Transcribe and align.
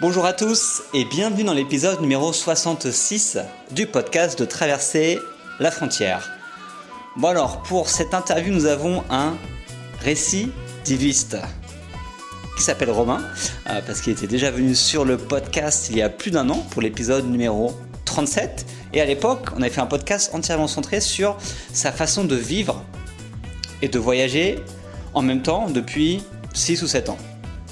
Bonjour 0.00 0.24
à 0.24 0.32
tous 0.32 0.82
et 0.94 1.04
bienvenue 1.04 1.44
dans 1.44 1.52
l'épisode 1.52 2.00
numéro 2.00 2.32
66 2.32 3.38
du 3.70 3.86
podcast 3.86 4.38
de 4.38 4.44
Traverser 4.44 5.18
la 5.60 5.70
frontière. 5.70 6.28
Bon 7.16 7.28
alors, 7.28 7.62
pour 7.62 7.88
cette 7.88 8.14
interview, 8.14 8.52
nous 8.52 8.66
avons 8.66 9.04
un 9.10 9.36
récidiviste 10.00 11.36
qui 12.56 12.62
s'appelle 12.62 12.90
Romain, 12.90 13.22
euh, 13.68 13.80
parce 13.86 14.00
qu'il 14.00 14.12
était 14.12 14.26
déjà 14.26 14.50
venu 14.50 14.74
sur 14.74 15.04
le 15.04 15.18
podcast 15.18 15.88
il 15.90 15.98
y 15.98 16.02
a 16.02 16.08
plus 16.08 16.30
d'un 16.30 16.48
an 16.48 16.66
pour 16.70 16.82
l'épisode 16.82 17.30
numéro 17.30 17.72
37. 18.06 18.66
Et 18.94 19.00
à 19.00 19.04
l'époque, 19.04 19.50
on 19.54 19.60
avait 19.60 19.70
fait 19.70 19.80
un 19.80 19.86
podcast 19.86 20.34
entièrement 20.34 20.68
centré 20.68 21.00
sur 21.00 21.36
sa 21.72 21.92
façon 21.92 22.24
de 22.24 22.36
vivre 22.36 22.82
et 23.82 23.88
de 23.88 23.98
voyager 23.98 24.58
en 25.14 25.22
même 25.22 25.42
temps 25.42 25.68
depuis 25.68 26.24
6 26.54 26.82
ou 26.82 26.86
7 26.86 27.10
ans. 27.10 27.18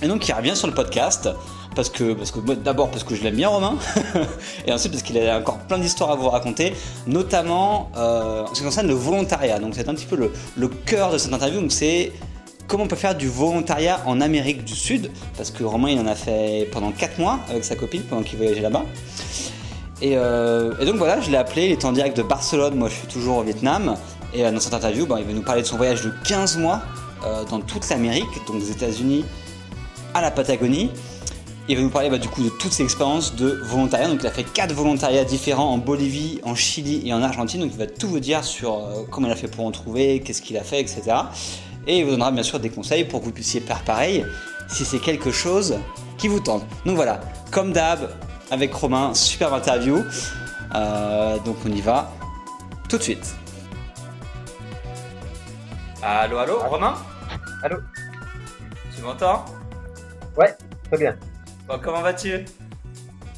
Et 0.02 0.08
donc 0.08 0.28
il 0.28 0.32
revient 0.32 0.56
sur 0.56 0.66
le 0.66 0.74
podcast 0.74 1.28
parce 2.14 2.30
que, 2.30 2.52
d'abord 2.54 2.90
parce 2.90 3.04
que 3.04 3.14
je 3.14 3.22
l'aime 3.22 3.36
bien 3.36 3.48
Romain, 3.48 3.76
et 4.66 4.72
ensuite 4.72 4.92
parce 4.92 5.02
qu'il 5.02 5.18
a 5.18 5.38
encore 5.38 5.58
plein 5.58 5.78
d'histoires 5.78 6.10
à 6.10 6.14
vous 6.14 6.28
raconter, 6.28 6.74
notamment 7.06 7.90
euh, 7.96 8.44
en 8.44 8.46
ce 8.48 8.60
qui 8.60 8.62
concerne 8.62 8.86
le 8.86 8.94
volontariat. 8.94 9.58
Donc 9.58 9.74
c'est 9.74 9.88
un 9.88 9.94
petit 9.94 10.06
peu 10.06 10.16
le, 10.16 10.68
cœur 10.68 11.10
de 11.12 11.18
cette 11.18 11.32
interview. 11.32 11.60
Donc 11.60 11.72
c'est 11.72 12.12
comment 12.68 12.84
on 12.84 12.86
peut 12.86 12.96
faire 12.96 13.14
du 13.14 13.28
volontariat 13.28 14.00
en 14.06 14.20
Amérique 14.20 14.64
du 14.64 14.74
Sud, 14.74 15.10
parce 15.36 15.50
que 15.50 15.64
Romain 15.64 15.90
il 15.90 15.98
en 16.00 16.06
a 16.06 16.14
fait 16.14 16.68
pendant 16.70 16.92
4 16.92 17.18
mois 17.18 17.40
avec 17.48 17.64
sa 17.64 17.76
copine 17.76 18.02
pendant 18.02 18.22
qu'il 18.22 18.36
voyageait 18.36 18.60
là-bas. 18.60 18.84
Et, 20.02 20.16
euh, 20.16 20.84
donc 20.84 20.96
voilà, 20.96 21.20
je 21.20 21.30
l'ai 21.30 21.36
appelé, 21.36 21.66
il 21.66 21.72
est 21.72 21.84
en 21.84 21.92
direct 21.92 22.16
de 22.16 22.22
Barcelone, 22.22 22.74
moi 22.74 22.88
je 22.88 22.94
suis 22.94 23.08
toujours 23.08 23.38
au 23.38 23.42
Vietnam. 23.42 23.96
Et 24.34 24.44
euh, 24.44 24.52
dans 24.52 24.60
cette 24.60 24.74
interview, 24.74 25.06
il 25.18 25.24
va 25.24 25.32
nous 25.32 25.42
parler 25.42 25.62
de 25.62 25.66
son 25.66 25.76
voyage 25.76 26.02
de 26.02 26.12
15 26.26 26.58
mois 26.58 26.82
dans 27.50 27.60
toute 27.60 27.86
l'Amérique, 27.90 28.30
donc 28.46 28.60
des 28.60 28.70
États-Unis 28.70 29.26
à 30.14 30.22
la 30.22 30.30
Patagonie. 30.30 30.90
Il 31.70 31.76
va 31.76 31.82
nous 31.82 31.88
parler 31.88 32.10
bah, 32.10 32.18
du 32.18 32.26
coup 32.26 32.42
de 32.42 32.48
toutes 32.48 32.72
ses 32.72 32.82
expériences 32.82 33.36
de 33.36 33.60
volontariat. 33.62 34.08
Donc 34.08 34.18
il 34.22 34.26
a 34.26 34.32
fait 34.32 34.42
quatre 34.42 34.74
volontariats 34.74 35.22
différents 35.22 35.72
en 35.72 35.78
Bolivie, 35.78 36.40
en 36.42 36.56
Chili 36.56 37.06
et 37.06 37.14
en 37.14 37.22
Argentine. 37.22 37.60
Donc 37.60 37.70
il 37.72 37.78
va 37.78 37.86
tout 37.86 38.08
vous 38.08 38.18
dire 38.18 38.42
sur 38.42 38.74
euh, 38.74 39.04
comment 39.08 39.28
il 39.28 39.32
a 39.32 39.36
fait 39.36 39.46
pour 39.46 39.64
en 39.64 39.70
trouver, 39.70 40.18
qu'est-ce 40.18 40.42
qu'il 40.42 40.56
a 40.56 40.64
fait, 40.64 40.80
etc. 40.80 41.02
Et 41.86 42.00
il 42.00 42.04
vous 42.04 42.10
donnera 42.10 42.32
bien 42.32 42.42
sûr 42.42 42.58
des 42.58 42.70
conseils 42.70 43.04
pour 43.04 43.20
que 43.20 43.26
vous 43.26 43.30
puissiez 43.30 43.60
faire 43.60 43.84
pareil 43.84 44.26
si 44.68 44.84
c'est 44.84 44.98
quelque 44.98 45.30
chose 45.30 45.78
qui 46.18 46.26
vous 46.26 46.40
tente. 46.40 46.64
Donc 46.84 46.96
voilà, 46.96 47.20
comme 47.52 47.72
d'hab, 47.72 48.10
avec 48.50 48.74
Romain, 48.74 49.14
super 49.14 49.54
interview. 49.54 50.02
Euh, 50.74 51.38
donc 51.44 51.54
on 51.64 51.70
y 51.70 51.80
va 51.80 52.10
tout 52.88 52.98
de 52.98 53.02
suite. 53.04 53.36
Allô, 56.02 56.36
allô, 56.36 56.58
Romain? 56.68 56.94
Allô 57.62 57.76
Tu 58.96 59.02
m'entends? 59.02 59.44
Ouais, 60.36 60.56
très 60.90 60.98
bien. 60.98 61.16
Bon, 61.70 61.78
comment 61.80 62.00
vas-tu? 62.02 62.44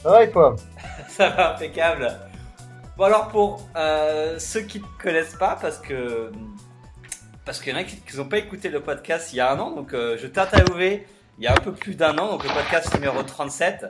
Ça 0.03 0.11
va 0.11 0.25
et 0.25 0.31
toi? 0.31 0.57
Ça 1.09 1.29
va, 1.29 1.55
impeccable. 1.55 2.11
Bon 2.97 3.05
alors 3.05 3.29
pour 3.29 3.69
euh, 3.77 4.39
ceux 4.39 4.63
qui 4.63 4.79
ne 4.79 4.85
te 4.85 5.03
connaissent 5.03 5.35
pas, 5.35 5.59
parce 5.61 5.77
que 5.77 6.33
parce 7.45 7.61
qu'il 7.61 7.75
y 7.75 7.77
en 7.77 7.79
a 7.81 7.85
qui 7.85 8.01
n'ont 8.17 8.25
pas 8.25 8.39
écouté 8.39 8.71
le 8.71 8.81
podcast 8.81 9.35
il 9.35 9.37
y 9.37 9.41
a 9.41 9.53
un 9.53 9.59
an, 9.59 9.73
donc 9.73 9.93
euh, 9.93 10.17
je 10.19 10.27
t'ai 10.27 10.41
interviewé 10.41 11.07
il 11.39 11.45
y 11.45 11.47
a 11.47 11.53
un 11.53 11.61
peu 11.61 11.73
plus 11.73 11.95
d'un 11.95 12.17
an, 12.17 12.31
donc 12.31 12.43
le 12.45 12.51
podcast 12.55 12.95
numéro 12.95 13.23
37, 13.23 13.85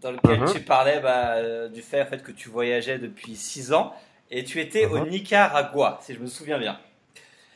dans 0.00 0.12
lequel 0.12 0.40
Mhm. 0.42 0.52
tu 0.52 0.60
parlais 0.60 1.00
bah, 1.00 1.32
euh, 1.38 1.68
du 1.68 1.82
fait, 1.82 2.00
en 2.00 2.06
fait 2.06 2.22
que 2.22 2.30
tu 2.30 2.48
voyageais 2.50 2.98
depuis 2.98 3.34
6 3.34 3.72
ans 3.72 3.92
et 4.30 4.44
tu 4.44 4.60
étais 4.60 4.86
au 4.86 4.98
Mhm. 4.98 5.08
Nicaragua, 5.08 5.98
si 6.02 6.14
je 6.14 6.20
me 6.20 6.26
souviens 6.28 6.58
bien. 6.58 6.78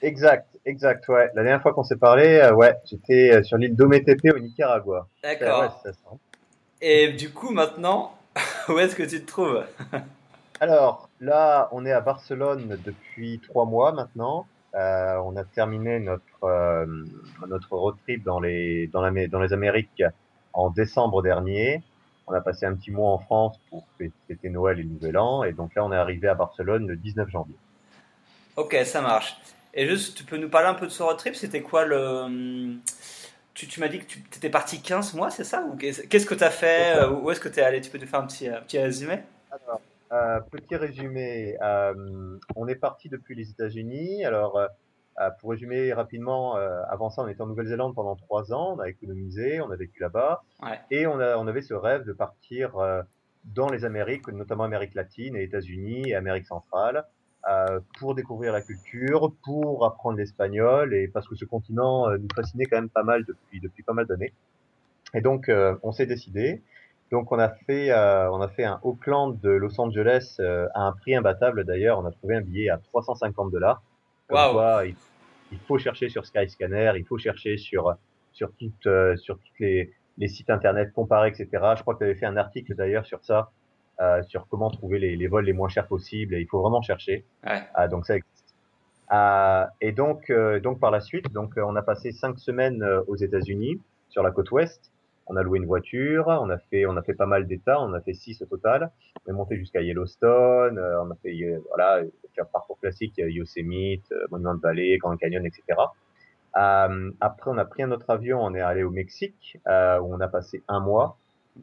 Exact, 0.02 0.46
exact, 0.64 1.08
ouais. 1.08 1.30
La 1.34 1.42
dernière 1.42 1.62
fois 1.62 1.72
qu'on 1.72 1.82
s'est 1.82 1.96
parlé, 1.96 2.38
euh, 2.38 2.54
ouais, 2.54 2.74
j'étais 2.84 3.32
euh, 3.32 3.42
sur 3.42 3.56
l'île 3.56 3.74
d'Ometepe 3.74 4.20
au 4.34 4.38
Nicaragua. 4.38 5.08
D'accord. 5.22 5.80
Ouais. 5.84 5.92
Et 6.80 7.12
du 7.12 7.30
coup 7.30 7.50
maintenant, 7.50 8.14
où 8.68 8.78
est-ce 8.78 8.94
que 8.94 9.02
tu 9.02 9.20
te 9.20 9.27
trouves? 9.27 9.64
Alors, 10.60 11.08
là, 11.20 11.68
on 11.72 11.86
est 11.86 11.92
à 11.92 12.00
Barcelone 12.00 12.78
depuis 12.84 13.40
trois 13.40 13.64
mois 13.64 13.92
maintenant. 13.92 14.46
Euh, 14.74 15.17
on 15.24 15.36
a 15.36 15.45
terminé 15.45 15.98
notre 15.98 16.23
euh, 16.44 16.86
notre 17.48 17.74
road 17.74 17.96
trip 18.02 18.23
dans 18.23 18.39
les 18.39 18.86
dans, 18.89 19.00
la, 19.00 19.27
dans 19.28 19.40
les 19.40 19.52
Amériques 19.52 20.02
en 20.52 20.70
décembre 20.70 21.23
dernier. 21.23 21.83
On 22.27 22.34
a 22.34 22.40
passé 22.40 22.67
un 22.67 22.74
petit 22.74 22.90
mois 22.90 23.11
en 23.11 23.18
France 23.18 23.58
pour 23.70 23.86
fêter 23.96 24.50
Noël 24.50 24.78
et 24.78 24.83
le 24.83 24.90
Nouvel 24.90 25.17
An, 25.17 25.44
et 25.44 25.52
donc 25.52 25.74
là, 25.74 25.84
on 25.84 25.92
est 25.92 25.96
arrivé 25.96 26.28
à 26.28 26.34
Barcelone 26.34 26.86
le 26.86 26.96
19 26.96 27.30
janvier. 27.30 27.56
Ok, 28.56 28.77
ça 28.84 29.00
marche. 29.00 29.39
Et 29.80 29.86
juste, 29.86 30.16
tu 30.18 30.24
peux 30.24 30.36
nous 30.39 30.48
parler 30.48 30.66
un 30.66 30.74
peu 30.74 30.86
de 30.86 30.90
ce 30.90 31.02
road 31.05 31.16
trip 31.18 31.36
C'était 31.36 31.62
quoi 31.62 31.84
le. 31.84 32.78
Tu, 33.55 33.68
tu 33.68 33.78
m'as 33.80 33.86
dit 33.89 34.00
que 34.00 34.06
tu 34.06 34.18
étais 34.36 34.50
parti 34.50 34.83
15 34.83 35.14
mois, 35.14 35.30
c'est 35.30 35.44
ça? 35.44 35.62
Ou 35.64 35.77
Qu'est-ce 35.77 36.27
que 36.27 36.34
tu 36.34 36.42
as 36.44 36.50
fait 36.50 36.96
euh, 36.96 37.11
Où 37.11 37.30
est-ce 37.30 37.39
que 37.40 37.48
tu 37.48 37.61
es 37.61 37.62
allé? 37.62 37.80
Tu 37.80 37.90
peux 37.90 37.98
nous 37.98 38.06
faire 38.06 38.20
un 38.20 38.27
petit, 38.27 38.48
un 38.48 38.61
petit 38.61 38.78
résumé? 38.78 39.20
Alors, 39.52 39.80
euh, 40.12 40.40
petit 40.50 40.74
résumé. 40.77 41.56
euh, 41.62 42.38
on 42.56 42.67
est 42.67 42.74
parti 42.77 43.08
depuis 43.08 43.36
les 43.36 43.50
États-Unis. 43.50 44.24
Alors, 44.24 44.58
euh, 44.58 44.67
euh, 45.20 45.30
pour 45.40 45.50
résumer 45.50 45.92
rapidement, 45.92 46.56
euh, 46.56 46.83
avant 46.88 47.11
ça, 47.11 47.22
on 47.22 47.28
était 47.28 47.40
en 47.40 47.46
Nouvelle-Zélande 47.46 47.94
pendant 47.94 48.17
trois 48.17 48.52
ans. 48.52 48.74
On 48.77 48.80
a 48.80 48.88
économisé, 48.88 49.61
on 49.61 49.70
a 49.70 49.77
vécu 49.77 50.00
là-bas, 50.00 50.42
Ouais. 50.62 50.80
et 50.90 51.06
on, 51.06 51.20
a, 51.20 51.36
on 51.36 51.46
avait 51.46 51.62
ce 51.62 51.74
rêve 51.74 52.05
de 52.05 52.12
partir 52.12 52.77
euh, 52.78 53.02
dans 53.44 53.68
les 53.68 53.84
Amériques, 53.84 54.27
notamment 54.28 54.64
Amérique 54.64 54.94
latine 54.94 55.36
et 55.36 55.42
États-Unis 55.44 56.11
et 56.11 56.14
Amérique 56.17 56.46
centrale, 56.46 57.05
euh, 57.48 57.81
pour 57.98 58.14
découvrir 58.14 58.53
la 58.53 58.61
culture, 58.61 59.33
pour 59.45 59.86
apprendre 59.86 60.19
l'espagnol, 60.19 60.95
et 60.95 61.09
parce 61.09 61.27
que 61.27 61.35
ce 61.35 61.45
continent 61.45 62.09
euh, 62.09 62.19
nous 62.19 62.29
fascinait 62.35 62.67
quand 62.67 62.77
même 62.77 62.89
pas 62.89 63.03
mal 63.03 63.25
depuis 63.25 63.61
depuis 63.61 63.83
pas 63.83 63.92
mal 63.92 64.07
d'années. 64.07 64.33
Et 65.14 65.20
donc, 65.20 65.48
euh, 65.48 65.75
on 65.83 65.92
s'est 65.92 66.07
décidé. 66.07 66.63
Donc 67.11 67.33
on 67.33 67.39
a 67.39 67.48
fait 67.48 67.91
on 67.91 68.42
a 68.42 68.48
fait 68.48 68.64
un 68.64 68.81
Auckland 68.83 69.41
de 69.41 69.48
Los 69.48 69.81
Angeles 69.81 70.36
à 70.75 70.83
un 70.83 70.92
prix 70.92 71.17
imbattable 71.17 71.64
d'ailleurs. 71.64 71.98
On 71.98 72.05
a 72.05 72.11
trouvé 72.11 72.36
un 72.36 72.42
billet 72.42 72.69
à 72.69 72.77
350 72.77 73.51
dollars. 73.51 73.83
Il, 74.85 74.95
il 75.51 75.59
faut 75.61 75.79
chercher 75.79 76.11
sur 76.11 76.27
Skyscanner, 76.27 76.92
il 76.97 77.07
faut 77.07 77.17
chercher 77.17 77.57
sur 77.57 77.97
sur 78.35 78.53
toutes 78.59 78.89
sur 79.17 79.39
toutes 79.39 79.59
les 79.59 79.95
les 80.19 80.29
sites 80.29 80.51
internet 80.51 80.92
comparés, 80.92 81.29
etc. 81.29 81.48
Je 81.77 81.80
crois 81.80 81.95
que 81.95 82.01
tu 82.01 82.05
avais 82.05 82.15
fait 82.15 82.27
un 82.27 82.36
article 82.36 82.75
d'ailleurs 82.75 83.07
sur 83.07 83.25
ça, 83.25 83.51
euh, 84.01 84.23
sur 84.25 84.47
comment 84.48 84.70
trouver 84.70 84.98
les, 84.98 85.17
les 85.17 85.27
vols 85.27 85.45
les 85.45 85.53
moins 85.53 85.69
chers 85.69 85.86
possibles. 85.86 86.35
Et 86.35 86.41
il 86.41 86.47
faut 86.47 86.61
vraiment 86.61 86.83
chercher. 86.83 87.25
Ouais. 87.47 87.63
Ah, 87.75 87.89
donc 87.89 88.07
ça 88.07 88.17
existe. 88.17 88.55
Ah, 89.09 89.70
et 89.81 89.92
donc, 89.92 90.31
euh, 90.31 90.61
donc 90.61 90.81
par 90.81 90.91
la 90.91 91.01
suite, 91.01 91.33
donc 91.33 91.57
euh, 91.57 91.63
on 91.67 91.77
a 91.77 91.83
passé 91.83 92.13
cinq 92.13 92.39
semaines 92.39 92.83
euh, 92.83 93.03
aux 93.07 93.17
États-Unis 93.17 93.81
sur 94.11 94.23
la 94.23 94.31
côte 94.31 94.51
ouest. 94.51 94.92
On 95.31 95.36
a 95.36 95.42
loué 95.42 95.59
une 95.59 95.67
voiture, 95.67 96.27
on 96.29 96.48
a 96.48 96.59
fait, 96.59 96.86
on 96.86 96.97
a 96.97 97.03
fait 97.03 97.14
pas 97.14 97.27
mal 97.27 97.47
d'États, 97.47 97.81
on 97.81 97.92
a 97.92 98.01
fait 98.01 98.14
six 98.14 98.41
au 98.42 98.47
total. 98.47 98.91
On 99.27 99.31
est 99.31 99.35
monté 99.35 99.57
jusqu'à 99.57 99.83
Yellowstone, 99.83 100.79
euh, 100.79 101.03
on 101.03 101.11
a 101.11 101.15
fait 101.23 101.35
euh, 101.42 101.59
voilà, 101.69 102.03
un 102.39 102.45
parcours 102.45 102.79
classique, 102.80 103.15
Yosemite, 103.17 104.11
euh, 104.13 104.27
Monument 104.30 104.55
de 104.55 104.61
Valley, 104.61 104.97
Grand 104.98 105.17
Canyon, 105.17 105.45
etc. 105.45 105.63
Euh, 106.57 107.11
après, 107.20 107.51
on 107.51 107.59
a 107.59 107.65
pris 107.65 107.83
un 107.83 107.91
autre 107.92 108.09
avion, 108.11 108.41
on 108.42 108.55
est 108.55 108.61
allé 108.61 108.83
au 108.83 108.91
Mexique, 108.91 109.59
euh, 109.67 109.98
où 110.01 110.15
on 110.15 110.20
a 110.20 110.29
passé 110.29 110.63
un 110.69 110.80
mois 110.80 111.19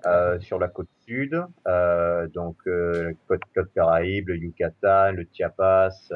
euh, 0.05 0.39
sur 0.39 0.59
la 0.59 0.67
côte 0.67 0.89
sud, 1.07 1.41
euh, 1.67 2.27
donc 2.27 2.57
euh, 2.67 3.13
côte, 3.27 3.41
côte 3.55 3.71
Caraïbe, 3.73 4.27
le 4.27 4.37
Yucatan, 4.37 5.13
le 5.13 5.25
Chiapas, 5.31 6.11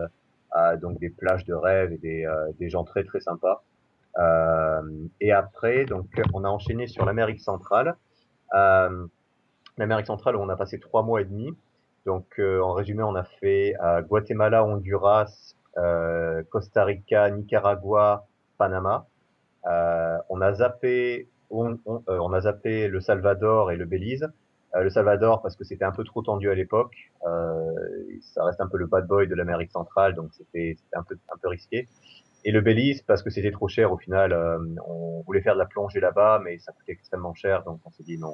donc 0.82 1.00
des 1.00 1.10
plages 1.10 1.46
de 1.46 1.54
rêve 1.54 1.94
et 1.94 1.98
des, 1.98 2.28
des 2.60 2.70
gens 2.70 2.84
très 2.84 3.04
très 3.04 3.20
sympas. 3.20 3.64
Et 5.22 5.32
après, 5.32 5.86
donc 5.86 6.08
on 6.34 6.44
a 6.44 6.50
enchaîné 6.50 6.88
sur 6.88 7.06
l'Amérique 7.06 7.40
centrale. 7.40 7.96
L'Amérique 8.52 10.08
centrale 10.08 10.36
où 10.36 10.40
on 10.40 10.50
a 10.50 10.56
passé 10.56 10.80
trois 10.80 11.04
mois 11.04 11.22
et 11.22 11.26
demi. 11.26 11.56
Donc 12.06 12.40
en 12.40 12.74
résumé, 12.74 13.04
on 13.04 13.14
a 13.14 13.24
fait 13.24 13.76
Guatemala, 14.08 14.66
Honduras, 14.66 15.56
Costa 16.50 16.84
Rica, 16.84 17.30
Nicaragua, 17.30 18.26
Panama. 18.58 19.06
On 19.66 20.42
a 20.42 20.54
zappé, 20.54 21.30
on, 21.50 21.78
on, 21.86 22.04
euh, 22.10 22.18
on 22.20 22.34
a 22.34 22.42
zappé 22.42 22.88
le 22.88 23.02
Salvador 23.02 23.72
et 23.72 23.78
le 23.78 23.86
Belize. 23.86 24.28
Euh, 24.76 24.84
le 24.84 24.90
Salvador 24.92 25.42
parce 25.42 25.56
que 25.56 25.64
c'était 25.64 25.86
un 25.86 25.92
peu 25.92 26.04
trop 26.04 26.22
tendu 26.22 26.50
à 26.50 26.54
l'époque. 26.56 26.96
Euh, 27.26 27.74
ça 28.22 28.44
reste 28.44 28.62
un 28.62 28.68
peu 28.68 28.78
le 28.78 28.86
bad 28.86 29.08
boy 29.08 29.28
de 29.28 29.34
l'Amérique 29.36 29.72
centrale, 29.72 30.14
donc 30.14 30.30
c'était 30.34 30.78
un 30.94 31.04
peu 31.04 31.18
un 31.34 31.38
peu 31.42 31.48
risqué. 31.50 31.88
Et 32.46 32.52
le 32.52 32.62
Belize 32.62 33.02
parce 33.02 33.24
que 33.24 33.30
c'était 33.30 33.52
trop 33.52 33.68
cher 33.68 33.92
au 33.92 33.98
final. 33.98 34.32
euh, 34.32 34.60
on 34.88 35.22
voulait 35.26 35.42
faire 35.42 35.56
de 35.56 35.60
la 35.60 35.66
plongée 35.66 36.00
là-bas, 36.00 36.40
mais 36.44 36.60
ça 36.60 36.72
coûtait 36.72 36.92
extrêmement 36.94 37.34
cher, 37.34 37.64
donc 37.64 37.80
on 37.86 37.90
s'est 37.92 38.04
dit 38.04 38.18
non, 38.18 38.34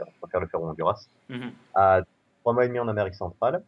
on 0.00 0.04
préfère 0.22 0.40
le 0.40 0.46
faire 0.46 0.62
au 0.62 0.68
Honduras. 0.68 1.06
Mhm. 1.28 1.52
À 1.74 2.00
trois 2.40 2.52
mois 2.54 2.64
et 2.64 2.68
demi 2.68 2.78
en 2.80 2.88
Amérique 2.88 3.14
centrale. 3.14 3.62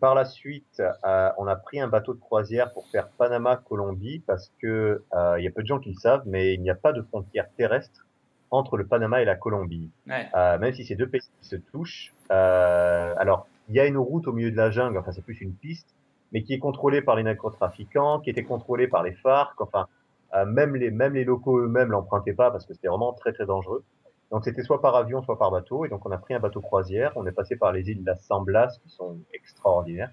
Par 0.00 0.14
la 0.14 0.24
suite, 0.24 0.80
euh, 1.04 1.28
on 1.36 1.46
a 1.46 1.54
pris 1.54 1.78
un 1.78 1.86
bateau 1.88 2.14
de 2.14 2.18
croisière 2.20 2.72
pour 2.72 2.86
faire 2.88 3.08
Panama-Colombie 3.18 4.20
parce 4.26 4.50
que 4.60 5.02
euh, 5.14 5.34
il 5.38 5.44
y 5.44 5.46
a 5.46 5.50
peu 5.50 5.62
de 5.62 5.66
gens 5.66 5.78
qui 5.80 5.90
le 5.90 5.98
savent, 5.98 6.22
mais 6.24 6.54
il 6.54 6.62
n'y 6.62 6.70
a 6.70 6.74
pas 6.74 6.94
de 6.94 7.02
frontière 7.02 7.46
terrestre 7.58 8.06
entre 8.52 8.76
le 8.76 8.86
Panama 8.86 9.22
et 9.22 9.24
la 9.24 9.34
Colombie. 9.34 9.90
Ouais. 10.06 10.28
Euh, 10.36 10.58
même 10.58 10.72
si 10.74 10.84
ces 10.84 10.94
deux 10.94 11.08
pays 11.08 11.22
se 11.40 11.56
touchent. 11.56 12.12
Euh, 12.30 13.14
alors, 13.16 13.46
il 13.68 13.74
y 13.74 13.80
a 13.80 13.86
une 13.86 13.96
route 13.96 14.28
au 14.28 14.32
milieu 14.32 14.50
de 14.50 14.56
la 14.56 14.70
jungle, 14.70 14.98
enfin 14.98 15.10
c'est 15.10 15.24
plus 15.24 15.40
une 15.40 15.54
piste, 15.54 15.88
mais 16.32 16.42
qui 16.42 16.52
est 16.52 16.58
contrôlée 16.58 17.00
par 17.00 17.16
les 17.16 17.22
narcotrafiquants, 17.22 18.20
qui 18.20 18.30
était 18.30 18.44
contrôlée 18.44 18.88
par 18.88 19.02
les 19.02 19.12
FARC. 19.12 19.58
Enfin, 19.60 19.88
euh, 20.34 20.44
même 20.44 20.76
les 20.76 20.90
même 20.90 21.14
les 21.14 21.24
locaux 21.24 21.58
eux-mêmes 21.60 21.90
l'empruntaient 21.90 22.34
pas 22.34 22.50
parce 22.50 22.66
que 22.66 22.74
c'était 22.74 22.88
vraiment 22.88 23.14
très 23.14 23.32
très 23.32 23.46
dangereux. 23.46 23.84
Donc 24.30 24.44
c'était 24.44 24.62
soit 24.62 24.80
par 24.80 24.96
avion, 24.96 25.22
soit 25.22 25.38
par 25.38 25.50
bateau. 25.50 25.86
Et 25.86 25.88
donc 25.88 26.04
on 26.04 26.10
a 26.10 26.18
pris 26.18 26.34
un 26.34 26.40
bateau 26.40 26.60
croisière. 26.60 27.12
On 27.16 27.26
est 27.26 27.32
passé 27.32 27.56
par 27.56 27.72
les 27.72 27.88
îles 27.88 28.02
de 28.02 28.06
la 28.06 28.16
San 28.16 28.44
Blas, 28.44 28.78
qui 28.82 28.90
sont 28.90 29.16
extraordinaires. 29.32 30.10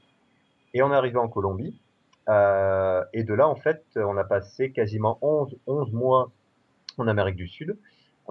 Et 0.74 0.82
on 0.82 0.92
est 0.94 0.96
arrivé 0.96 1.18
en 1.18 1.28
Colombie. 1.28 1.82
Et 2.28 3.24
de 3.24 3.34
là, 3.34 3.48
en 3.48 3.56
fait, 3.56 3.84
on 3.96 4.16
a 4.16 4.24
passé 4.24 4.72
quasiment 4.72 5.18
11, 5.22 5.58
11 5.66 5.92
mois 5.94 6.30
en 6.98 7.08
Amérique 7.08 7.38
du 7.38 7.48
Sud. 7.48 7.76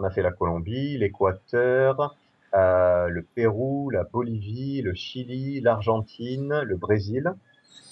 On 0.01 0.05
a 0.05 0.11
fait 0.11 0.23
la 0.23 0.31
Colombie, 0.31 0.97
l'Équateur, 0.97 2.15
euh, 2.55 3.09
le 3.09 3.23
Pérou, 3.23 3.91
la 3.91 4.05
Bolivie, 4.05 4.81
le 4.81 4.95
Chili, 4.95 5.61
l'Argentine, 5.61 6.61
le 6.65 6.77
Brésil. 6.77 7.35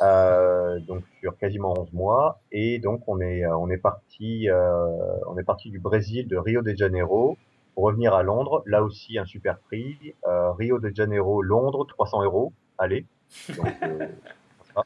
Euh, 0.02 0.78
donc 0.78 1.02
sur 1.18 1.36
quasiment 1.36 1.74
11 1.76 1.92
mois. 1.92 2.38
Et 2.52 2.78
donc 2.78 3.02
on 3.08 3.20
est 3.20 3.44
euh, 3.44 3.56
on 3.56 3.68
est 3.70 3.76
parti 3.76 4.48
euh, 4.48 4.86
on 5.26 5.36
est 5.36 5.42
parti 5.42 5.68
du 5.70 5.80
Brésil, 5.80 6.28
de 6.28 6.36
Rio 6.36 6.62
de 6.62 6.72
Janeiro, 6.74 7.38
pour 7.74 7.82
revenir 7.82 8.14
à 8.14 8.22
Londres. 8.22 8.62
Là 8.66 8.84
aussi 8.84 9.18
un 9.18 9.24
super 9.24 9.58
prix. 9.58 10.14
Euh, 10.28 10.52
Rio 10.52 10.78
de 10.78 10.92
Janeiro, 10.94 11.42
Londres, 11.42 11.86
300 11.88 12.22
euros. 12.22 12.52
Allez. 12.78 13.04
Donc, 13.56 13.74
euh, 13.82 14.06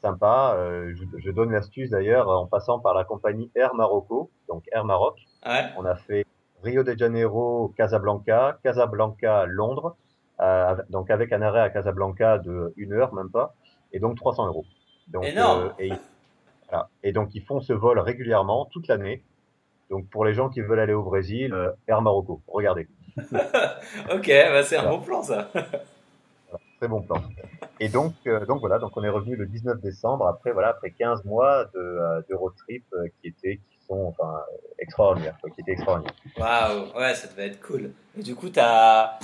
sympa. 0.00 0.54
Euh, 0.56 0.94
je, 0.94 1.04
je, 1.18 1.30
donne 1.30 1.50
l'astuce 1.50 1.90
d'ailleurs 1.90 2.30
en 2.30 2.46
passant 2.46 2.78
par 2.78 2.94
la 2.94 3.04
compagnie 3.04 3.50
Air 3.54 3.74
Marocco, 3.74 4.30
donc 4.48 4.64
Air 4.72 4.86
Maroc. 4.86 5.18
Ouais. 5.44 5.64
On 5.76 5.84
a 5.84 5.94
fait 5.94 6.24
Rio 6.64 6.82
de 6.82 6.96
Janeiro, 6.96 7.72
Casablanca, 7.76 8.58
Casablanca, 8.62 9.46
Londres, 9.46 9.96
euh, 10.40 10.74
donc 10.90 11.10
avec 11.10 11.32
un 11.32 11.42
arrêt 11.42 11.60
à 11.60 11.70
Casablanca 11.70 12.38
de 12.38 12.72
une 12.76 12.92
heure, 12.92 13.14
même 13.14 13.30
pas, 13.30 13.54
et 13.92 14.00
donc 14.00 14.16
300 14.16 14.46
euros. 14.46 14.64
Donc, 15.08 15.24
Énorme. 15.24 15.72
et, 15.78 15.92
voilà. 16.68 16.88
et 17.02 17.12
donc 17.12 17.34
ils 17.34 17.42
font 17.42 17.60
ce 17.60 17.72
vol 17.72 17.98
régulièrement 17.98 18.64
toute 18.66 18.88
l'année. 18.88 19.22
Donc 19.90 20.08
pour 20.08 20.24
les 20.24 20.32
gens 20.34 20.48
qui 20.48 20.60
veulent 20.60 20.80
aller 20.80 20.94
au 20.94 21.02
Brésil, 21.02 21.52
euh, 21.52 21.70
Air 21.86 22.00
Marocco, 22.02 22.40
regardez. 22.48 22.88
ok, 23.16 24.26
bah 24.26 24.62
c'est 24.64 24.76
un 24.78 24.88
bon 24.88 25.00
plan 25.00 25.22
ça. 25.22 25.50
Très 26.78 26.88
bon 26.88 27.02
plan. 27.02 27.22
Et 27.80 27.88
donc, 27.88 28.14
euh, 28.26 28.44
donc 28.46 28.60
voilà, 28.60 28.78
donc 28.78 28.96
on 28.96 29.04
est 29.04 29.08
revenu 29.08 29.36
le 29.36 29.46
19 29.46 29.80
décembre 29.80 30.26
après 30.26 30.52
voilà 30.52 30.68
après 30.68 30.90
15 30.90 31.24
mois 31.24 31.64
de, 31.66 31.78
euh, 31.78 32.22
de 32.28 32.34
road 32.34 32.54
trip 32.56 32.84
euh, 32.94 33.06
qui 33.20 33.28
étaient 33.28 33.56
qui 33.56 33.73
sont 33.86 34.06
enfin 34.06 34.40
extraordinaires, 34.78 35.36
quoi, 35.40 35.50
qui 35.50 35.60
étaient 35.60 35.72
extraordinaires. 35.72 36.14
Waouh, 36.38 36.96
ouais, 36.98 37.14
ça 37.14 37.28
devait 37.28 37.48
être 37.48 37.60
cool. 37.66 37.92
Et 38.18 38.22
du 38.22 38.34
coup, 38.34 38.48
t'as... 38.50 39.18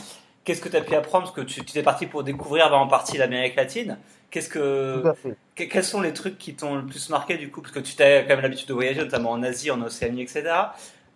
qu'est-ce 0.44 0.60
que 0.60 0.68
tu 0.68 0.76
as 0.76 0.80
pu 0.82 0.94
apprendre? 0.94 1.24
Parce 1.24 1.34
que 1.36 1.40
tu, 1.42 1.64
tu 1.64 1.78
es 1.78 1.82
parti 1.82 2.06
pour 2.06 2.22
découvrir 2.24 2.70
bah, 2.70 2.76
en 2.76 2.88
partie 2.88 3.18
l'Amérique 3.18 3.56
latine. 3.56 3.98
Qu'est-ce 4.30 4.48
que... 4.48 5.00
Tout 5.02 5.08
à 5.08 5.14
fait. 5.14 5.36
que- 5.56 5.64
Quels 5.64 5.84
sont 5.84 6.00
les 6.00 6.12
trucs 6.12 6.38
qui 6.38 6.54
t'ont 6.54 6.76
le 6.76 6.86
plus 6.86 7.10
marqué 7.10 7.36
du 7.36 7.50
coup? 7.50 7.60
Parce 7.62 7.72
que 7.72 7.80
tu 7.80 8.00
as 8.02 8.22
quand 8.22 8.28
même 8.28 8.40
l'habitude 8.40 8.68
de 8.68 8.74
voyager, 8.74 9.00
notamment 9.00 9.30
en 9.32 9.42
Asie, 9.42 9.70
en 9.70 9.80
Océanie, 9.82 10.22
etc. 10.22 10.44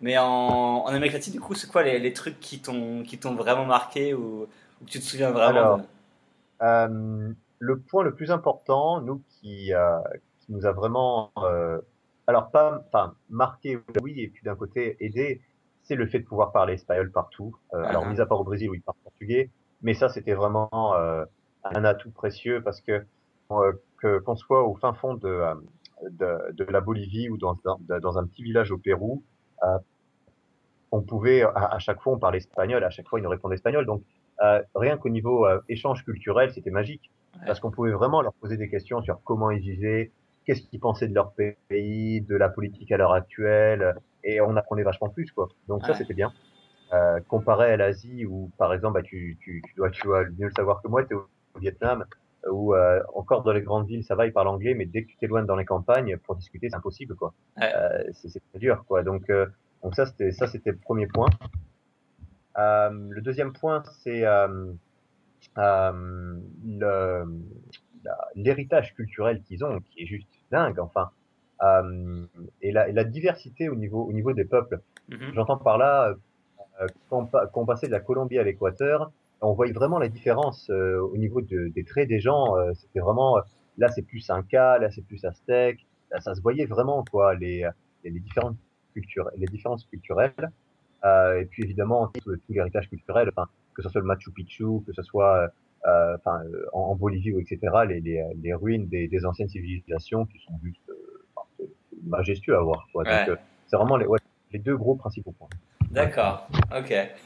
Mais 0.01 0.17
en, 0.17 0.25
en 0.25 0.87
Amérique 0.87 1.13
latine, 1.13 1.33
du 1.33 1.39
coup, 1.39 1.55
c'est 1.55 1.67
quoi 1.67 1.83
les, 1.83 1.99
les 1.99 2.13
trucs 2.13 2.39
qui 2.39 2.59
t'ont, 2.59 3.03
qui 3.03 3.17
t'ont 3.17 3.35
vraiment 3.35 3.65
marqué 3.65 4.13
ou, 4.13 4.43
ou 4.81 4.85
que 4.85 4.89
tu 4.89 4.99
te 4.99 5.03
souviens 5.05 5.31
vraiment 5.31 5.47
Alors, 5.59 5.77
de- 5.77 5.83
Euh, 6.61 7.31
le 7.59 7.79
point 7.79 8.03
le 8.03 8.13
plus 8.13 8.31
important, 8.31 9.01
nous 9.01 9.21
qui, 9.29 9.73
euh, 9.73 9.99
qui 10.39 10.51
nous 10.53 10.65
a 10.65 10.71
vraiment, 10.73 11.31
euh, 11.37 11.79
alors 12.27 12.49
pas, 12.51 12.83
enfin 12.87 13.15
marqué, 13.29 13.79
oui, 14.01 14.19
et 14.21 14.27
puis 14.29 14.43
d'un 14.43 14.55
côté 14.55 14.97
aidé, 14.99 15.41
c'est 15.83 15.95
le 15.95 16.07
fait 16.07 16.19
de 16.19 16.25
pouvoir 16.25 16.51
parler 16.51 16.73
espagnol 16.73 17.11
partout. 17.11 17.55
Euh, 17.73 17.83
Alors 17.85 18.05
Mhm. 18.05 18.13
mis 18.13 18.21
à 18.21 18.25
part 18.25 18.39
au 18.39 18.43
Brésil 18.43 18.69
où 18.69 18.73
ils 18.73 18.81
parlent 18.81 18.97
portugais, 19.03 19.49
mais 19.81 19.93
ça 19.93 20.09
c'était 20.09 20.33
vraiment 20.33 20.69
euh, 20.73 21.25
un 21.63 21.83
atout 21.85 22.11
précieux 22.11 22.61
parce 22.63 22.81
que 22.81 23.05
euh, 23.51 23.73
que 23.99 24.19
qu'on 24.19 24.35
soit 24.35 24.63
au 24.63 24.75
fin 24.75 24.93
fond 24.93 25.13
de, 25.13 25.27
euh, 25.27 25.55
de 26.09 26.51
de 26.53 26.63
la 26.63 26.81
Bolivie 26.81 27.29
ou 27.29 27.37
dans 27.37 27.57
un, 27.65 27.99
dans 27.99 28.17
un 28.17 28.25
petit 28.25 28.43
village 28.43 28.71
au 28.71 28.77
Pérou, 28.77 29.23
on 30.91 31.01
pouvait 31.01 31.43
à, 31.43 31.65
à 31.73 31.79
chaque 31.79 32.01
fois 32.01 32.13
on 32.13 32.19
parlait 32.19 32.39
espagnol, 32.39 32.83
à 32.83 32.89
chaque 32.89 33.07
fois 33.07 33.19
ils 33.19 33.23
nous 33.23 33.29
répondaient 33.29 33.55
espagnol, 33.55 33.85
donc 33.85 34.01
rien 34.73 34.97
qu'au 34.97 35.09
niveau 35.09 35.47
échange 35.69 36.03
culturel, 36.03 36.51
c'était 36.53 36.71
magique. 36.71 37.11
Parce 37.45 37.59
qu'on 37.59 37.69
pouvait 37.71 37.91
vraiment 37.91 38.21
leur 38.21 38.33
poser 38.33 38.55
des 38.57 38.69
questions 38.69 39.01
sur 39.01 39.21
comment 39.23 39.51
ils 39.51 39.59
vivaient, 39.59 40.11
qu'est-ce 40.45 40.61
qu'ils 40.61 40.79
pensaient 40.79 41.07
de 41.07 41.13
leur 41.15 41.33
pays, 41.67 42.21
de 42.21 42.35
la 42.35 42.49
politique 42.49 42.91
à 42.91 42.97
l'heure 42.97 43.13
actuelle, 43.13 43.95
et 44.23 44.41
on 44.41 44.55
apprenait 44.55 44.83
vachement 44.83 45.09
plus, 45.09 45.31
quoi. 45.31 45.49
Donc 45.67 45.83
ça, 45.83 45.91
Ouais. 45.91 45.97
c'était 45.97 46.13
bien. 46.13 46.31
Euh, 46.93 47.19
comparé 47.27 47.71
à 47.71 47.77
l'Asie, 47.77 48.25
où 48.25 48.51
par 48.57 48.73
exemple, 48.73 48.93
bah, 48.95 49.01
tu, 49.03 49.37
tu, 49.41 49.61
tu 49.65 49.73
dois, 49.75 49.89
tu 49.89 50.01
dois 50.03 50.23
mieux 50.37 50.47
le 50.47 50.51
savoir 50.55 50.81
que 50.81 50.87
moi, 50.87 51.03
tu 51.03 51.13
es 51.13 51.17
au 51.17 51.27
Vietnam, 51.59 52.05
où 52.51 52.75
euh, 52.75 53.01
encore 53.15 53.41
dans 53.43 53.51
les 53.53 53.63
grandes 53.63 53.87
villes, 53.87 54.03
ça 54.03 54.13
va, 54.15 54.27
ils 54.27 54.33
parlent 54.33 54.47
anglais, 54.49 54.75
mais 54.75 54.85
dès 54.85 55.03
que 55.03 55.07
tu 55.09 55.17
t'éloignes 55.17 55.47
dans 55.47 55.55
les 55.55 55.65
campagnes, 55.65 56.15
pour 56.17 56.35
discuter, 56.35 56.69
c'est 56.69 56.75
impossible, 56.75 57.15
quoi. 57.15 57.33
Ouais. 57.57 57.71
Euh, 57.75 58.03
c'est 58.13 58.39
très 58.51 58.59
dur, 58.59 58.85
quoi. 58.87 59.01
Donc, 59.03 59.31
donc 59.83 59.95
ça, 59.95 60.05
c'était 60.05 60.31
ça, 60.31 60.45
c'était 60.47 60.71
le 60.71 60.77
premier 60.77 61.07
point. 61.07 61.29
Le 62.57 63.19
deuxième 63.21 63.51
point, 63.51 63.81
c'est 64.03 64.23
l'héritage 68.35 68.93
culturel 68.93 69.41
qu'ils 69.43 69.63
ont, 69.63 69.79
qui 69.79 70.03
est 70.03 70.05
juste 70.05 70.27
dingue. 70.51 70.79
Enfin, 70.79 71.09
euh, 71.63 72.25
et, 72.61 72.71
la, 72.71 72.89
et 72.89 72.91
la 72.91 73.03
diversité 73.03 73.69
au 73.69 73.75
niveau 73.75 74.03
au 74.03 74.13
niveau 74.13 74.33
des 74.33 74.45
peuples. 74.45 74.79
Mhm. 75.09 75.33
J'entends 75.33 75.57
par 75.57 75.77
là 75.77 76.15
euh, 76.81 76.87
quand, 77.09 77.19
on 77.21 77.25
pa- 77.25 77.47
quand 77.47 77.61
on 77.61 77.65
passait 77.65 77.87
de 77.87 77.91
la 77.91 77.99
Colombie 78.01 78.37
à 78.39 78.43
l'Équateur, 78.43 79.11
on 79.41 79.53
voyait 79.53 79.73
vraiment 79.73 79.99
la 79.99 80.09
différence 80.09 80.69
euh, 80.69 80.99
au 80.99 81.17
niveau 81.17 81.41
de- 81.41 81.67
des 81.69 81.83
traits 81.83 82.09
des 82.09 82.19
gens. 82.19 82.55
C'était 82.73 82.99
vraiment 82.99 83.37
là, 83.77 83.87
c'est 83.89 84.01
plus 84.01 84.29
Inca, 84.29 84.77
là, 84.79 84.89
c'est 84.91 85.05
plus 85.05 85.23
Aztèque. 85.25 85.85
Là, 86.11 86.19
ça 86.21 86.35
se 86.35 86.41
voyait 86.41 86.65
vraiment 86.65 87.03
quoi 87.09 87.35
les 87.35 87.67
les, 88.03 88.09
les 88.11 88.19
différentes 88.19 88.57
cultures, 88.93 89.29
les 89.37 89.47
différences 89.47 89.85
culturelles. 89.85 90.51
Et 91.03 91.45
puis 91.45 91.63
évidemment 91.63 92.07
tout, 92.07 92.35
tout 92.35 92.53
l'héritage 92.53 92.89
culturel, 92.89 93.29
enfin 93.29 93.47
que 93.75 93.81
ce 93.83 93.89
soit 93.89 94.01
le 94.01 94.07
Machu 94.07 94.31
Picchu, 94.31 94.81
que 94.87 94.93
ce 94.93 95.03
soit 95.03 95.49
enfin 96.15 96.41
euh, 96.45 96.65
en, 96.73 96.81
en 96.81 96.95
Bolivie 96.95 97.31
ou 97.33 97.39
etc. 97.39 97.59
Les, 97.87 97.99
les, 98.01 98.23
les 98.41 98.53
ruines 98.53 98.87
des, 98.87 99.07
des 99.07 99.25
anciennes 99.25 99.49
civilisations 99.49 100.25
qui 100.25 100.39
sont 100.39 100.53
juste 100.63 100.81
euh, 100.89 101.65
majestueux 102.03 102.55
à 102.55 102.61
voir. 102.61 102.87
Quoi. 102.91 103.03
Ouais. 103.03 103.25
Donc 103.25 103.29
euh, 103.29 103.41
c'est 103.67 103.77
vraiment 103.77 103.97
les, 103.97 104.05
ouais, 104.05 104.19
les 104.51 104.59
deux 104.59 104.77
gros 104.77 104.95
principaux 104.95 105.31
points. 105.31 105.49
D'accord, 105.91 106.47
ok. 106.75 106.93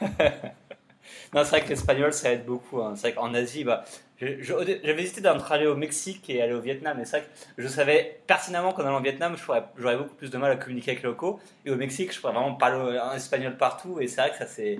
non, 1.34 1.44
c'est 1.44 1.50
vrai 1.50 1.62
que 1.62 1.68
l'espagnol, 1.70 2.12
ça 2.12 2.32
aide 2.32 2.44
beaucoup. 2.44 2.80
hein. 2.80 2.94
C'est 2.94 3.08
vrai 3.10 3.14
qu'en 3.14 3.34
Asie, 3.34 3.64
bah, 3.64 3.84
j'avais 4.20 5.02
hésité 5.02 5.20
d'entre 5.22 5.50
aller 5.50 5.66
au 5.66 5.74
Mexique 5.74 6.28
et 6.28 6.42
aller 6.42 6.52
au 6.52 6.60
Vietnam, 6.60 6.96
mais 6.98 7.04
c'est 7.04 7.18
vrai 7.18 7.26
que 7.56 7.62
je 7.62 7.66
savais 7.68 8.20
pertinemment 8.26 8.72
qu'en 8.72 8.82
allant 8.84 8.98
au 8.98 9.02
Vietnam, 9.02 9.34
j'aurais 9.36 9.96
beaucoup 9.96 10.14
plus 10.14 10.30
de 10.30 10.38
mal 10.38 10.52
à 10.52 10.56
communiquer 10.56 10.92
avec 10.92 11.02
les 11.02 11.08
locaux. 11.08 11.40
Et 11.64 11.70
au 11.70 11.76
Mexique, 11.76 12.14
je 12.14 12.20
pourrais 12.20 12.34
vraiment 12.34 12.54
parler 12.54 12.98
en 13.00 13.12
espagnol 13.12 13.56
partout. 13.56 13.98
Et 14.00 14.06
c'est 14.06 14.20
vrai 14.20 14.30
que 14.30 14.36
ça, 14.36 14.46
c'est 14.46 14.78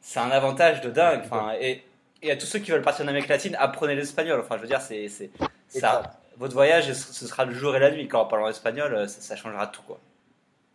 c'est 0.00 0.20
un 0.20 0.30
avantage 0.30 0.80
de 0.82 0.90
dingue. 0.90 1.20
Enfin, 1.24 1.52
et, 1.60 1.82
et 2.22 2.30
à 2.30 2.36
tous 2.36 2.46
ceux 2.46 2.58
qui 2.58 2.70
veulent 2.70 2.82
partir 2.82 3.04
en 3.04 3.08
Amérique 3.08 3.28
latine, 3.28 3.56
apprenez 3.58 3.94
l'espagnol. 3.94 4.40
Enfin, 4.40 4.56
je 4.56 4.62
veux 4.62 4.68
dire, 4.68 4.80
c'est 4.80 5.08
c'est- 5.08 5.30
ça. 5.68 6.02
Votre 6.38 6.52
voyage, 6.54 6.92
ce 6.92 7.26
sera 7.26 7.44
le 7.46 7.52
jour 7.52 7.74
et 7.76 7.78
la 7.78 7.90
nuit. 7.90 8.08
Quand 8.08 8.20
en 8.20 8.26
parlant 8.26 8.48
espagnol, 8.48 8.94
euh, 8.94 9.06
ça, 9.06 9.20
ça 9.22 9.36
changera 9.36 9.66
tout, 9.68 9.82
quoi. 9.86 9.98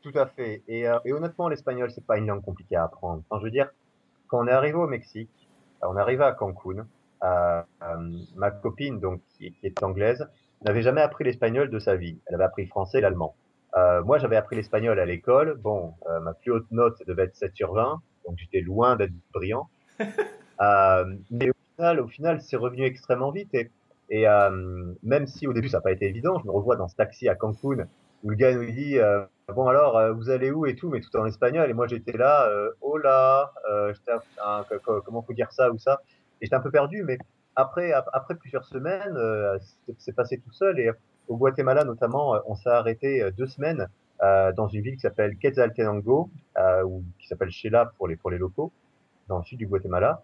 Tout 0.01 0.11
à 0.15 0.25
fait. 0.25 0.63
Et, 0.67 0.87
euh, 0.87 0.97
et 1.05 1.13
honnêtement, 1.13 1.47
l'espagnol, 1.49 1.91
c'est 1.91 2.03
pas 2.05 2.17
une 2.17 2.25
langue 2.27 2.41
compliquée 2.43 2.75
à 2.75 2.85
apprendre. 2.85 3.21
Enfin, 3.29 3.39
je 3.39 3.45
veux 3.45 3.51
dire, 3.51 3.69
quand 4.27 4.39
on 4.43 4.47
est 4.47 4.51
arrivé 4.51 4.73
au 4.75 4.87
Mexique, 4.87 5.29
on 5.83 5.95
est 5.97 6.01
arrivé 6.01 6.23
à 6.23 6.31
Cancun, 6.31 6.87
euh, 7.23 7.61
euh, 7.83 8.09
ma 8.35 8.49
copine, 8.49 8.99
donc 8.99 9.21
qui, 9.37 9.51
qui 9.51 9.67
est 9.67 9.83
anglaise, 9.83 10.27
n'avait 10.63 10.81
jamais 10.81 11.01
appris 11.01 11.23
l'espagnol 11.23 11.69
de 11.69 11.77
sa 11.77 11.95
vie. 11.95 12.17
Elle 12.25 12.35
avait 12.35 12.43
appris 12.45 12.63
le 12.63 12.69
français 12.69 12.97
et 12.97 13.01
l'allemand. 13.01 13.35
Moi, 14.03 14.17
j'avais 14.17 14.35
appris 14.35 14.55
l'espagnol 14.57 14.99
à 14.99 15.05
l'école. 15.05 15.55
Bon, 15.57 15.93
ma 16.21 16.33
plus 16.33 16.51
haute 16.51 16.69
note 16.71 16.97
devait 17.07 17.23
être 17.23 17.35
7 17.35 17.55
sur 17.55 17.73
20, 17.73 18.01
donc 18.27 18.37
j'étais 18.37 18.59
loin 18.59 18.95
d'être 18.97 19.13
brillant. 19.33 19.69
Euh, 20.61 21.05
mais 21.31 21.49
au 21.99 22.07
final, 22.07 22.41
c'est 22.41 22.57
revenu 22.57 22.83
extrêmement 22.83 23.31
vite. 23.31 23.53
Et, 24.09 24.27
euh, 24.27 24.93
même 25.03 25.25
si 25.27 25.47
au 25.47 25.53
début 25.53 25.69
ça 25.69 25.77
n'a 25.77 25.81
pas 25.81 25.91
été 25.91 26.05
évident, 26.07 26.37
je 26.39 26.45
me 26.45 26.51
revois 26.51 26.75
dans 26.75 26.87
ce 26.89 26.95
taxi 26.95 27.29
à 27.29 27.35
Cancun 27.35 27.87
où 28.23 28.29
le 28.29 28.35
gars 28.35 28.53
nous 28.53 28.65
dit 28.69 28.99
euh, 28.99 29.23
bon 29.55 29.67
alors 29.67 30.13
vous 30.13 30.29
allez 30.29 30.51
où 30.51 30.65
et 30.67 30.75
tout, 30.75 30.89
mais 30.89 30.99
tout 31.01 31.15
en 31.17 31.25
espagnol. 31.25 31.69
Et 31.69 31.73
moi 31.73 31.87
j'étais 31.87 32.17
là, 32.17 32.47
euh, 32.49 32.71
hola, 32.81 33.51
euh, 33.71 33.93
j'étais 33.93 34.11
un- 34.11 34.21
un- 34.59 34.63
co- 34.63 34.79
co- 34.85 35.01
comment 35.01 35.21
faut 35.23 35.33
dire 35.33 35.51
ça 35.51 35.71
ou 35.71 35.77
ça? 35.79 36.01
Et 36.41 36.45
j'étais 36.45 36.55
un 36.55 36.59
peu 36.59 36.71
perdu, 36.71 37.03
mais 37.03 37.17
après 37.55 37.93
ap- 37.93 38.09
après 38.13 38.35
plusieurs 38.35 38.65
semaines, 38.65 39.17
c'est- 39.97 40.13
passé 40.13 40.37
tout 40.39 40.51
seul. 40.51 40.79
Et 40.79 40.91
au 41.27 41.37
Guatemala 41.37 41.83
notamment, 41.85 42.35
on 42.45 42.55
s'est 42.55 42.69
arrêté 42.69 43.31
deux 43.37 43.47
semaines 43.47 43.87
dans 44.21 44.67
une 44.67 44.81
ville 44.83 44.95
qui 44.95 45.01
s'appelle 45.01 45.37
Quetzaltenango, 45.37 46.29
ou 46.85 47.03
qui 47.19 47.27
s'appelle 47.27 47.49
Shela 47.51 47.85
pour 47.97 48.07
pour 48.21 48.29
les 48.31 48.37
locaux, 48.37 48.71
dans 49.27 49.37
le 49.39 49.43
sud 49.43 49.57
du 49.57 49.67
Guatemala. 49.67 50.21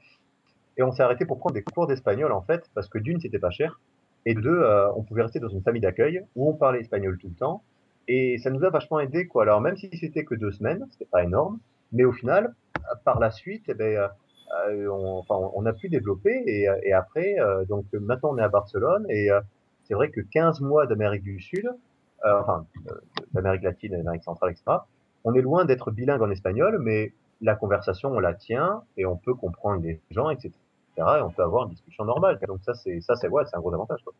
Et 0.77 0.83
on 0.83 0.91
s'est 0.91 1.03
arrêté 1.03 1.25
pour 1.25 1.39
prendre 1.39 1.55
des 1.55 1.63
cours 1.63 1.87
d'espagnol 1.87 2.31
en 2.31 2.41
fait, 2.41 2.69
parce 2.75 2.87
que 2.87 2.99
d'une 2.99 3.19
c'était 3.19 3.39
pas 3.39 3.49
cher, 3.49 3.79
et 4.25 4.33
de 4.33 4.41
deux 4.41 4.59
euh, 4.61 4.91
on 4.95 5.03
pouvait 5.03 5.23
rester 5.23 5.39
dans 5.39 5.47
une 5.47 5.61
famille 5.61 5.81
d'accueil 5.81 6.21
où 6.35 6.49
on 6.49 6.53
parlait 6.53 6.81
espagnol 6.81 7.17
tout 7.17 7.29
le 7.29 7.35
temps. 7.35 7.63
Et 8.07 8.37
ça 8.37 8.49
nous 8.51 8.63
a 8.63 8.69
vachement 8.69 8.99
aidé, 8.99 9.27
quoi. 9.27 9.43
Alors, 9.43 9.59
même 9.59 9.75
si 9.75 9.89
c'était 9.97 10.23
que 10.23 10.35
deux 10.35 10.51
semaines, 10.51 10.85
c'était 10.91 11.09
pas 11.11 11.23
énorme, 11.23 11.59
mais 11.91 12.05
au 12.05 12.13
final, 12.13 12.53
par 13.03 13.19
la 13.19 13.31
suite, 13.31 13.65
eh 13.67 13.73
ben, 13.73 13.97
euh, 13.97 14.07
euh, 14.69 14.87
on, 14.89 15.17
enfin, 15.17 15.35
on 15.55 15.65
a 15.65 15.73
pu 15.73 15.89
développer 15.89 16.43
et, 16.45 16.93
après, 16.93 17.35
donc 17.67 17.85
maintenant 17.93 18.29
on 18.33 18.37
est 18.37 18.43
à 18.43 18.47
Barcelone 18.47 19.05
et 19.09 19.29
c'est 19.83 19.93
vrai 19.93 20.09
que 20.09 20.21
15 20.21 20.61
mois 20.61 20.87
d'Amérique 20.87 21.23
du 21.23 21.41
Sud, 21.41 21.69
enfin, 22.23 22.65
d'Amérique 23.33 23.63
latine, 23.63 23.91
d'Amérique 23.91 24.23
centrale, 24.23 24.51
etc., 24.51 24.77
on 25.25 25.33
est 25.33 25.41
loin 25.41 25.65
d'être 25.65 25.91
bilingue 25.91 26.21
en 26.21 26.29
espagnol, 26.29 26.79
mais 26.81 27.11
la 27.41 27.55
conversation, 27.55 28.11
on 28.11 28.19
la 28.19 28.33
tient 28.33 28.83
et 28.95 29.05
on 29.05 29.17
peut 29.17 29.33
comprendre 29.33 29.81
les 29.83 29.99
gens, 30.11 30.29
etc. 30.29 30.51
Et 30.97 31.01
on 31.21 31.29
peut 31.29 31.43
avoir 31.43 31.63
une 31.65 31.71
discussion 31.71 32.05
normale. 32.05 32.39
Donc 32.47 32.59
ça, 32.65 32.73
c'est 32.73 32.99
ça, 33.01 33.15
c'est 33.15 33.27
ouais, 33.27 33.43
c'est 33.45 33.55
un 33.55 33.59
gros 33.59 33.73
avantage. 33.73 33.99
Quoi. 34.03 34.13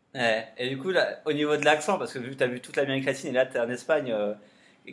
et 0.56 0.68
du 0.68 0.78
coup, 0.78 0.90
là, 0.90 1.18
au 1.24 1.32
niveau 1.32 1.56
de 1.56 1.64
l'accent, 1.64 1.98
parce 1.98 2.12
que 2.12 2.18
vu 2.18 2.30
que 2.30 2.36
tu 2.36 2.44
as 2.44 2.46
vu 2.46 2.60
toute 2.60 2.76
l'Amérique 2.76 3.04
latine 3.04 3.30
et 3.30 3.32
là, 3.32 3.46
tu 3.46 3.56
es 3.56 3.60
en 3.60 3.68
Espagne, 3.68 4.12
euh, 4.12 4.34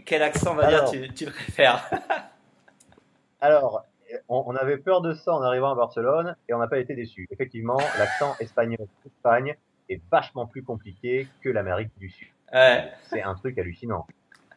quel 0.06 0.24
accent, 0.24 0.54
on 0.54 0.56
va 0.56 0.68
dire, 0.68 0.86
tu, 0.90 1.14
tu 1.14 1.26
préfères? 1.26 1.88
Alors, 3.42 3.86
on, 4.30 4.56
avait 4.56 4.78
peur 4.78 5.02
de 5.02 5.14
ça 5.14 5.34
en 5.34 5.42
arrivant 5.42 5.72
à 5.72 5.76
Barcelone 5.76 6.36
et 6.50 6.54
on 6.54 6.60
n'a 6.60 6.68
pas 6.68 6.80
été 6.80 6.96
déçus. 6.96 7.28
Effectivement, 7.32 7.78
l'accent 8.00 8.36
espagnol 8.40 8.88
d'Espagne 9.04 9.56
est 9.90 10.02
vachement 10.12 10.48
plus 10.48 10.64
compliqué 10.64 11.28
que 11.42 11.50
l'Amérique 11.50 11.92
du 11.98 12.10
Sud. 12.10 12.28
Ouais. 12.52 12.92
C'est 13.04 13.22
un 13.22 13.36
truc 13.36 13.58
hallucinant. 13.60 14.08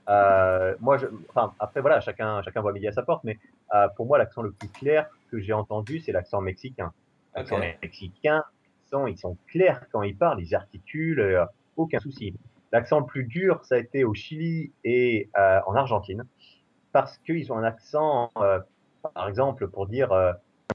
Euh, 0.09 0.75
moi, 0.81 0.97
je, 0.97 1.07
enfin, 1.29 1.53
après 1.59 1.81
voilà, 1.81 2.01
chacun, 2.01 2.41
chacun 2.43 2.63
voit 2.63 2.73
midi 2.73 2.89
à 2.89 2.93
sa 2.93 3.03
porte, 3.03 3.25
mais 3.25 3.39
euh, 3.75 3.89
pour 3.97 4.07
moi, 4.07 4.17
l'accent 4.17 4.43
le 4.43 4.53
plus 4.53 4.69
clair 4.69 5.07
que 5.31 5.39
j'ai 5.39 5.53
entendu, 5.53 6.01
c'est 6.01 6.13
l'accent 6.13 6.41
mexicain. 6.41 6.93
L'accent 7.35 7.59
mexicain, 7.59 8.43
ils 8.87 8.89
sont, 8.89 9.07
ils 9.07 9.19
sont 9.19 9.37
clairs 9.49 9.87
quand 9.93 10.03
ils 10.03 10.17
parlent, 10.17 10.41
ils 10.41 10.55
articulent, 10.55 11.21
euh, 11.21 11.45
aucun 11.77 11.99
souci. 12.01 12.35
L'accent 12.73 13.01
le 13.01 13.07
plus 13.07 13.25
dur, 13.25 13.65
ça 13.65 13.77
a 13.77 13.79
été 13.79 14.05
au 14.05 14.15
Chili 14.15 14.73
et 14.85 15.29
euh, 15.37 15.61
en 15.67 15.75
Argentine, 15.75 16.25
parce 16.93 17.19
qu'ils 17.19 17.53
ont 17.53 17.57
un 17.57 17.65
accent, 17.65 18.31
euh, 18.39 18.61
par 19.15 19.29
exemple, 19.29 19.69
pour 19.69 19.87
dire 19.87 20.11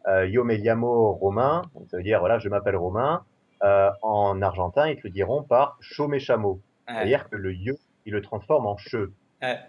Yo 0.08 0.44
me 0.44 0.56
llamo 0.56 1.14
Romain, 1.14 1.64
donc 1.76 1.90
ça 1.90 1.98
veut 1.98 2.04
dire 2.04 2.20
voilà, 2.20 2.40
je 2.40 2.50
m'appelle 2.50 2.76
Romain. 2.76 3.24
en 3.62 4.42
argentin, 4.42 4.88
ils 4.88 4.98
te 4.98 5.04
le 5.04 5.12
diront 5.12 5.44
par 5.44 5.78
Cho 5.82 6.08
me 6.08 6.20
chamo, 6.20 6.60
c'est-à-dire 6.88 7.30
que 7.30 7.36
le 7.36 7.54
yo, 7.54 7.76
ils 8.06 8.14
le 8.14 8.22
transforment 8.22 8.68
en 8.68 8.78
che. 8.78 9.12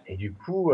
Et 0.07 0.17
du 0.17 0.33
coup, 0.33 0.73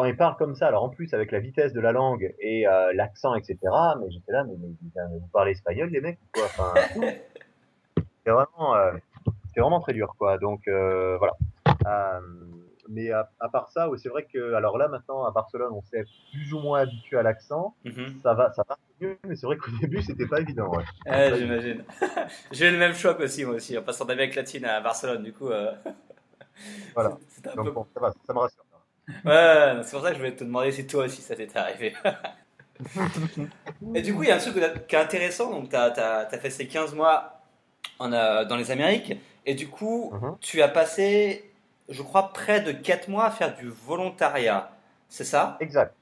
quand 0.00 0.06
ils 0.06 0.16
parlent 0.16 0.36
comme 0.36 0.54
ça, 0.54 0.66
alors 0.66 0.82
en 0.82 0.88
plus 0.88 1.12
avec 1.12 1.30
la 1.30 1.40
vitesse 1.40 1.74
de 1.74 1.80
la 1.80 1.92
langue 1.92 2.34
et 2.40 2.66
euh, 2.66 2.90
l'accent, 2.94 3.34
etc., 3.34 3.58
mais 4.00 4.10
j'étais 4.10 4.32
là, 4.32 4.44
mais, 4.44 4.54
vous 4.54 5.28
parlez 5.30 5.50
espagnol, 5.52 5.90
les 5.90 6.00
mecs, 6.00 6.18
quoi? 6.32 6.44
Enfin, 6.44 6.72
c'est 8.24 8.30
vraiment, 8.30 8.76
euh, 8.76 8.92
c'est 9.52 9.60
vraiment 9.60 9.80
très 9.80 9.92
dur, 9.92 10.14
quoi. 10.18 10.38
Donc 10.38 10.66
euh, 10.68 11.18
voilà. 11.18 11.34
Euh, 11.86 12.20
mais 12.88 13.10
à, 13.10 13.28
à, 13.40 13.50
part 13.50 13.68
ça, 13.68 13.90
c'est 13.98 14.08
vrai 14.08 14.24
que, 14.24 14.54
alors 14.54 14.78
là 14.78 14.88
maintenant 14.88 15.26
à 15.26 15.32
Barcelone, 15.32 15.72
on 15.74 15.82
s'est 15.82 16.06
plus 16.32 16.54
ou 16.54 16.60
moins 16.60 16.80
habitué 16.80 17.18
à 17.18 17.22
l'accent. 17.22 17.74
Mm-hmm. 17.84 18.22
Ça 18.22 18.32
va, 18.32 18.52
ça 18.52 18.64
va 18.66 18.78
mieux, 19.02 19.18
mais 19.28 19.36
c'est 19.36 19.44
vrai 19.44 19.58
qu'au 19.58 19.70
début 19.82 20.00
c'était 20.00 20.26
pas 20.26 20.40
évident. 20.40 20.70
Ouais. 20.70 21.34
J'imagine. 21.38 21.84
J'ai 22.52 22.68
eu 22.68 22.72
le 22.72 22.78
même 22.78 22.94
choc 22.94 23.20
aussi 23.20 23.44
moi 23.44 23.56
aussi 23.56 23.76
en 23.76 23.82
passant 23.82 24.06
d'Amérique 24.06 24.34
latine 24.34 24.64
à 24.64 24.80
Barcelone, 24.80 25.22
du 25.22 25.34
coup. 25.34 25.50
Voilà. 26.94 27.18
Donc, 27.54 27.66
peu... 27.66 27.70
bon, 27.70 27.86
ça, 27.92 28.00
va, 28.00 28.12
ça 28.26 28.32
me 28.32 28.38
rassure. 28.38 28.64
Ouais, 29.24 29.80
c'est 29.82 29.90
pour 29.92 30.02
ça 30.02 30.08
que 30.08 30.14
je 30.14 30.18
voulais 30.18 30.36
te 30.36 30.44
demander 30.44 30.72
si 30.72 30.86
toi 30.86 31.04
aussi 31.04 31.22
ça 31.22 31.36
t'était 31.36 31.58
arrivé. 31.58 31.94
et 33.94 34.02
du 34.02 34.14
coup, 34.14 34.22
il 34.22 34.28
y 34.28 34.32
a 34.32 34.36
un 34.36 34.38
truc 34.38 34.54
qui 34.86 34.96
est 34.96 34.98
intéressant. 34.98 35.50
Donc, 35.50 35.70
tu 35.70 35.76
as, 35.76 35.92
as, 35.98 36.28
as, 36.32 36.38
fait 36.38 36.50
ces 36.50 36.66
15 36.66 36.94
mois 36.94 37.40
en, 37.98 38.12
euh, 38.12 38.44
dans 38.44 38.56
les 38.56 38.70
Amériques. 38.70 39.18
Et 39.46 39.54
du 39.54 39.68
coup, 39.68 40.12
-huh. 40.14 40.38
tu 40.40 40.62
as 40.62 40.68
passé, 40.68 41.50
je 41.88 42.02
crois, 42.02 42.32
près 42.32 42.60
de 42.60 42.72
4 42.72 43.08
mois 43.08 43.26
à 43.26 43.30
faire 43.30 43.54
du 43.54 43.68
volontariat. 43.68 44.70
C'est 45.08 45.24
ça? 45.24 45.56
Exact. 45.60 45.94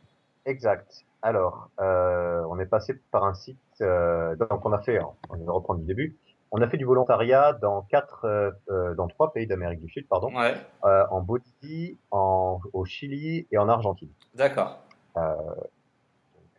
Exact. 0.44 1.04
Alors, 1.22 1.70
euh, 1.80 2.42
on 2.48 2.58
est 2.60 2.66
passé 2.66 2.94
par 3.10 3.24
un 3.24 3.34
site. 3.34 3.58
Euh, 3.80 4.36
donc, 4.36 4.64
on 4.64 4.72
a 4.72 4.80
fait, 4.80 4.98
on 5.30 5.36
va 5.36 5.52
reprendre 5.52 5.80
du 5.80 5.86
début. 5.86 6.16
On 6.50 6.62
a 6.62 6.68
fait 6.68 6.78
du 6.78 6.84
volontariat 6.84 7.52
dans 7.52 7.82
quatre, 7.82 8.24
euh, 8.24 8.50
euh, 8.70 8.94
dans 8.94 9.06
trois 9.06 9.32
pays 9.32 9.46
d'Amérique 9.46 9.80
du 9.80 9.90
Sud, 9.90 10.08
pardon, 10.08 10.34
ouais. 10.34 10.54
euh, 10.84 11.04
en 11.10 11.20
Bolivie, 11.20 11.98
en, 12.10 12.60
au 12.72 12.84
Chili 12.84 13.46
et 13.52 13.58
en 13.58 13.68
Argentine. 13.68 14.08
D'accord. 14.34 14.78
Euh, 15.16 15.34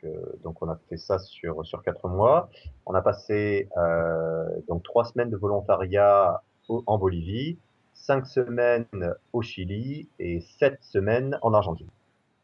donc, 0.03 0.13
donc, 0.43 0.61
on 0.61 0.69
a 0.69 0.77
fait 0.89 0.97
ça 0.97 1.19
sur 1.19 1.65
sur 1.65 1.81
quatre 1.81 2.07
mois. 2.07 2.49
On 2.85 2.93
a 2.93 3.01
passé 3.01 3.67
donc 4.67 4.83
trois 4.83 5.05
semaines 5.05 5.29
de 5.29 5.37
volontariat 5.37 6.41
au, 6.69 6.83
en 6.85 6.97
Bolivie, 6.97 7.57
cinq 7.93 8.25
semaines 8.27 9.13
au 9.33 9.41
Chili 9.41 10.07
et 10.19 10.39
sept 10.59 10.77
semaines 10.81 11.37
en 11.41 11.53
Argentine. 11.53 11.89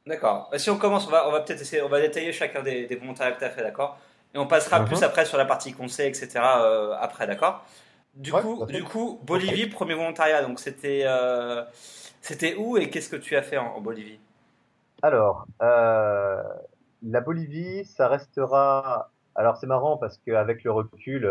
D'accord. 0.06 0.52
Si 0.58 0.70
on 0.70 0.78
commence, 0.78 1.08
on 1.08 1.12
va, 1.12 1.28
on 1.28 1.32
va 1.32 1.42
peut-être 1.42 1.62
essayer, 1.62 1.82
on 1.82 1.90
va 1.90 2.02
détailler 2.02 2.32
chacun 2.32 2.62
des, 2.62 2.88
des 2.88 2.96
volontariats 2.96 3.34
que 3.34 3.40
tu 3.40 3.46
as 3.46 3.50
fait, 3.50 3.64
d'accord? 3.64 3.98
Et 4.36 4.38
on 4.38 4.48
passera 4.48 4.84
plus 4.84 5.02
après 5.02 5.26
sur 5.26 5.38
la 5.38 5.46
partie 5.46 5.74
conseil, 5.74 6.10
etc. 6.10 6.30
Euh, 6.36 6.94
après, 7.00 7.26
d'accord? 7.26 7.66
Du, 8.14 8.34
ouais, 8.34 8.42
coup, 8.42 8.66
du 8.66 8.84
coup, 8.84 9.20
Bolivie, 9.24 9.64
okay. 9.64 9.72
premier 9.72 9.94
volontariat. 9.94 10.42
Donc, 10.44 10.60
c'était 10.60 11.04
euh, 11.06 11.64
c'était 12.22 12.56
où 12.56 12.78
et 12.78 12.90
qu'est-ce 12.90 13.10
que 13.10 13.16
tu 13.16 13.36
as 13.38 13.42
fait 13.42 13.58
en, 13.58 13.68
en 13.68 13.82
Bolivie? 13.82 14.20
Alors, 15.02 15.46
euh, 15.62 16.44
la 17.02 17.22
Bolivie, 17.22 17.86
ça 17.86 18.10
restera. 18.10 19.10
Alors, 19.36 19.58
c'est 19.58 19.68
marrant 19.68 19.98
parce 19.98 20.18
qu'avec 20.26 20.64
le 20.64 20.72
recul, 20.72 21.30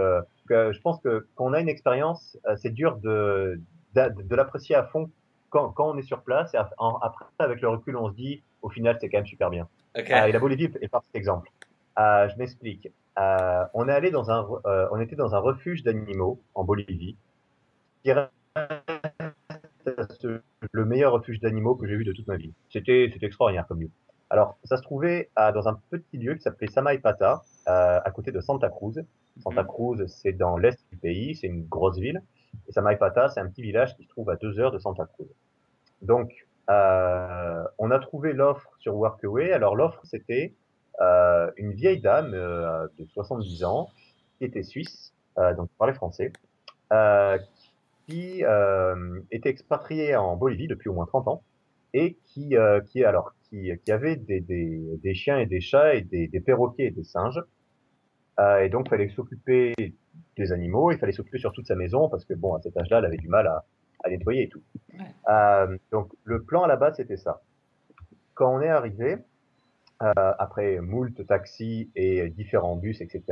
que 0.49 0.73
je 0.73 0.81
pense 0.81 1.01
que 1.01 1.27
quand 1.35 1.45
on 1.45 1.53
a 1.53 1.61
une 1.61 1.69
expérience, 1.69 2.39
c'est 2.57 2.73
dur 2.73 2.97
de, 2.97 3.61
de, 3.95 4.23
de 4.23 4.35
l'apprécier 4.35 4.77
à 4.77 4.85
fond 4.85 5.11
quand, 5.51 5.71
quand, 5.71 5.91
on 5.91 5.99
est 5.99 6.03
sur 6.03 6.23
place. 6.23 6.53
Et 6.55 6.59
après, 6.59 7.25
avec 7.39 7.61
le 7.61 7.69
recul, 7.69 7.97
on 7.97 8.11
se 8.11 8.15
dit, 8.15 8.43
au 8.63 8.71
final, 8.71 8.97
c'est 9.01 9.09
quand 9.09 9.19
même 9.19 9.27
super 9.27 9.51
bien. 9.51 9.69
Okay. 9.97 10.29
et 10.29 10.33
la 10.33 10.39
Bolivie 10.39 10.71
est 10.81 10.89
par 10.89 11.03
cet 11.05 11.15
exemple. 11.15 11.51
Euh, 11.99 12.29
je 12.29 12.37
m'explique. 12.39 12.89
Euh, 13.19 13.65
on 13.75 13.89
est 13.89 13.93
allé 13.93 14.11
dans 14.11 14.31
un, 14.31 14.47
euh, 14.67 14.89
on 14.91 15.01
était 15.01 15.17
dans 15.17 15.35
un 15.35 15.39
refuge 15.39 15.83
d'animaux 15.85 16.41
en 16.55 16.65
Bolivie, 16.65 17.17
qui 18.03 18.13
reste 18.13 18.33
le 20.73 20.85
meilleur 20.85 21.13
refuge 21.13 21.41
d'animaux 21.41 21.77
que 21.77 21.87
j'ai 21.87 21.97
vu 21.97 22.05
de 22.05 22.13
toute 22.13 22.27
ma 22.27 22.37
vie. 22.37 22.53
C'était, 22.71 23.09
c'était 23.13 23.27
extraordinaire 23.27 23.67
comme 23.69 23.81
lieu. 23.83 23.91
Alors, 24.31 24.57
ça 24.65 24.77
se 24.77 24.83
trouvait 24.83 25.31
à, 25.37 25.53
dans 25.53 25.69
un 25.69 25.79
petit 25.91 26.17
lieu 26.17 26.35
qui 26.35 26.41
s'appelait 26.41 26.67
Samaipata, 26.67 27.43
à 27.67 28.11
côté 28.11 28.33
de 28.33 28.41
Santa 28.41 28.69
Cruz. 28.69 29.05
Santa 29.41 29.63
Cruz, 29.63 30.07
c'est 30.09 30.33
dans 30.33 30.57
l'est 30.57 30.81
du 30.91 30.97
pays, 30.97 31.37
c'est 31.37 31.47
une 31.47 31.67
grosse 31.67 31.99
ville. 31.99 32.21
Et 32.67 32.73
Samaipata, 32.73 33.29
c'est 33.29 33.41
un 33.41 33.49
petit 33.49 33.63
village 33.63 33.95
qui 33.97 34.05
se 34.05 34.09
trouve 34.09 34.31
à 34.31 34.37
deux 34.37 34.59
heures 34.59 34.73
de 34.73 34.79
Santa 34.79 35.07
Cruz. 35.07 35.29
Donc, 36.03 36.33
on 36.67 37.91
a 37.91 37.99
trouvé 38.01 38.33
l'offre 38.33 38.71
sur 38.81 38.97
Workaway. 38.97 39.53
Alors, 39.53 39.77
l'offre, 39.77 40.01
c'était 40.05 40.55
euh, 41.01 41.51
une 41.57 41.73
vieille 41.73 42.01
dame 42.01 42.35
euh, 42.35 42.87
de 42.99 43.05
70 43.07 43.65
ans 43.65 43.91
qui 44.39 44.45
était 44.45 44.63
suisse, 44.63 45.13
euh, 45.39 45.55
donc 45.55 45.69
parlait 45.77 45.95
français, 45.95 46.33
qui 48.07 48.43
était 49.31 49.49
expatriée 49.49 50.15
en 50.15 50.37
Bolivie 50.37 50.69
depuis 50.69 50.89
au 50.89 50.95
moins 50.95 51.07
30 51.07 51.29
ans 51.29 51.43
et 51.95 52.19
qui, 52.27 52.55
qui 52.87 53.05
alors 53.05 53.35
qui, 53.45 53.71
qui 53.85 53.93
avait 53.93 54.17
des, 54.17 54.41
des, 54.41 54.99
des, 55.03 55.15
chiens 55.15 55.39
et 55.39 55.47
des 55.47 55.61
chats 55.61 55.95
et 55.95 56.03
des, 56.03 56.29
des 56.29 56.41
perroquets 56.41 56.87
et 56.87 56.91
des 56.91 57.03
singes. 57.03 57.43
et 58.39 58.69
donc, 58.69 58.87
il 58.87 58.91
fallait 58.91 59.09
s'occuper 59.09 59.75
des 60.37 60.53
animaux, 60.53 60.93
il 60.93 60.99
fallait 60.99 61.13
s'occuper 61.13 61.39
sur 61.39 61.53
toute 61.53 61.67
sa 61.67 61.75
maison 61.75 62.09
parce 62.09 62.25
que 62.25 62.35
bon, 62.35 62.55
à 62.55 62.61
cet 62.61 62.77
âge-là, 62.77 62.99
elle 62.99 63.07
avait 63.07 63.17
du 63.17 63.29
mal 63.29 63.47
à, 63.47 63.65
à 64.05 64.11
nettoyer 64.11 64.45
et 64.45 64.49
tout. 64.49 64.63
Ouais. 64.93 65.79
donc, 65.91 66.13
le 66.23 66.43
plan 66.45 66.63
à 66.63 66.69
la 66.69 66.77
base, 66.77 66.97
c'était 66.97 67.17
ça. 67.17 67.43
Quand 68.35 68.55
on 68.55 68.61
est 68.61 68.69
arrivé, 68.69 69.17
après 70.39 70.81
moult 70.81 71.27
taxis 71.27 71.91
et 71.95 72.29
différents 72.31 72.77
bus, 72.77 73.01
etc. 73.01 73.23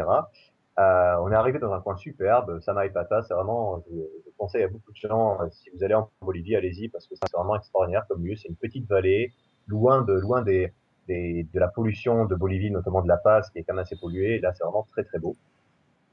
Euh, 0.78 1.16
on 1.20 1.30
est 1.30 1.34
arrivé 1.34 1.58
dans 1.58 1.72
un 1.72 1.80
coin 1.80 1.96
superbe, 1.96 2.58
Samaipata, 2.60 3.22
c'est 3.22 3.34
vraiment, 3.34 3.82
je, 3.90 3.94
je, 3.94 4.30
conseille 4.38 4.62
à 4.62 4.68
beaucoup 4.68 4.90
de 4.90 4.96
gens, 4.96 5.38
euh, 5.42 5.48
si 5.50 5.68
vous 5.68 5.84
allez 5.84 5.94
en 5.94 6.08
Bolivie, 6.22 6.56
allez-y, 6.56 6.88
parce 6.88 7.06
que 7.06 7.14
c'est 7.14 7.36
vraiment 7.36 7.56
extraordinaire 7.56 8.06
comme 8.08 8.24
lieu, 8.24 8.36
c'est 8.36 8.48
une 8.48 8.56
petite 8.56 8.88
vallée, 8.88 9.32
loin 9.66 10.00
de, 10.00 10.14
loin 10.14 10.42
de 10.42 10.70
la 11.08 11.68
pollution 11.68 12.24
de 12.24 12.34
Bolivie, 12.34 12.70
notamment 12.70 13.02
de 13.02 13.08
La 13.08 13.18
Paz, 13.18 13.50
qui 13.50 13.58
est 13.58 13.64
quand 13.64 13.74
même 13.74 13.82
assez 13.82 13.96
polluée, 13.96 14.40
là 14.40 14.54
c'est 14.54 14.64
vraiment 14.64 14.86
très 14.92 15.04
très 15.04 15.18
beau. 15.18 15.36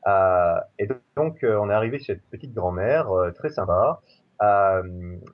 Euh, 0.08 0.60
et 0.78 0.88
donc, 1.16 1.44
euh, 1.44 1.58
on 1.58 1.70
est 1.70 1.74
arrivé 1.74 2.00
chez 2.00 2.16
cette 2.16 2.30
petite 2.30 2.54
grand-mère, 2.54 3.10
euh, 3.12 3.32
très 3.32 3.50
sympa, 3.50 4.02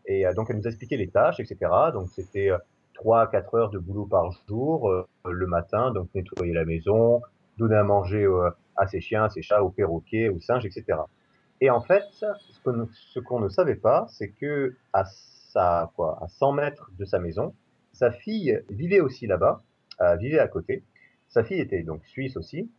et 0.05 0.25
donc 0.35 0.49
elle 0.49 0.57
nous 0.57 0.65
a 0.65 0.69
expliqué 0.69 0.97
les 0.97 1.09
tâches, 1.09 1.39
etc. 1.39 1.57
Donc 1.93 2.09
c'était 2.09 2.49
trois 2.95 3.21
à 3.21 3.27
quatre 3.27 3.53
heures 3.53 3.69
de 3.69 3.77
boulot 3.77 4.05
par 4.05 4.31
jour 4.47 4.89
euh, 4.89 5.05
le 5.25 5.45
matin, 5.45 5.91
donc 5.91 6.09
nettoyer 6.15 6.53
la 6.53 6.65
maison, 6.65 7.21
donner 7.57 7.75
à 7.75 7.83
manger 7.83 8.23
euh, 8.23 8.49
à 8.75 8.87
ses 8.87 9.01
chiens, 9.01 9.25
à 9.25 9.29
ses 9.29 9.43
chats, 9.43 9.63
aux 9.63 9.69
perroquets, 9.69 10.29
aux 10.29 10.39
singes, 10.39 10.65
etc. 10.65 10.99
Et 11.61 11.69
en 11.69 11.81
fait, 11.81 12.03
ce 12.11 13.19
qu'on 13.19 13.39
ne 13.39 13.49
savait 13.49 13.75
pas, 13.75 14.07
c'est 14.09 14.29
que 14.29 14.75
à 14.93 15.05
sa, 15.05 15.91
quoi, 15.95 16.17
à 16.21 16.27
100 16.27 16.53
mètres 16.53 16.89
de 16.97 17.05
sa 17.05 17.19
maison, 17.19 17.53
sa 17.93 18.11
fille 18.11 18.59
vivait 18.69 18.99
aussi 18.99 19.27
là-bas, 19.27 19.61
euh, 20.01 20.15
vivait 20.15 20.39
à 20.39 20.47
côté. 20.47 20.83
Sa 21.29 21.43
fille 21.43 21.59
était 21.59 21.83
donc 21.83 22.03
suisse 22.05 22.35
aussi. 22.35 22.69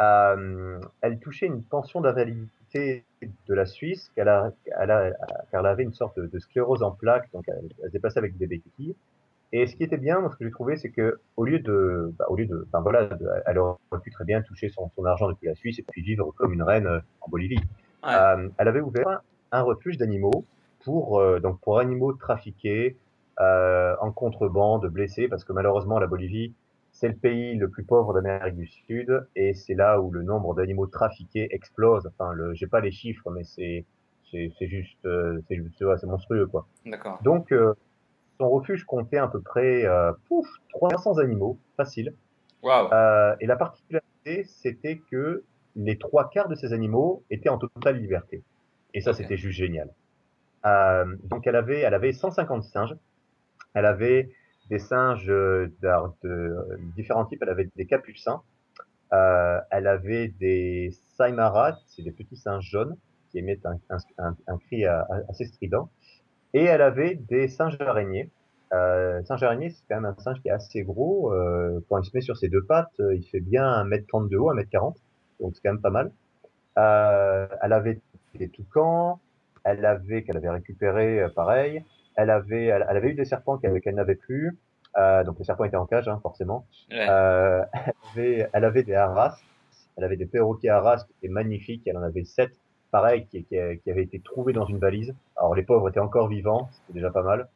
Elle 0.00 1.18
touchait 1.20 1.46
une 1.46 1.62
pension 1.62 2.00
d'invalidité 2.00 3.04
de 3.22 3.54
la 3.54 3.64
Suisse, 3.64 4.10
elle 4.16 4.24
car 4.24 4.52
elle 5.52 5.66
avait 5.66 5.84
une 5.84 5.94
sorte 5.94 6.18
de, 6.18 6.26
de 6.26 6.38
sclérose 6.40 6.82
en 6.82 6.90
plaques, 6.90 7.30
donc 7.32 7.44
elle, 7.46 7.68
elle 7.78 7.86
se 7.86 7.92
déplaçait 7.92 8.18
avec 8.18 8.36
des 8.36 8.48
béquilles. 8.48 8.96
Et 9.56 9.68
ce 9.68 9.76
qui 9.76 9.84
était 9.84 9.98
bien, 9.98 10.18
moi, 10.18 10.30
ce 10.32 10.36
que 10.36 10.44
j'ai 10.44 10.50
trouvé, 10.50 10.76
c'est 10.76 10.90
que 10.90 11.20
au 11.36 11.44
lieu 11.44 11.60
de, 11.60 12.12
bah, 12.18 12.24
au 12.28 12.34
lieu 12.34 12.44
de, 12.44 12.66
enfin 12.66 12.82
voilà, 12.82 13.06
de, 13.06 13.24
elle 13.46 13.58
aurait 13.58 13.76
pu 14.02 14.10
très 14.10 14.24
bien 14.24 14.42
toucher 14.42 14.68
son, 14.68 14.90
son, 14.96 15.04
argent 15.04 15.28
depuis 15.28 15.46
la 15.46 15.54
Suisse 15.54 15.78
et 15.78 15.84
puis 15.88 16.02
vivre 16.02 16.32
comme 16.32 16.52
une 16.52 16.64
reine 16.64 16.88
euh, 16.88 16.98
en 17.20 17.30
Bolivie. 17.30 17.60
Ouais. 18.02 18.14
Euh, 18.14 18.48
elle 18.58 18.66
avait 18.66 18.80
ouvert 18.80 19.22
un 19.52 19.62
refuge 19.62 19.96
d'animaux 19.96 20.44
pour 20.82 21.20
euh, 21.20 21.38
donc 21.38 21.60
pour 21.60 21.78
animaux 21.78 22.14
trafiqués 22.14 22.96
euh, 23.38 23.94
en 24.00 24.10
contrebande, 24.10 24.88
blessés, 24.88 25.28
parce 25.28 25.44
que 25.44 25.52
malheureusement 25.52 26.00
la 26.00 26.08
Bolivie 26.08 26.52
c'est 26.90 27.08
le 27.08 27.14
pays 27.14 27.54
le 27.54 27.68
plus 27.68 27.84
pauvre 27.84 28.12
d'Amérique 28.12 28.56
du 28.56 28.66
Sud 28.66 29.24
et 29.36 29.54
c'est 29.54 29.74
là 29.74 30.00
où 30.00 30.10
le 30.10 30.24
nombre 30.24 30.56
d'animaux 30.56 30.88
trafiqués 30.88 31.46
explose. 31.52 32.08
Enfin, 32.08 32.32
le, 32.32 32.54
j'ai 32.54 32.66
pas 32.66 32.80
les 32.80 32.90
chiffres, 32.90 33.30
mais 33.30 33.44
c'est 33.44 33.84
c'est, 34.32 34.50
c'est 34.58 34.66
juste 34.66 34.98
c'est, 35.48 35.62
c'est 35.78 36.06
monstrueux 36.06 36.48
quoi. 36.48 36.66
D'accord. 36.84 37.20
Donc 37.22 37.52
euh, 37.52 37.74
son 38.38 38.48
refuge 38.50 38.84
comptait 38.84 39.18
à 39.18 39.28
peu 39.28 39.40
près 39.40 39.84
euh, 39.84 40.12
pouf, 40.28 40.46
300 40.70 41.18
animaux, 41.18 41.58
facile. 41.76 42.14
Wow. 42.62 42.92
Euh, 42.92 43.36
et 43.40 43.46
la 43.46 43.56
particularité, 43.56 44.44
c'était 44.44 44.98
que 45.10 45.44
les 45.76 45.98
trois 45.98 46.30
quarts 46.30 46.48
de 46.48 46.54
ces 46.54 46.72
animaux 46.72 47.22
étaient 47.30 47.50
en 47.50 47.58
totale 47.58 47.98
liberté. 47.98 48.42
Et 48.94 49.00
ça, 49.00 49.12
c'était 49.12 49.36
juste 49.36 49.58
génial. 49.58 49.90
Euh, 50.64 51.04
donc, 51.24 51.46
elle 51.46 51.56
avait, 51.56 51.80
elle 51.80 51.94
avait 51.94 52.12
150 52.12 52.64
singes. 52.64 52.96
Elle 53.74 53.86
avait 53.86 54.30
des 54.70 54.78
singes 54.78 55.26
de, 55.26 55.70
euh, 56.24 56.76
différents 56.96 57.26
types. 57.26 57.42
Elle 57.42 57.50
avait 57.50 57.68
des 57.76 57.86
capucins. 57.86 58.42
Elle 59.10 59.86
avait 59.86 60.28
des 60.28 60.90
saimarats, 61.16 61.78
c'est 61.86 62.02
des 62.02 62.10
petits 62.10 62.36
singes 62.36 62.68
jaunes 62.68 62.96
qui 63.30 63.38
émettent 63.38 63.64
un, 63.64 63.78
un, 63.90 63.98
un, 64.18 64.36
un 64.48 64.58
cri 64.58 64.86
assez 64.86 65.44
strident. 65.44 65.88
Et 66.54 66.64
elle 66.64 66.82
avait 66.82 67.16
des 67.16 67.48
singes 67.48 67.76
araignées. 67.80 68.30
Euh, 68.72 69.22
singe 69.24 69.42
araignée, 69.42 69.70
c'est 69.70 69.82
quand 69.88 70.00
même 70.00 70.06
un 70.06 70.20
singe 70.22 70.40
qui 70.40 70.48
est 70.48 70.52
assez 70.52 70.82
gros. 70.82 71.32
Euh, 71.32 71.80
quand 71.88 71.98
il 71.98 72.04
se 72.04 72.16
met 72.16 72.22
sur 72.22 72.36
ses 72.36 72.48
deux 72.48 72.62
pattes, 72.62 72.98
euh, 73.00 73.14
il 73.14 73.24
fait 73.24 73.40
bien 73.40 73.84
1m30 73.84 74.28
de 74.28 74.36
haut, 74.36 74.52
1m40. 74.52 74.94
Donc 75.40 75.54
c'est 75.54 75.62
quand 75.62 75.72
même 75.72 75.82
pas 75.82 75.90
mal. 75.90 76.12
Euh, 76.78 77.46
elle 77.62 77.72
avait 77.72 78.00
des 78.34 78.48
toucans. 78.48 79.20
Elle 79.64 79.84
avait, 79.86 80.22
qu'elle 80.22 80.36
avait 80.36 80.50
récupéré, 80.50 81.22
euh, 81.22 81.28
pareil. 81.28 81.84
Elle 82.16 82.30
avait, 82.30 82.66
elle, 82.66 82.86
elle 82.88 82.96
avait 82.96 83.10
eu 83.10 83.14
des 83.14 83.24
serpents 83.24 83.58
qu'elle 83.58 83.80
qu'elle 83.80 83.94
n'avait 83.94 84.14
plus. 84.14 84.56
Euh, 84.96 85.24
donc 85.24 85.38
les 85.38 85.44
serpents 85.44 85.64
étaient 85.64 85.76
en 85.76 85.86
cage, 85.86 86.06
hein, 86.06 86.20
forcément. 86.22 86.66
Ouais. 86.90 87.06
Euh, 87.08 87.64
elle, 87.72 87.92
avait, 88.12 88.48
elle 88.52 88.64
avait 88.64 88.82
des 88.82 88.94
haras. 88.94 89.36
Elle 89.96 90.04
avait 90.04 90.16
des 90.16 90.26
perroquets 90.26 90.68
haras 90.68 91.04
qui 91.04 91.12
étaient 91.18 91.32
magnifiques. 91.32 91.82
Elle 91.86 91.96
en 91.96 92.02
avait 92.02 92.24
sept, 92.24 92.52
pareil, 92.90 93.26
qui, 93.26 93.44
qui, 93.44 93.56
qui 93.82 93.90
avaient 93.90 94.02
été 94.02 94.20
trouvés 94.20 94.52
dans 94.52 94.66
une 94.66 94.78
valise. 94.78 95.14
Alors 95.36 95.54
les 95.54 95.62
pauvres 95.62 95.88
étaient 95.88 96.00
encore 96.00 96.28
vivants, 96.28 96.70
c'était 96.72 96.94
déjà 96.94 97.10
pas 97.10 97.22
mal. 97.22 97.48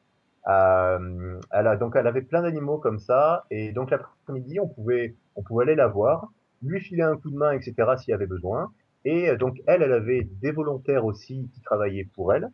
Euh, 0.49 1.41
elle 1.51 1.67
a, 1.67 1.77
donc 1.77 1.95
elle 1.97 2.07
avait 2.07 2.23
plein 2.23 2.43
d'animaux 2.43 2.79
comme 2.79 2.99
ça, 2.99 3.45
et 3.51 3.73
donc 3.73 3.91
l'après-midi, 3.91 4.61
on 4.61 4.69
pouvait, 4.69 5.15
on 5.37 5.43
pouvait 5.43 5.65
aller 5.65 5.75
la 5.75 5.89
voir, 5.89 6.29
lui 6.63 6.81
filer 6.81 7.03
un 7.03 7.17
coup 7.17 7.31
de 7.31 7.37
main, 7.37 7.53
etc. 7.53 7.75
s'il 7.99 8.11
y 8.11 8.15
avait 8.15 8.27
besoin. 8.27 8.73
Et 9.05 9.29
euh, 9.31 9.37
donc 9.37 9.61
elle, 9.67 9.83
elle 9.83 9.93
avait 9.93 10.27
des 10.41 10.51
volontaires 10.51 11.05
aussi 11.05 11.51
qui 11.55 11.61
travaillaient 11.61 12.09
pour 12.15 12.33
elle, 12.33 12.51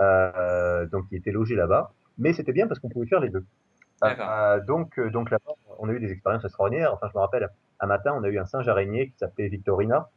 euh, 0.00 0.86
donc 0.86 1.08
qui 1.08 1.16
étaient 1.16 1.32
logés 1.32 1.56
là-bas. 1.56 1.92
Mais 2.18 2.32
c'était 2.32 2.52
bien 2.52 2.66
parce 2.66 2.80
qu'on 2.80 2.88
pouvait 2.88 3.06
faire 3.06 3.20
les 3.20 3.30
deux. 3.30 3.44
D'accord. 4.02 4.28
Euh, 4.30 4.60
donc, 4.60 4.98
euh, 4.98 5.10
donc 5.10 5.30
là-bas, 5.30 5.52
on 5.78 5.88
a 5.88 5.92
eu 5.92 6.00
des 6.00 6.10
expériences 6.10 6.44
extraordinaires. 6.44 6.92
Enfin, 6.92 7.08
je 7.12 7.16
me 7.16 7.20
rappelle, 7.20 7.48
un 7.80 7.86
matin, 7.86 8.12
on 8.16 8.22
a 8.24 8.28
eu 8.28 8.38
un 8.38 8.46
singe 8.46 8.68
araignée 8.68 9.08
qui 9.10 9.18
s'appelait 9.18 9.48
Victorina, 9.48 10.10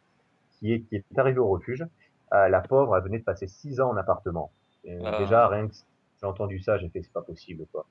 qui 0.54 0.74
est, 0.74 0.80
qui 0.82 0.96
est 0.96 1.20
arrivé 1.20 1.40
au 1.40 1.48
refuge. 1.48 1.86
Euh, 2.34 2.50
la 2.50 2.62
pauvre, 2.62 2.96
elle 2.98 3.04
venait 3.04 3.20
de 3.20 3.24
passer 3.24 3.48
six 3.48 3.80
ans 3.80 3.90
en 3.90 3.98
appartement. 3.98 4.52
Et 4.84 4.98
Ah. 5.04 5.18
Déjà, 5.20 5.48
rien 5.48 5.68
que 5.68 5.74
j'ai 6.20 6.28
entendu 6.28 6.60
ça, 6.60 6.78
j'ai 6.78 6.90
fait, 6.90 7.02
c'est 7.02 7.14
pas 7.14 7.22
possible, 7.22 7.66
quoi. 7.72 7.86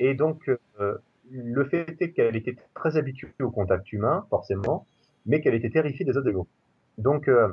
Et 0.00 0.14
donc, 0.14 0.50
euh, 0.80 0.98
le 1.30 1.64
fait 1.64 1.96
est 2.00 2.10
qu'elle 2.12 2.36
était 2.36 2.56
très 2.74 2.96
habituée 2.96 3.32
au 3.40 3.50
contact 3.50 3.92
humain, 3.92 4.26
forcément, 4.30 4.86
mais 5.26 5.40
qu'elle 5.40 5.54
était 5.54 5.70
terrifiée 5.70 6.04
des 6.04 6.16
autres. 6.16 6.46
Donc, 6.98 7.28
euh, 7.28 7.52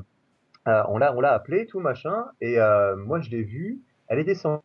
euh, 0.68 0.84
on 0.90 0.98
l'a, 0.98 1.16
on 1.16 1.22
l'a 1.22 1.34
appelée, 1.34 1.68
tout 1.68 1.80
machin, 1.80 2.26
et 2.42 2.58
moi 2.98 3.20
je 3.22 3.30
l'ai 3.30 3.44
vue. 3.44 3.80
Elle 4.08 4.20
est 4.20 4.24
descendue 4.24 4.62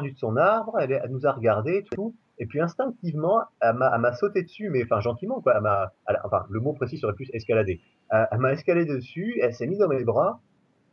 de 0.00 0.16
son 0.16 0.36
arbre, 0.36 0.78
elle, 0.80 1.02
nous 1.10 1.26
a 1.26 1.32
regardé, 1.32 1.84
tout, 1.92 2.14
et 2.38 2.46
puis 2.46 2.60
instinctivement, 2.60 3.42
elle 3.60 3.74
m'a, 3.74 3.90
elle 3.94 4.00
m'a 4.00 4.12
sauté 4.14 4.42
dessus, 4.42 4.70
mais 4.70 4.82
enfin 4.84 5.00
gentiment, 5.00 5.40
quoi. 5.40 5.54
Elle 5.56 5.62
m'a, 5.62 5.92
elle- 6.08 6.20
enfin, 6.24 6.46
le 6.50 6.60
mot 6.60 6.72
précis 6.72 6.96
serait 6.98 7.12
plus 7.14 7.28
escalader. 7.34 7.80
Elle 8.10 8.38
m'a 8.38 8.52
escaladé 8.52 8.86
dessus, 8.86 9.38
elle 9.42 9.52
s'est 9.54 9.66
mise 9.66 9.78
dans 9.78 9.88
mes 9.88 10.04
bras. 10.04 10.40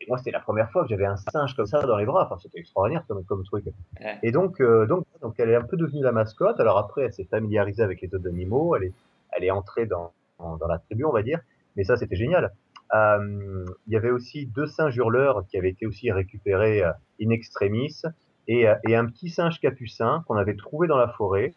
Et 0.01 0.05
moi, 0.07 0.17
c'était 0.17 0.31
la 0.31 0.39
première 0.39 0.71
fois 0.71 0.83
que 0.83 0.89
j'avais 0.89 1.05
un 1.05 1.17
singe 1.17 1.55
comme 1.55 1.65
ça 1.65 1.81
dans 1.81 1.97
les 1.97 2.05
bras. 2.05 2.25
Enfin, 2.25 2.38
c'était 2.41 2.59
extraordinaire 2.59 3.03
comme, 3.07 3.23
comme 3.25 3.43
truc. 3.43 3.65
Ouais. 3.99 4.17
Et 4.23 4.31
donc, 4.31 4.62
euh, 4.62 4.85
donc, 4.85 5.05
donc, 5.21 5.35
elle 5.39 5.49
est 5.49 5.55
un 5.55 5.63
peu 5.63 5.77
devenue 5.77 6.01
la 6.01 6.12
mascotte. 6.12 6.59
Alors 6.59 6.77
après, 6.77 7.03
elle 7.03 7.13
s'est 7.13 7.25
familiarisée 7.25 7.83
avec 7.83 8.01
les 8.01 8.13
autres 8.13 8.27
animaux. 8.27 8.75
Elle 8.75 8.85
est, 8.85 8.93
elle 9.31 9.43
est 9.43 9.51
entrée 9.51 9.85
dans, 9.85 10.12
dans, 10.39 10.57
dans 10.57 10.67
la 10.67 10.79
tribu, 10.79 11.03
on 11.05 11.12
va 11.12 11.21
dire. 11.21 11.39
Mais 11.75 11.83
ça, 11.83 11.97
c'était 11.97 12.15
génial. 12.15 12.51
Euh, 12.93 13.65
il 13.88 13.93
y 13.93 13.97
avait 13.97 14.09
aussi 14.09 14.47
deux 14.47 14.65
singes 14.65 14.95
hurleurs 14.97 15.45
qui 15.47 15.57
avaient 15.57 15.69
été 15.69 15.85
aussi 15.85 16.12
récupérés 16.12 16.83
euh, 16.83 16.91
in 17.21 17.29
extremis 17.29 18.01
et, 18.47 18.67
euh, 18.67 18.75
et 18.88 18.95
un 18.95 19.05
petit 19.05 19.29
singe 19.29 19.59
capucin 19.59 20.23
qu'on 20.27 20.38
avait 20.38 20.55
trouvé 20.55 20.88
dans 20.88 20.97
la 20.97 21.07
forêt. 21.07 21.53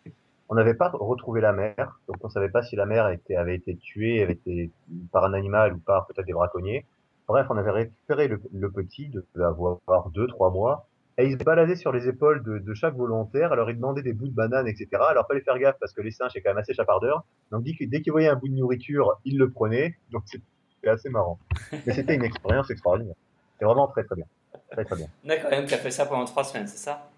On 0.50 0.54
n'avait 0.54 0.74
pas 0.74 0.90
retrouvé 0.90 1.40
la 1.40 1.52
mère, 1.52 1.98
donc 2.06 2.16
on 2.22 2.28
savait 2.28 2.50
pas 2.50 2.62
si 2.62 2.76
la 2.76 2.84
mère 2.84 3.08
était, 3.08 3.36
avait 3.36 3.54
été 3.54 3.76
tuée, 3.76 4.22
avait 4.22 4.34
été 4.34 4.70
par 5.10 5.24
un 5.24 5.32
animal 5.32 5.72
ou 5.72 5.78
par 5.78 6.06
peut-être 6.06 6.26
des 6.26 6.34
braconniers. 6.34 6.84
Bref, 7.28 7.46
on 7.50 7.56
avait 7.56 7.70
récupéré 7.70 8.28
le, 8.28 8.40
le 8.52 8.70
petit, 8.70 9.08
de 9.08 9.24
avoir 9.42 10.10
deux, 10.10 10.26
trois 10.26 10.50
mois, 10.50 10.86
et 11.18 11.26
il 11.26 11.38
se 11.38 11.44
baladait 11.44 11.76
sur 11.76 11.92
les 11.92 12.08
épaules 12.08 12.42
de, 12.42 12.58
de 12.58 12.74
chaque 12.74 12.94
volontaire. 12.94 13.52
Alors 13.52 13.70
il 13.70 13.76
demandait 13.76 14.02
des 14.02 14.12
bouts 14.12 14.28
de 14.28 14.34
banane, 14.34 14.66
etc. 14.66 14.88
Alors 15.08 15.26
fallait 15.26 15.42
faire 15.42 15.58
gaffe 15.58 15.76
parce 15.78 15.92
que 15.92 16.00
les 16.00 16.10
singes 16.10 16.30
c'est 16.32 16.40
quand 16.40 16.50
même 16.50 16.58
assez 16.58 16.74
chapardeurs. 16.74 17.24
Donc 17.50 17.64
dès, 17.64 17.74
dès 17.86 18.00
qu'il 18.00 18.12
voyait 18.12 18.28
un 18.28 18.36
bout 18.36 18.48
de 18.48 18.54
nourriture, 18.54 19.18
il 19.24 19.38
le 19.38 19.50
prenait. 19.50 19.96
Donc 20.10 20.22
c'était 20.26 20.88
assez 20.88 21.10
marrant. 21.10 21.38
Mais 21.86 21.92
c'était 21.92 22.14
une 22.14 22.24
expérience 22.24 22.70
extraordinaire. 22.70 23.14
C'était 23.52 23.66
vraiment 23.66 23.88
très 23.88 24.04
très 24.04 24.16
bien, 24.16 24.26
très 24.70 24.84
très 24.84 24.96
bien. 24.96 25.06
D'accord, 25.24 25.50
donc 25.50 25.66
tu 25.66 25.74
as 25.74 25.78
fait 25.78 25.90
ça 25.90 26.06
pendant 26.06 26.24
trois 26.24 26.44
semaines, 26.44 26.66
c'est 26.66 26.78
ça? 26.78 27.08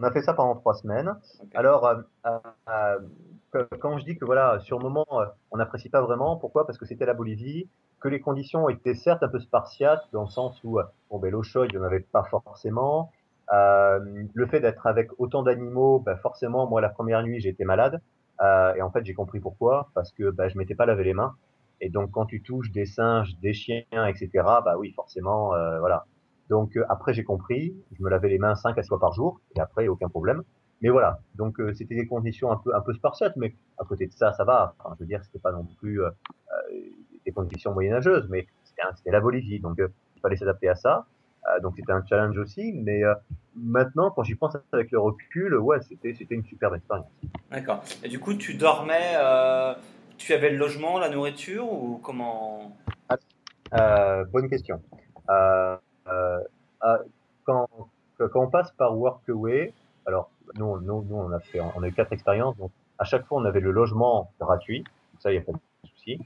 On 0.00 0.04
a 0.04 0.10
fait 0.10 0.22
ça 0.22 0.34
pendant 0.34 0.56
trois 0.56 0.74
semaines. 0.74 1.14
Alors, 1.54 1.86
euh, 1.86 2.02
euh, 2.26 2.98
euh, 3.54 3.64
quand 3.78 3.98
je 3.98 4.04
dis 4.04 4.16
que 4.16 4.24
voilà, 4.24 4.58
sur 4.60 4.78
le 4.78 4.84
moment, 4.84 5.06
on 5.50 5.56
n'apprécie 5.58 5.90
pas 5.90 6.00
vraiment, 6.00 6.36
pourquoi? 6.36 6.66
Parce 6.66 6.76
que 6.76 6.86
c'était 6.86 7.06
la 7.06 7.14
Bolivie, 7.14 7.68
que 8.02 8.08
les 8.08 8.20
conditions 8.20 8.68
étaient 8.68 8.94
certes 8.94 9.22
un 9.22 9.28
peu 9.28 9.38
spartiates, 9.38 10.02
dans 10.12 10.22
le 10.22 10.28
sens 10.28 10.60
où, 10.64 10.78
bon, 11.10 11.18
ben, 11.18 11.30
l'eau 11.30 11.42
chaude, 11.42 11.70
il 11.72 11.78
n'y 11.78 11.82
en 11.82 11.86
avait 11.86 12.00
pas 12.00 12.24
forcément. 12.24 13.10
Euh, 13.52 14.00
le 14.32 14.46
fait 14.46 14.60
d'être 14.60 14.86
avec 14.86 15.10
autant 15.18 15.42
d'animaux, 15.42 16.00
ben, 16.00 16.16
forcément, 16.16 16.68
moi, 16.68 16.80
la 16.80 16.88
première 16.88 17.22
nuit, 17.22 17.40
j'étais 17.40 17.64
malade. 17.64 18.00
Euh, 18.40 18.74
et 18.74 18.82
en 18.82 18.90
fait, 18.90 19.04
j'ai 19.04 19.14
compris 19.14 19.40
pourquoi, 19.40 19.90
parce 19.94 20.10
que 20.12 20.30
ben, 20.30 20.48
je 20.48 20.58
m'étais 20.58 20.74
pas 20.74 20.86
lavé 20.86 21.04
les 21.04 21.14
mains. 21.14 21.36
Et 21.80 21.90
donc, 21.90 22.10
quand 22.12 22.26
tu 22.26 22.42
touches 22.42 22.70
des 22.70 22.86
singes, 22.86 23.36
des 23.40 23.52
chiens, 23.52 24.06
etc., 24.06 24.30
bah 24.34 24.76
oui, 24.78 24.92
forcément, 24.92 25.54
euh, 25.54 25.78
voilà. 25.80 26.06
Donc 26.48 26.78
après 26.90 27.14
j'ai 27.14 27.24
compris, 27.24 27.74
je 27.96 28.02
me 28.02 28.10
lavais 28.10 28.28
les 28.28 28.36
mains 28.38 28.54
cinq 28.56 28.76
à 28.76 28.82
six 28.82 28.88
fois 28.88 29.00
par 29.00 29.12
jour 29.12 29.40
et 29.56 29.60
après 29.60 29.88
aucun 29.88 30.08
problème. 30.08 30.42
Mais 30.82 30.90
voilà, 30.90 31.20
donc 31.34 31.58
c'était 31.74 31.94
des 31.94 32.06
conditions 32.06 32.50
un 32.52 32.56
peu 32.56 32.74
un 32.74 32.82
peu 32.82 32.92
spartiates, 32.92 33.36
mais 33.36 33.54
à 33.78 33.84
côté 33.84 34.06
de 34.06 34.12
ça 34.12 34.32
ça 34.34 34.44
va. 34.44 34.74
Enfin, 34.78 34.94
je 34.98 35.04
veux 35.04 35.06
dire 35.06 35.24
c'était 35.24 35.38
pas 35.38 35.52
non 35.52 35.66
plus 35.78 36.02
des 37.24 37.32
conditions 37.32 37.72
moyenâgeuses, 37.72 38.28
mais 38.28 38.46
c'était 38.64 39.10
la 39.10 39.20
Bolivie, 39.20 39.60
donc 39.60 39.78
euh, 39.78 39.88
il 40.16 40.20
fallait 40.20 40.36
s'adapter 40.36 40.68
à 40.68 40.74
ça. 40.74 41.06
Euh, 41.48 41.60
donc 41.60 41.74
c'était 41.76 41.92
un 41.92 42.04
challenge 42.06 42.38
aussi, 42.38 42.72
mais 42.72 43.02
euh, 43.02 43.14
maintenant 43.56 44.10
quand 44.10 44.22
j'y 44.22 44.36
pense 44.36 44.56
avec 44.72 44.92
le 44.92 45.00
recul, 45.00 45.56
ouais 45.56 45.78
c'était 45.82 46.14
une 46.30 46.44
superbe 46.44 46.76
expérience. 46.76 47.06
D'accord. 47.50 47.82
Et 48.04 48.08
du 48.08 48.20
coup, 48.20 48.34
tu 48.34 48.54
dormais, 48.54 49.14
euh, 49.16 49.74
tu 50.18 50.32
avais 50.34 50.50
le 50.50 50.56
logement, 50.56 51.00
la 51.00 51.08
nourriture 51.08 51.70
ou 51.70 51.98
comment? 51.98 52.76
Euh, 53.74 54.24
bonne 54.26 54.48
question. 54.48 54.80
Euh, 55.30 55.76
euh, 56.08 56.38
quand, 57.44 57.68
quand 58.18 58.40
on 58.40 58.48
passe 58.48 58.70
par 58.72 58.96
Workaway, 58.96 59.72
alors 60.06 60.30
nous, 60.54 60.80
nous, 60.80 61.02
nous 61.02 61.16
on 61.16 61.32
a 61.32 61.40
fait, 61.40 61.60
on 61.60 61.82
a 61.82 61.88
eu 61.88 61.92
quatre 61.92 62.12
expériences, 62.12 62.56
donc 62.56 62.70
à 62.98 63.04
chaque 63.04 63.26
fois 63.26 63.38
on 63.40 63.44
avait 63.44 63.60
le 63.60 63.72
logement 63.72 64.30
gratuit, 64.38 64.80
donc 64.80 65.20
ça 65.20 65.32
il 65.32 65.38
n'y 65.38 65.42
a 65.42 65.44
pas 65.44 65.52
de 65.52 65.88
souci. 65.88 66.20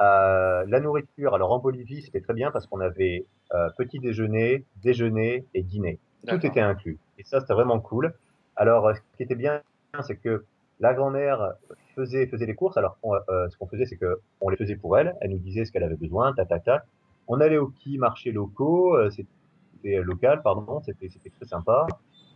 Euh, 0.00 0.64
la 0.66 0.80
nourriture, 0.80 1.34
alors 1.34 1.52
en 1.52 1.58
Bolivie 1.58 2.02
c'était 2.02 2.20
très 2.20 2.34
bien 2.34 2.50
parce 2.50 2.66
qu'on 2.66 2.80
avait 2.80 3.26
euh, 3.54 3.68
petit 3.76 3.98
déjeuner, 3.98 4.64
déjeuner 4.82 5.44
et 5.54 5.62
dîner, 5.62 5.98
tout 6.26 6.44
était 6.46 6.60
inclus. 6.60 6.98
Et 7.18 7.24
ça 7.24 7.40
c'était 7.40 7.54
vraiment 7.54 7.80
cool. 7.80 8.14
Alors 8.56 8.86
euh, 8.86 8.94
ce 8.94 9.00
qui 9.16 9.22
était 9.22 9.34
bien, 9.34 9.60
c'est 10.02 10.16
que 10.16 10.44
la 10.80 10.94
grand-mère 10.94 11.54
faisait 11.94 12.26
faisait 12.26 12.46
les 12.46 12.54
courses. 12.54 12.76
Alors 12.76 12.96
on, 13.02 13.14
euh, 13.14 13.48
ce 13.48 13.56
qu'on 13.56 13.66
faisait, 13.66 13.84
c'est 13.86 13.96
que 13.96 14.20
on 14.40 14.48
les 14.48 14.56
faisait 14.56 14.76
pour 14.76 14.96
elle. 14.98 15.14
Elle 15.20 15.30
nous 15.30 15.38
disait 15.38 15.64
ce 15.64 15.72
qu'elle 15.72 15.84
avait 15.84 15.96
besoin, 15.96 16.32
tac 16.32 16.48
tac 16.48 16.64
tac. 16.64 16.82
On 17.28 17.40
allait 17.40 17.58
au 17.58 17.68
quai 17.68 17.98
marché 17.98 18.32
locaux, 18.32 18.96
euh, 18.96 19.10
c'était 19.10 20.02
local, 20.02 20.42
pardon, 20.42 20.80
c'était 20.82 21.08
très 21.08 21.46
sympa. 21.46 21.86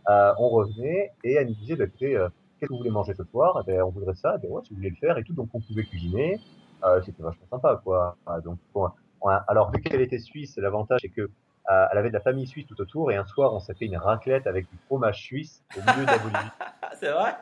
Euh, 0.09 0.33
on 0.39 0.49
revenait 0.49 1.11
et 1.23 1.33
elle 1.33 1.47
nous 1.47 1.55
disait, 1.55 1.75
bah, 1.75 1.83
écoutez, 1.85 2.15
euh, 2.15 2.29
qu'est-ce 2.59 2.69
que 2.69 2.73
vous 2.73 2.79
voulez 2.79 2.89
manger 2.89 3.13
ce 3.13 3.23
soir? 3.25 3.61
Eh 3.61 3.71
ben, 3.71 3.83
On 3.83 3.89
voudrait 3.89 4.15
ça, 4.15 4.35
eh 4.37 4.41
ben, 4.41 4.51
ouais, 4.51 4.61
si 4.63 4.69
vous 4.69 4.77
voulez 4.77 4.89
le 4.89 4.95
faire 4.95 5.17
et 5.17 5.23
tout, 5.23 5.33
donc 5.33 5.49
on 5.53 5.59
pouvait 5.59 5.83
cuisiner. 5.83 6.39
Euh, 6.83 7.01
c'était 7.03 7.23
vachement 7.23 7.47
sympa, 7.49 7.79
quoi. 7.83 8.17
Euh, 8.29 8.41
donc, 8.41 8.59
bon, 8.73 8.89
on 9.21 9.29
a- 9.29 9.43
alors 9.47 9.71
vu 9.71 9.81
qu'elle 9.81 10.01
était 10.01 10.19
suisse, 10.19 10.57
l'avantage 10.57 10.99
c'est 11.01 11.09
que 11.09 11.21
euh, 11.21 11.85
elle 11.91 11.97
avait 11.97 12.09
de 12.09 12.13
la 12.13 12.21
famille 12.21 12.47
suisse 12.47 12.65
tout 12.67 12.79
autour 12.79 13.11
et 13.11 13.15
un 13.17 13.25
soir 13.25 13.53
on 13.53 13.59
s'est 13.59 13.73
fait 13.75 13.85
une 13.85 13.97
raclette 13.97 14.47
avec 14.47 14.69
du 14.69 14.77
fromage 14.85 15.21
suisse 15.21 15.63
au 15.75 15.81
milieu 15.81 16.05
de 16.05 16.11
la 16.11 16.17
Bolivie. 16.19 16.37
C'est 16.99 17.11
vrai? 17.11 17.35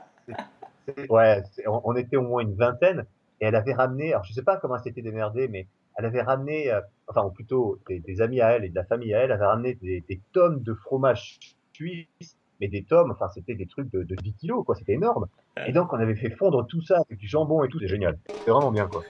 Ouais, 1.10 1.42
on, 1.68 1.82
on 1.84 1.96
était 1.96 2.16
au 2.18 2.22
moins 2.22 2.42
une 2.42 2.56
vingtaine 2.56 3.06
et 3.42 3.46
elle 3.46 3.56
avait 3.56 3.74
ramené, 3.74 4.14
alors 4.14 4.24
je 4.24 4.34
sais 4.34 4.44
pas 4.44 4.58
comment 4.58 4.76
elle 4.76 4.84
s'était 4.84 5.02
démerdée, 5.02 5.48
mais 5.48 5.68
elle 5.98 6.06
avait 6.06 6.22
ramené, 6.22 6.72
euh, 6.72 6.82
enfin 7.08 7.24
ou 7.26 7.32
plutôt 7.32 7.80
des, 7.88 8.00
des 8.00 8.22
amis 8.22 8.42
à 8.42 8.52
elle 8.52 8.66
et 8.66 8.70
de 8.70 8.76
la 8.76 8.86
famille 8.86 9.14
à 9.14 9.20
elle, 9.20 9.26
elle 9.26 9.32
avait 9.34 9.46
ramené 9.46 9.76
des, 9.76 10.02
des 10.08 10.22
tonnes 10.32 10.62
de 10.62 10.74
fromage 10.74 11.40
suisse, 11.74 12.38
mais 12.62 12.68
des 12.68 12.84
tomes. 12.86 13.12
Enfin, 13.12 13.30
c'était 13.34 13.56
des 13.56 13.68
trucs 13.68 13.92
de, 13.92 14.04
de 14.04 14.16
10 14.16 14.34
kilos, 14.36 14.64
quoi. 14.66 14.76
C'était 14.76 14.94
énorme. 14.94 15.26
Et 15.68 15.72
donc, 15.74 15.92
on 15.94 15.98
avait 15.98 16.16
fait 16.16 16.30
fondre 16.32 16.66
tout 16.68 16.82
ça 16.82 16.98
avec 17.08 17.18
du 17.20 17.28
jambon 17.28 17.64
et 17.64 17.70
tout. 17.70 17.80
C'est 17.80 17.88
génial. 17.88 18.18
C'est 18.46 18.52
vraiment 18.52 18.72
bien, 18.72 18.88
quoi. 18.88 19.04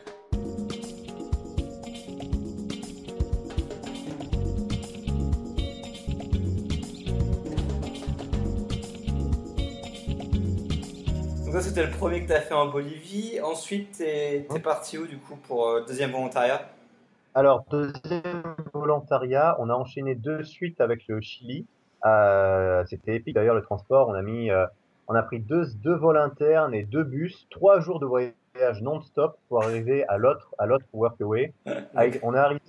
C'était 11.75 11.91
le 11.91 11.97
premier 11.97 12.21
que 12.21 12.27
tu 12.27 12.33
as 12.33 12.39
fait 12.39 12.53
en 12.53 12.67
Bolivie. 12.67 13.41
Ensuite 13.41 13.97
tu 13.97 14.03
es, 14.03 14.47
parti 14.63 14.97
où 14.97 15.05
du 15.07 15.17
coup 15.17 15.35
pour 15.35 15.67
euh, 15.67 15.83
deuxième 15.85 16.11
volontariat? 16.11 16.69
Alors 17.33 17.65
deuxième 17.69 18.55
volontariat, 18.73 19.57
on 19.59 19.69
a 19.69 19.73
enchaîné 19.73 20.15
de 20.15 20.41
suite 20.41 20.79
avec 20.79 21.05
le 21.09 21.19
Chili. 21.19 21.65
Euh, 22.05 22.85
c'était 22.87 23.17
épique 23.17 23.35
d'ailleurs 23.35 23.55
le 23.55 23.61
transport. 23.61 24.07
On 24.07 24.13
a 24.13 24.21
mis, 24.21 24.51
euh, 24.51 24.65
on 25.09 25.15
a 25.15 25.21
pris 25.21 25.41
deux, 25.41 25.65
deux 25.83 25.95
vols 25.95 26.17
internes 26.17 26.73
et 26.73 26.83
deux 26.83 27.03
bus, 27.03 27.45
trois 27.49 27.81
jours 27.81 27.99
de 27.99 28.05
voyage 28.05 28.81
non-stop 28.81 29.37
pour 29.49 29.61
arriver 29.61 30.07
à 30.07 30.17
l'autre 30.17 30.55
à 30.57 30.67
l'autre 30.67 30.85
workaway. 30.93 31.51
on 32.23 32.33
est 32.35 32.39
arrivé 32.39 32.61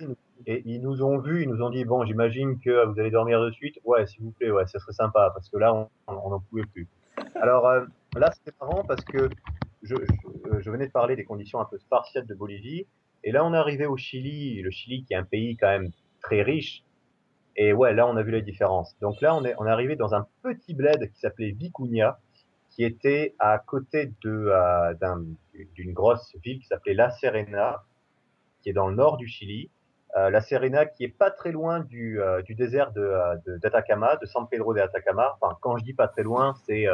et 0.47 0.63
ils 0.65 0.81
nous 0.81 1.01
ont 1.01 1.17
vus, 1.17 1.43
ils 1.43 1.49
nous 1.49 1.63
ont 1.63 1.69
dit 1.69 1.85
bon, 1.85 2.05
j'imagine 2.05 2.59
que 2.59 2.85
vous 2.85 2.99
allez 2.99 3.11
dormir 3.11 3.39
de 3.41 3.51
suite. 3.51 3.79
Ouais, 3.85 4.05
s'il 4.05 4.23
vous 4.23 4.31
plaît, 4.31 4.51
ouais, 4.51 4.67
ça 4.67 4.79
serait 4.79 4.91
sympa 4.91 5.31
parce 5.33 5.47
que 5.47 5.55
là 5.55 5.73
on 6.07 6.29
n'en 6.29 6.41
pouvait 6.41 6.65
plus. 6.65 6.89
Alors 7.35 7.67
euh, 7.67 7.85
là, 8.15 8.31
c'était 8.31 8.55
marrant 8.59 8.83
parce 8.83 9.03
que 9.03 9.29
je, 9.83 9.95
je, 10.59 10.71
venais 10.71 10.87
de 10.87 10.91
parler 10.91 11.15
des 11.15 11.25
conditions 11.25 11.59
un 11.59 11.65
peu 11.65 11.77
spartiates 11.77 12.27
de 12.27 12.35
Bolivie. 12.35 12.85
Et 13.23 13.31
là, 13.31 13.45
on 13.45 13.53
est 13.53 13.57
arrivé 13.57 13.85
au 13.85 13.97
Chili, 13.97 14.61
le 14.61 14.71
Chili 14.71 15.03
qui 15.03 15.13
est 15.13 15.17
un 15.17 15.23
pays 15.23 15.57
quand 15.57 15.67
même 15.67 15.91
très 16.21 16.41
riche. 16.41 16.83
Et 17.55 17.73
ouais, 17.73 17.93
là, 17.93 18.07
on 18.07 18.15
a 18.17 18.23
vu 18.23 18.31
la 18.31 18.41
différence. 18.41 18.95
Donc 19.01 19.19
là, 19.21 19.35
on 19.35 19.43
est, 19.43 19.55
on 19.57 19.65
est 19.65 19.71
arrivé 19.71 19.95
dans 19.95 20.13
un 20.13 20.27
petit 20.43 20.75
bled 20.75 21.11
qui 21.11 21.19
s'appelait 21.19 21.51
Vicuña, 21.51 22.19
qui 22.69 22.83
était 22.83 23.33
à 23.39 23.57
côté 23.57 24.11
de 24.23 24.51
euh, 24.51 24.93
d'une 25.73 25.93
grosse 25.93 26.35
ville 26.43 26.59
qui 26.59 26.67
s'appelait 26.67 26.93
La 26.93 27.09
Serena, 27.09 27.83
qui 28.61 28.69
est 28.69 28.73
dans 28.73 28.87
le 28.87 28.95
nord 28.95 29.17
du 29.17 29.27
Chili. 29.27 29.71
Euh, 30.15 30.29
la 30.29 30.41
Serena 30.41 30.85
qui 30.85 31.03
est 31.03 31.15
pas 31.15 31.31
très 31.31 31.51
loin 31.51 31.79
du, 31.79 32.21
euh, 32.21 32.41
du 32.43 32.53
désert 32.53 32.91
de, 32.91 33.57
d'Atacama, 33.57 34.15
de, 34.15 34.21
de, 34.21 34.25
San 34.27 34.47
Pedro 34.47 34.75
de 34.75 34.79
Atacama. 34.79 35.35
Enfin, 35.39 35.57
quand 35.59 35.77
je 35.77 35.83
dis 35.83 35.93
pas 35.93 36.07
très 36.07 36.23
loin, 36.23 36.53
c'est 36.65 36.85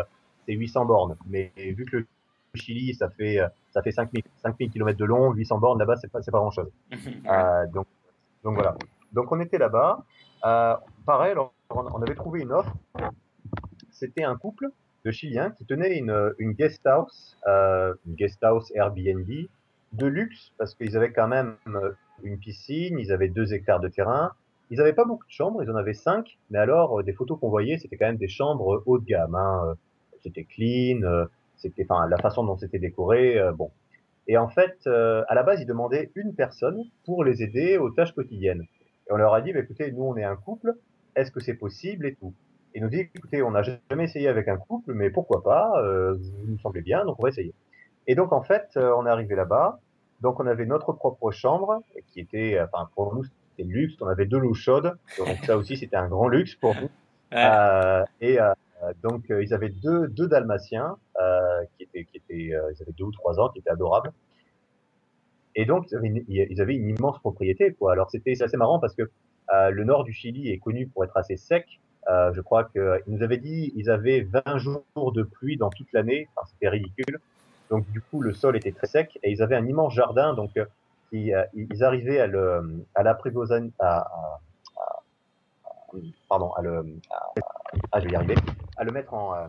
c'est 0.45 0.53
800 0.53 0.85
bornes. 0.85 1.17
Mais 1.27 1.51
vu 1.57 1.85
que 1.85 1.97
le 1.97 2.07
Chili, 2.55 2.93
ça 2.93 3.09
fait 3.09 3.39
ça 3.73 3.81
fait 3.81 3.91
5000 3.91 4.23
5000 4.41 4.69
km 4.69 4.97
de 4.97 5.05
long, 5.05 5.33
800 5.33 5.57
bornes 5.57 5.79
là-bas, 5.79 5.95
c'est 5.97 6.11
pas 6.11 6.19
pas 6.19 6.31
grand 6.31 6.51
chose. 6.51 6.69
euh, 6.91 7.67
donc 7.67 7.87
donc 8.43 8.55
voilà. 8.55 8.75
Donc 9.11 9.31
on 9.31 9.39
était 9.39 9.57
là-bas. 9.57 10.05
Euh, 10.45 10.75
pareil, 11.05 11.35
on 11.69 12.01
avait 12.01 12.15
trouvé 12.15 12.41
une 12.41 12.51
offre. 12.51 12.73
C'était 13.91 14.23
un 14.23 14.35
couple 14.35 14.69
de 15.05 15.11
Chiliens 15.11 15.51
qui 15.51 15.65
tenait 15.65 15.97
une, 15.97 16.33
une 16.37 16.51
guest 16.53 16.85
house, 16.85 17.37
euh, 17.47 17.93
une 18.05 18.15
guest 18.15 18.43
house 18.43 18.71
Airbnb 18.75 19.27
de 19.93 20.07
luxe 20.07 20.51
parce 20.57 20.75
qu'ils 20.75 20.95
avaient 20.97 21.11
quand 21.11 21.27
même 21.27 21.55
une 22.23 22.37
piscine, 22.37 22.99
ils 22.99 23.11
avaient 23.11 23.29
deux 23.29 23.53
hectares 23.53 23.79
de 23.79 23.87
terrain, 23.87 24.31
ils 24.69 24.77
n'avaient 24.77 24.93
pas 24.93 25.05
beaucoup 25.05 25.25
de 25.25 25.31
chambres, 25.31 25.63
ils 25.63 25.69
en 25.69 25.75
avaient 25.75 25.93
cinq, 25.93 26.37
mais 26.49 26.57
alors 26.57 27.03
des 27.03 27.13
photos 27.13 27.39
qu'on 27.39 27.49
voyait, 27.49 27.77
c'était 27.77 27.97
quand 27.97 28.07
même 28.07 28.17
des 28.17 28.27
chambres 28.27 28.83
haut 28.85 28.97
de 28.97 29.05
gamme. 29.05 29.35
Hein 29.35 29.75
c'était 30.23 30.43
clean, 30.43 31.01
euh, 31.03 31.25
c'était, 31.57 31.85
enfin, 31.89 32.07
la 32.07 32.17
façon 32.17 32.43
dont 32.43 32.57
c'était 32.57 32.79
décoré, 32.79 33.39
euh, 33.39 33.51
bon. 33.51 33.71
Et 34.27 34.37
en 34.37 34.47
fait, 34.47 34.77
euh, 34.87 35.23
à 35.27 35.35
la 35.35 35.43
base, 35.43 35.61
ils 35.61 35.65
demandaient 35.65 36.11
une 36.15 36.33
personne 36.33 36.83
pour 37.05 37.23
les 37.23 37.43
aider 37.43 37.77
aux 37.77 37.89
tâches 37.89 38.13
quotidiennes. 38.13 38.63
Et 39.07 39.11
on 39.11 39.17
leur 39.17 39.33
a 39.33 39.41
dit, 39.41 39.51
bah, 39.51 39.59
écoutez, 39.59 39.91
nous, 39.91 40.03
on 40.03 40.15
est 40.15 40.23
un 40.23 40.35
couple, 40.35 40.75
est-ce 41.15 41.31
que 41.31 41.41
c'est 41.41 41.55
possible 41.55 42.05
et 42.05 42.15
tout? 42.15 42.33
Et 42.73 42.79
nous 42.79 42.89
dit, 42.89 43.01
écoutez, 43.01 43.43
on 43.43 43.51
n'a 43.51 43.61
jamais 43.61 44.05
essayé 44.05 44.27
avec 44.27 44.47
un 44.47 44.57
couple, 44.57 44.93
mais 44.93 45.09
pourquoi 45.09 45.43
pas, 45.43 45.73
euh, 45.77 46.13
vous 46.13 46.47
nous 46.47 46.57
semblez 46.59 46.81
bien, 46.81 47.05
donc 47.05 47.19
on 47.19 47.23
va 47.23 47.29
essayer. 47.29 47.53
Et 48.07 48.15
donc, 48.15 48.33
en 48.33 48.41
fait, 48.41 48.69
on 48.75 49.05
est 49.05 49.09
arrivé 49.09 49.35
là-bas, 49.35 49.79
donc 50.21 50.39
on 50.39 50.47
avait 50.47 50.65
notre 50.65 50.91
propre 50.93 51.31
chambre, 51.31 51.81
qui 52.07 52.19
était, 52.19 52.59
enfin, 52.59 52.89
pour 52.95 53.13
nous, 53.13 53.23
c'était 53.23 53.69
luxe, 53.69 53.93
on 54.01 54.07
avait 54.07 54.25
deux 54.25 54.39
l'eau 54.39 54.53
chaudes, 54.53 54.97
donc 55.17 55.27
ça 55.45 55.55
aussi, 55.55 55.77
c'était 55.77 55.95
un 55.95 56.07
grand 56.07 56.27
luxe 56.27 56.55
pour 56.55 56.73
nous. 56.75 56.89
Euh, 57.33 58.03
et, 58.21 58.39
euh, 58.39 58.53
donc 59.01 59.29
euh, 59.29 59.43
ils 59.43 59.53
avaient 59.53 59.69
deux, 59.69 60.07
deux 60.07 60.27
dalmatiens 60.27 60.97
euh, 61.21 61.63
qui 61.77 61.83
étaient, 61.83 62.05
qui 62.05 62.17
étaient, 62.17 62.47
ils 62.47 62.81
avaient 62.81 62.91
deux 62.97 63.05
ou 63.05 63.11
trois 63.11 63.39
ans, 63.39 63.49
qui 63.49 63.59
étaient 63.59 63.69
adorables. 63.69 64.11
Et 65.55 65.65
donc 65.65 65.87
ils 65.91 66.61
avaient 66.61 66.75
une, 66.75 66.89
immense 66.89 67.19
propriété. 67.19 67.73
Quoi. 67.73 67.91
Alors 67.91 68.09
c'était 68.09 68.41
assez 68.41 68.57
marrant 68.57 68.79
parce 68.79 68.95
que 68.95 69.03
le 69.51 69.83
nord 69.83 70.03
du 70.03 70.13
Chili 70.13 70.49
est 70.49 70.57
connu 70.57 70.87
pour 70.87 71.03
être 71.03 71.15
assez 71.15 71.37
sec. 71.37 71.79
Euh, 72.09 72.33
je 72.33 72.41
crois 72.41 72.65
qu'ils 72.65 73.01
nous 73.07 73.23
avaient 73.23 73.37
dit 73.37 73.71
ils 73.75 73.89
avaient 73.89 74.21
20 74.21 74.57
jours 74.57 75.11
de 75.13 75.23
pluie 75.23 75.57
dans 75.57 75.69
toute 75.69 75.91
l'année. 75.93 76.27
C'était 76.47 76.69
ridicule. 76.69 77.19
Donc 77.69 77.89
du 77.91 78.01
coup, 78.01 78.21
le 78.21 78.33
sol 78.33 78.57
était 78.57 78.71
très 78.71 78.87
sec 78.87 79.19
et 79.21 79.31
ils 79.31 79.43
avaient 79.43 79.55
un 79.55 79.67
immense 79.67 79.93
jardin. 79.93 80.33
Donc 80.33 80.51
ils, 81.11 81.35
ils 81.53 81.83
arrivaient 81.83 82.19
à 82.19 82.25
le 82.25 82.83
à, 82.95 83.03
pardon, 86.29 86.51
à 86.53 86.61
le 86.61 86.99
à, 87.91 87.99
je 87.99 88.05
vais 88.05 88.11
y 88.11 88.15
arriver, 88.15 88.35
à 88.77 88.83
le 88.83 88.91
mettre 88.91 89.13
en, 89.13 89.33
euh, 89.35 89.47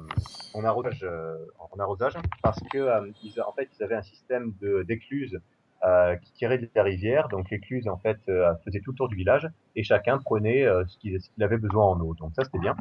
en 0.55 0.65
arrosage, 0.65 1.01
euh, 1.03 1.37
en 1.59 1.79
arrosage, 1.79 2.15
parce 2.43 2.61
que 2.73 2.79
euh, 2.79 3.11
ils, 3.23 3.41
en 3.41 3.53
fait, 3.53 3.69
ils 3.79 3.83
avaient 3.83 3.95
un 3.95 4.03
système 4.03 4.53
de 4.61 4.83
d'écluses 4.83 5.41
euh, 5.85 6.17
qui 6.17 6.33
tirait 6.33 6.59
de 6.59 6.69
la 6.75 6.83
rivière. 6.83 7.29
Donc 7.29 7.51
l'écluse 7.51 7.89
en 7.89 7.99
fait 7.99 8.19
faisait 8.65 8.81
tout 8.81 8.93
le 8.93 8.97
tour 8.97 9.09
du 9.09 9.17
village 9.17 9.49
et 9.77 9.83
chacun 9.83 10.19
prenait 10.19 10.65
ce 10.87 10.97
qu'il 10.99 11.19
qu 11.19 11.43
avait 11.43 11.59
besoin 11.59 11.85
en 11.85 12.01
eau. 12.01 12.15
Donc 12.15 12.33
ça 12.35 12.45
c'était 12.45 12.59
bien. 12.59 12.75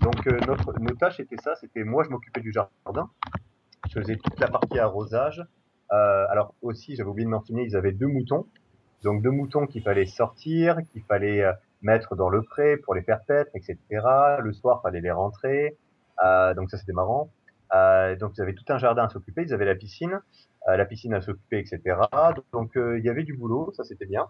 Donc 0.00 0.26
notre 0.46 0.78
nos 0.80 0.94
tâches 0.94 1.20
étaient 1.20 1.40
ça, 1.42 1.54
c'était 1.56 1.84
moi 1.84 2.02
je 2.04 2.10
m'occupais 2.10 2.40
du 2.40 2.52
jardin, 2.52 3.08
je 3.88 4.00
faisais 4.00 4.16
toute 4.16 4.40
la 4.40 4.48
partie 4.48 4.78
arrosage. 4.80 5.44
alors 5.90 6.54
aussi 6.62 6.96
j'avais 6.96 7.10
oublié 7.10 7.26
de 7.26 7.30
mentionner, 7.30 7.62
ils 7.62 7.76
avaient 7.76 7.92
deux 7.92 8.08
moutons, 8.08 8.46
donc 9.04 9.22
deux 9.22 9.30
moutons 9.30 9.66
qu'il 9.66 9.82
fallait 9.82 10.06
sortir, 10.06 10.78
qu'il 10.90 11.02
fallait 11.04 11.44
mettre 11.82 12.16
dans 12.16 12.28
le 12.28 12.42
pré 12.42 12.76
pour 12.76 12.94
les 12.94 13.02
faire 13.02 13.20
paître, 13.24 13.50
etc. 13.54 13.78
Le 14.40 14.52
soir, 14.52 14.82
fallait 14.82 15.00
les 15.00 15.10
rentrer. 15.10 15.76
Euh, 16.22 16.54
donc 16.54 16.70
ça, 16.70 16.76
c'était 16.76 16.92
marrant. 16.92 17.30
Euh, 17.74 18.16
donc 18.16 18.32
ils 18.36 18.42
avaient 18.42 18.54
tout 18.54 18.64
un 18.68 18.78
jardin 18.78 19.04
à 19.04 19.08
s'occuper. 19.08 19.42
Ils 19.42 19.54
avaient 19.54 19.64
la 19.64 19.74
piscine, 19.74 20.20
euh, 20.68 20.76
la 20.76 20.84
piscine 20.84 21.14
à 21.14 21.20
s'occuper, 21.20 21.58
etc. 21.58 21.98
Donc 22.52 22.72
il 22.76 23.04
y 23.04 23.08
avait 23.08 23.22
du 23.22 23.34
boulot, 23.34 23.72
ça 23.76 23.84
c'était 23.84 24.06
bien. 24.06 24.26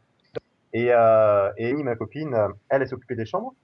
Et, 0.72 0.88
euh, 0.92 1.50
et 1.56 1.70
Amy, 1.70 1.82
ma 1.82 1.96
copine, 1.96 2.34
elle, 2.68 2.82
elle 2.82 2.88
s'occupait 2.88 3.16
des 3.16 3.26
chambres. 3.26 3.54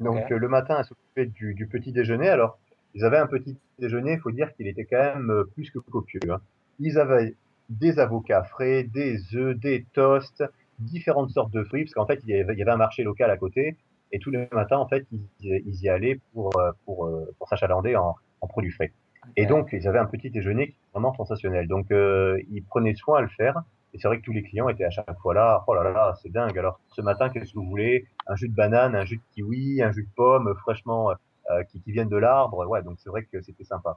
Donc 0.00 0.30
le 0.30 0.48
matin, 0.48 0.76
elle 0.78 0.84
s'occupait 0.84 1.26
du, 1.26 1.54
du, 1.54 1.66
petit 1.66 1.92
déjeuner. 1.92 2.28
Alors 2.28 2.58
ils 2.94 3.04
avaient 3.04 3.18
un 3.18 3.26
petit 3.26 3.56
déjeuner. 3.78 4.14
Il 4.14 4.20
faut 4.20 4.32
dire 4.32 4.52
qu'il 4.54 4.66
était 4.66 4.84
quand 4.84 5.02
même 5.02 5.44
plus 5.54 5.70
que 5.70 5.78
copieux. 5.78 6.20
Hein. 6.30 6.40
Ils 6.80 6.98
avaient 6.98 7.34
des 7.68 7.98
avocats 7.98 8.42
frais, 8.42 8.82
des 8.82 9.18
œufs, 9.34 9.56
des 9.56 9.86
toasts, 9.92 10.44
différentes 10.82 11.30
sortes 11.30 11.52
de 11.52 11.64
fruits, 11.64 11.84
parce 11.84 11.94
qu'en 11.94 12.06
fait, 12.06 12.20
il 12.24 12.30
y, 12.30 12.40
avait, 12.40 12.54
il 12.54 12.58
y 12.58 12.62
avait 12.62 12.72
un 12.72 12.76
marché 12.76 13.02
local 13.02 13.30
à 13.30 13.36
côté, 13.36 13.76
et 14.12 14.18
tous 14.18 14.30
les 14.30 14.48
matins, 14.52 14.78
en 14.78 14.86
fait, 14.86 15.06
ils, 15.12 15.26
ils 15.40 15.82
y 15.82 15.88
allaient 15.88 16.20
pour, 16.32 16.56
euh, 16.58 16.72
pour, 16.84 17.06
euh, 17.06 17.34
pour 17.38 17.48
s'achalander 17.48 17.96
en, 17.96 18.14
en 18.40 18.46
produits 18.46 18.72
frais. 18.72 18.92
Et 19.36 19.46
donc, 19.46 19.70
ils 19.72 19.86
avaient 19.86 20.00
un 20.00 20.06
petit 20.06 20.30
déjeuner 20.30 20.68
qui 20.68 20.76
vraiment 20.92 21.14
sensationnel. 21.14 21.68
Donc, 21.68 21.90
euh, 21.92 22.40
ils 22.50 22.64
prenaient 22.64 22.94
soin 22.94 23.18
à 23.18 23.22
le 23.22 23.28
faire. 23.28 23.62
Et 23.94 23.98
c'est 23.98 24.08
vrai 24.08 24.18
que 24.18 24.24
tous 24.24 24.32
les 24.32 24.42
clients 24.42 24.68
étaient 24.68 24.84
à 24.84 24.90
chaque 24.90 25.16
fois 25.20 25.32
là. 25.32 25.62
Oh 25.66 25.74
là 25.74 25.84
là, 25.84 26.14
c'est 26.20 26.30
dingue. 26.30 26.58
Alors, 26.58 26.80
ce 26.88 27.00
matin, 27.02 27.28
qu'est-ce 27.28 27.52
que 27.52 27.58
vous 27.58 27.68
voulez? 27.68 28.06
Un 28.26 28.34
jus 28.34 28.48
de 28.48 28.54
banane, 28.54 28.96
un 28.96 29.04
jus 29.04 29.18
de 29.18 29.22
kiwi, 29.32 29.80
un 29.80 29.92
jus 29.92 30.02
de 30.02 30.14
pomme 30.16 30.52
fraîchement 30.62 31.12
euh, 31.50 31.62
qui, 31.68 31.80
qui 31.80 31.92
viennent 31.92 32.08
de 32.08 32.16
l'arbre. 32.16 32.66
Ouais, 32.68 32.82
donc 32.82 32.96
c'est 32.98 33.10
vrai 33.10 33.22
que 33.24 33.40
c'était 33.42 33.64
sympa. 33.64 33.96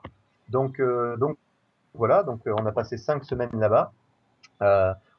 Donc, 0.49 0.79
euh, 0.79 1.17
donc 1.17 1.37
voilà. 1.95 2.23
Donc, 2.23 2.41
on 2.45 2.65
a 2.65 2.71
passé 2.71 2.97
cinq 2.97 3.25
semaines 3.25 3.49
là-bas. 3.53 3.91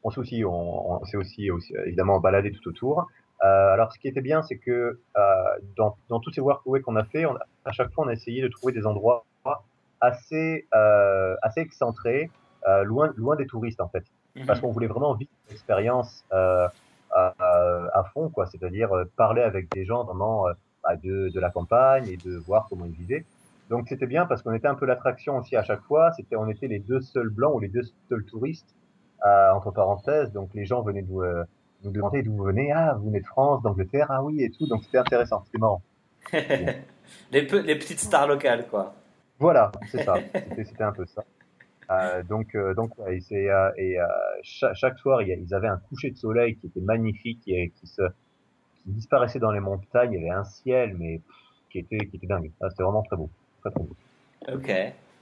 On 0.07 0.11
s'est 0.11 0.21
aussi, 0.21 0.45
on, 0.45 1.03
on 1.03 1.05
s'est 1.05 1.16
aussi, 1.16 1.51
aussi, 1.51 1.75
évidemment 1.85 2.21
baladé 2.21 2.53
tout 2.53 2.69
autour. 2.69 3.09
Euh, 3.42 3.73
alors, 3.73 3.92
ce 3.92 3.99
qui 3.99 4.07
était 4.07 4.21
bien, 4.21 4.40
c'est 4.42 4.57
que 4.57 5.01
euh, 5.19 5.45
dans, 5.77 5.97
dans 6.09 6.21
tous 6.21 6.31
ces 6.31 6.40
workaways 6.40 6.81
qu'on 6.81 6.95
a 6.95 7.03
fait, 7.03 7.27
on, 7.27 7.35
à 7.64 7.73
chaque 7.73 7.92
fois, 7.92 8.05
on 8.07 8.09
a 8.09 8.12
essayé 8.12 8.40
de 8.40 8.47
trouver 8.47 8.73
des 8.73 8.87
endroits 8.87 9.25
assez, 10.01 10.69
euh, 10.77 11.35
assez 11.42 11.61
excentrés, 11.61 12.31
loin, 12.85 13.12
loin 13.16 13.35
des 13.35 13.47
touristes 13.47 13.81
en 13.81 13.88
fait, 13.88 14.05
mmh. 14.37 14.47
parce 14.47 14.61
qu'on 14.61 14.71
voulait 14.71 14.87
vraiment 14.87 15.14
vivre 15.14 15.31
l'expérience 15.49 16.25
à, 16.31 16.71
à, 17.11 18.05
fond, 18.12 18.29
quoi. 18.29 18.47
C'est-à-dire 18.47 18.90
parler 19.16 19.42
avec 19.42 19.69
des 19.73 19.85
gens 19.85 20.05
vraiment 20.05 20.47
bah, 20.85 20.95
de, 20.95 21.31
de 21.31 21.40
la 21.40 21.51
campagne 21.51 22.07
et 22.09 22.16
de 22.16 22.37
voir 22.37 22.66
comment 22.69 22.85
ils 22.85 22.92
vivaient. 22.92 23.25
Donc 23.71 23.88
c'était 23.88 24.07
bien 24.07 24.27
parce 24.27 24.42
qu'on 24.42 24.53
était 24.53 24.69
un 24.69 24.77
peu 24.77 24.87
l'attraction 24.87 25.38
aussi 25.38 25.57
à 25.57 25.64
chaque 25.64 25.83
fois. 25.83 26.12
C'était, 26.12 26.37
on 26.37 26.49
était 26.49 26.69
les 26.69 26.79
deux 26.79 27.01
seuls 27.01 27.31
blancs 27.31 27.55
ou 27.57 27.61
les 27.61 27.69
deux 27.69 27.83
seuls 28.09 28.25
touristes 28.25 28.77
euh, 29.27 29.53
entre 29.53 29.71
parenthèses. 29.71 30.33
Donc 30.33 30.51
les 30.55 30.65
gens 30.65 30.83
venaient 30.83 31.03
nous, 31.03 31.23
euh, 31.23 31.45
nous 31.85 31.91
demander 31.91 32.23
d'où 32.23 32.33
vous 32.33 32.45
venez. 32.45 32.73
Ah, 32.73 32.95
vous 32.99 33.07
venez 33.07 33.21
de 33.21 33.27
France, 33.27 33.62
d'Angleterre, 33.62 34.07
ah 34.11 34.23
oui 34.23 34.43
et 34.43 34.51
tout. 34.51 34.67
Donc 34.67 34.85
c'était 34.85 34.99
intéressant, 34.99 35.43
c'était 35.47 35.59
marrant. 35.59 35.83
les, 36.33 36.77
les, 37.31 37.77
petites 37.77 38.01
stars 38.01 38.27
locales, 38.27 38.67
quoi. 38.69 38.95
Voilà, 39.39 39.71
c'est 39.91 40.03
ça. 40.03 40.15
C'était 40.57 40.83
un 40.83 40.93
peu 40.93 41.05
ça. 41.07 41.23
Euh, 41.91 42.23
donc, 42.23 42.55
euh, 42.55 42.75
donc, 42.75 42.93
et, 43.09 43.51
euh, 43.51 43.71
et 43.77 43.97
chaque, 44.43 44.75
chaque, 44.75 44.99
soir, 44.99 45.23
ils 45.23 45.55
avaient 45.55 45.69
un 45.69 45.77
coucher 45.77 46.11
de 46.11 46.17
soleil 46.17 46.57
qui 46.57 46.67
était 46.67 46.81
magnifique, 46.81 47.41
qui, 47.45 47.53
qui 47.71 47.87
se 47.87 48.03
qui 48.83 48.91
disparaissait 48.91 49.39
dans 49.39 49.51
les 49.51 49.61
montagnes. 49.61 50.12
Il 50.12 50.23
y 50.23 50.31
avait 50.31 50.39
un 50.39 50.45
ciel, 50.45 50.97
mais 50.99 51.21
qui 51.71 51.79
était, 51.81 51.99
qui 52.07 52.17
était 52.17 52.27
dingue. 52.27 52.51
Ah, 52.61 52.71
c'était 52.71 52.83
vraiment 52.83 53.03
très 53.03 53.17
beau. 53.17 53.31
Très, 53.61 53.71
très 53.71 53.81
beau. 53.81 53.97
Ok. 54.53 54.73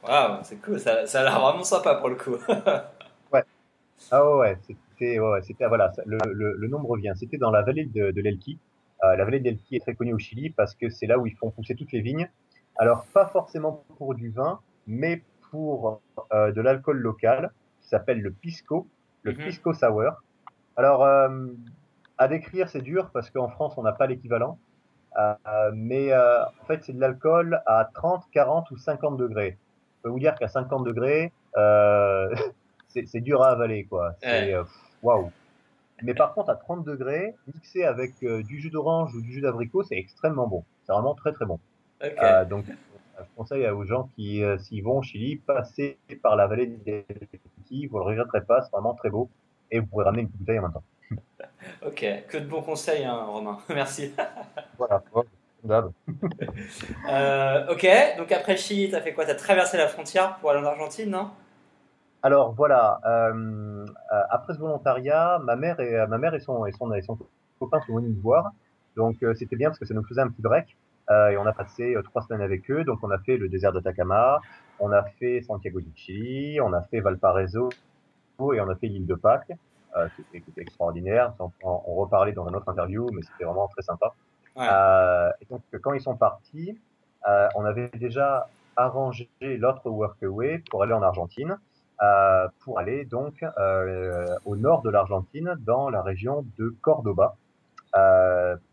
Waouh, 0.06 0.38
c'est 0.42 0.60
cool. 0.62 0.78
Ça, 0.78 1.06
ça 1.06 1.20
a 1.20 1.24
l'air 1.24 1.40
vraiment 1.40 1.64
sympa 1.64 1.94
pour 1.96 2.08
le 2.08 2.16
coup. 2.16 2.36
Ah 4.10 4.36
ouais, 4.36 4.58
c'était, 4.62 5.18
ouais, 5.18 5.42
c'était, 5.42 5.66
voilà, 5.66 5.92
le, 6.06 6.18
le, 6.32 6.54
le, 6.56 6.68
nom 6.68 6.80
me 6.80 6.86
revient. 6.86 7.12
C'était 7.16 7.38
dans 7.38 7.50
la 7.50 7.62
vallée 7.62 7.86
de, 7.86 8.10
de 8.10 8.20
l'Elqui. 8.20 8.58
Euh, 9.04 9.16
la 9.16 9.24
vallée 9.24 9.40
de 9.40 9.44
l'Elqui 9.44 9.76
est 9.76 9.80
très 9.80 9.94
connue 9.94 10.14
au 10.14 10.18
Chili 10.18 10.50
parce 10.50 10.74
que 10.74 10.88
c'est 10.90 11.06
là 11.06 11.18
où 11.18 11.26
ils 11.26 11.36
font 11.36 11.50
pousser 11.50 11.74
toutes 11.74 11.92
les 11.92 12.00
vignes. 12.00 12.28
Alors, 12.76 13.06
pas 13.12 13.26
forcément 13.26 13.84
pour 13.98 14.14
du 14.14 14.30
vin, 14.30 14.60
mais 14.86 15.22
pour 15.50 16.00
euh, 16.32 16.52
de 16.52 16.60
l'alcool 16.60 16.98
local 16.98 17.52
qui 17.80 17.88
s'appelle 17.88 18.20
le 18.20 18.32
pisco, 18.32 18.88
le 19.22 19.32
-hmm. 19.32 19.44
pisco 19.44 19.72
sour. 19.72 20.22
Alors, 20.76 21.04
euh, 21.04 21.46
à 22.18 22.28
décrire, 22.28 22.68
c'est 22.68 22.82
dur 22.82 23.10
parce 23.12 23.30
qu'en 23.30 23.48
France, 23.48 23.74
on 23.76 23.82
n'a 23.82 23.92
pas 23.92 24.06
l'équivalent. 24.06 24.58
Mais 25.72 26.12
en 26.12 26.64
fait, 26.66 26.82
c'est 26.82 26.92
de 26.92 27.00
l'alcool 27.00 27.62
à 27.66 27.88
30, 27.94 28.24
40 28.32 28.70
ou 28.72 28.76
50 28.76 29.16
degrés. 29.16 29.58
Je 29.96 30.02
peux 30.02 30.08
vous 30.08 30.18
dire 30.18 30.34
qu'à 30.34 30.48
50 30.48 30.84
degrés, 30.84 31.32
c'est 33.06 33.20
dur 33.20 33.42
à 33.42 33.50
avaler, 33.50 33.84
quoi. 33.84 34.14
C'est 34.22 34.54
waouh. 35.02 35.22
Wow. 35.22 35.32
Mais 36.02 36.14
par 36.14 36.34
contre, 36.34 36.50
à 36.50 36.56
30 36.56 36.84
degrés, 36.84 37.34
mixé 37.54 37.84
avec 37.84 38.12
euh, 38.22 38.42
du 38.42 38.60
jus 38.60 38.70
d'orange 38.70 39.14
ou 39.14 39.20
du 39.22 39.32
jus 39.32 39.40
d'abricot, 39.40 39.84
c'est 39.84 39.96
extrêmement 39.96 40.46
bon. 40.46 40.64
C'est 40.84 40.92
vraiment 40.92 41.14
très 41.14 41.32
très 41.32 41.46
bon. 41.46 41.58
Okay. 42.02 42.14
Euh, 42.22 42.44
donc, 42.44 42.64
je 42.68 43.24
conseille 43.36 43.66
aux 43.68 43.84
gens 43.84 44.08
qui, 44.14 44.42
euh, 44.42 44.58
s'ils 44.58 44.82
vont 44.82 44.98
au 44.98 45.02
Chili, 45.02 45.36
passer 45.36 45.98
par 46.22 46.36
la 46.36 46.46
vallée 46.46 46.66
des 46.66 47.06
Qui, 47.66 47.86
vous 47.86 47.98
le 47.98 48.04
regretterez 48.04 48.44
pas, 48.44 48.62
c'est 48.62 48.70
vraiment 48.70 48.94
très 48.94 49.10
beau. 49.10 49.30
Et 49.70 49.78
vous 49.78 49.86
pourrez 49.86 50.04
ramener 50.04 50.22
une 50.22 50.28
bouteille 50.28 50.58
en 50.58 50.62
même 50.62 50.72
temps. 50.72 50.84
Ok, 51.86 52.04
que 52.28 52.36
de 52.36 52.46
bons 52.46 52.62
conseils, 52.62 53.04
hein, 53.04 53.24
Romain. 53.24 53.58
Merci. 53.70 54.12
voilà, 54.78 55.02
euh, 57.08 57.72
ok, 57.72 57.86
donc 58.18 58.30
après 58.32 58.56
Chili, 58.56 58.90
tu 58.90 58.94
as 58.94 59.00
fait 59.00 59.14
quoi? 59.14 59.24
Tu 59.24 59.30
as 59.30 59.34
traversé 59.34 59.78
la 59.78 59.88
frontière 59.88 60.36
pour 60.36 60.50
aller 60.50 60.60
en 60.60 60.64
Argentine, 60.64 61.08
non? 61.08 61.30
Alors 62.24 62.52
voilà, 62.54 63.00
euh, 63.06 63.86
après 64.30 64.54
ce 64.54 64.58
volontariat, 64.58 65.38
ma 65.44 65.54
mère 65.54 65.78
et, 65.78 66.06
ma 66.08 66.18
mère 66.18 66.34
et, 66.34 66.40
son, 66.40 66.66
et, 66.66 66.72
son, 66.72 66.92
et 66.92 67.02
son 67.02 67.16
copain 67.60 67.80
sont 67.86 67.94
venus 67.94 68.16
nous 68.16 68.22
voir. 68.22 68.50
Donc 68.96 69.22
euh, 69.22 69.34
c'était 69.34 69.56
bien 69.56 69.68
parce 69.68 69.78
que 69.78 69.84
ça 69.84 69.94
nous 69.94 70.04
faisait 70.04 70.22
un 70.22 70.28
petit 70.28 70.42
break. 70.42 70.76
Euh, 71.10 71.28
et 71.28 71.36
on 71.36 71.44
a 71.44 71.52
passé 71.52 71.94
euh, 71.94 72.02
trois 72.02 72.22
semaines 72.22 72.40
avec 72.40 72.70
eux. 72.70 72.82
Donc 72.84 72.98
on 73.02 73.10
a 73.10 73.18
fait 73.18 73.36
le 73.36 73.48
désert 73.48 73.72
d'Atacama, 73.72 74.40
on 74.80 74.90
a 74.90 75.02
fait 75.02 75.42
Santiago 75.42 75.80
du 75.80 75.92
Chili, 75.94 76.60
on 76.60 76.72
a 76.72 76.80
fait 76.80 77.00
Valparaiso 77.00 77.68
et 78.40 78.60
on 78.60 78.68
a 78.68 78.74
fait 78.74 78.88
l'île 78.88 79.06
de 79.06 79.14
Pâques 79.14 79.52
euh, 79.96 80.08
qui, 80.16 80.38
était, 80.38 80.62
extraordinaire. 80.62 81.34
On, 81.38 81.50
on, 81.62 81.94
reparlait 81.94 82.32
dans 82.32 82.48
une 82.48 82.56
autre 82.56 82.68
interview, 82.68 83.08
mais 83.12 83.22
c'était 83.22 83.44
vraiment 83.44 83.68
très 83.68 83.82
sympa. 83.82 84.12
Ouais. 84.56 84.66
Euh, 84.70 85.30
et 85.40 85.46
donc, 85.50 85.62
quand 85.82 85.92
ils 85.92 86.00
sont 86.00 86.16
partis, 86.16 86.78
euh, 87.28 87.48
on 87.54 87.64
avait 87.64 87.88
déjà 87.90 88.48
arrangé 88.76 89.28
l'autre 89.40 89.88
workaway 89.88 90.62
pour 90.70 90.82
aller 90.82 90.92
en 90.92 91.02
Argentine, 91.02 91.58
euh, 92.02 92.48
pour 92.60 92.78
aller 92.78 93.04
donc 93.04 93.44
au 94.44 94.56
nord 94.56 94.82
de 94.82 94.90
l'Argentine, 94.90 95.54
dans 95.60 95.90
la 95.90 96.02
région 96.02 96.44
de 96.58 96.74
Cordoba. 96.80 97.36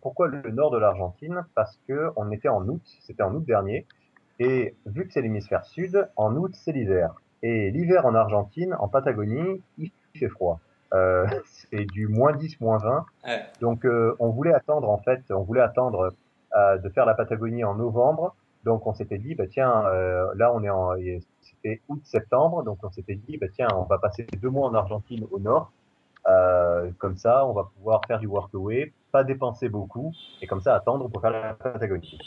pourquoi 0.02 0.28
le 0.28 0.52
nord 0.52 0.72
de 0.72 0.78
l'Argentine? 0.78 1.46
Parce 1.56 1.80
que 1.88 2.12
on 2.16 2.32
était 2.32 2.50
en 2.50 2.68
août, 2.68 2.82
c'était 3.02 3.24
en 3.24 3.34
août 3.34 3.46
dernier, 3.46 3.86
et 4.40 4.76
vu 4.86 5.06
que 5.08 5.14
c'est 5.14 5.22
l'hémisphère 5.22 5.66
sud, 5.66 6.08
en 6.16 6.36
août 6.36 6.52
c'est 6.56 6.72
l'hiver. 6.72 7.14
Et 7.44 7.72
l'hiver 7.72 8.06
en 8.06 8.16
Argentine, 8.16 8.76
en 8.80 8.88
Patagonie, 8.88 9.62
il 9.78 9.92
fait 10.16 10.30
froid. 10.30 10.60
Euh, 10.94 11.26
c'est 11.46 11.86
du 11.86 12.08
moins 12.08 12.34
10, 12.34 12.60
moins 12.62 12.78
20. 12.78 13.06
Ouais. 13.26 13.46
Donc 13.60 13.86
euh, 13.86 14.16
on 14.20 14.30
voulait 14.30 14.54
attendre 14.54 14.90
en 14.90 14.98
fait, 14.98 15.22
on 15.30 15.42
voulait 15.42 15.62
attendre 15.62 16.14
euh, 16.56 16.78
de 16.78 16.90
faire 16.90 17.06
la 17.06 17.14
Patagonie 17.14 17.64
en 17.64 17.76
novembre. 17.76 18.36
Donc 18.66 18.86
on 18.86 18.94
s'était 18.94 19.18
dit 19.18 19.36
bah 19.36 19.48
tiens 19.48 19.84
là 20.36 20.54
on 20.54 20.64
est 20.64 20.70
en 20.70 20.92
c'était 21.42 21.82
août 21.90 22.02
septembre 22.04 22.64
donc 22.64 22.78
on 22.84 22.92
s'était 22.92 23.16
dit 23.16 23.38
bah 23.38 23.48
tiens 23.54 23.68
on 23.76 23.84
va 23.84 23.98
passer 23.98 24.28
deux 24.40 24.50
mois 24.50 24.70
en 24.70 24.74
Argentine 24.76 25.26
au 25.32 25.40
nord 25.40 25.72
comme 27.00 27.18
ça 27.18 27.46
on 27.48 27.54
va 27.54 27.70
pouvoir 27.76 28.02
faire 28.08 28.20
du 28.20 28.28
workaway 28.28 28.94
pas 29.12 29.24
dépenser 29.24 29.68
beaucoup 29.68 30.14
et 30.42 30.48
comme 30.48 30.62
ça 30.62 30.76
attendre 30.76 31.10
pour 31.10 31.22
faire 31.22 31.32
la 31.32 31.56
Patagonie. 31.56 32.20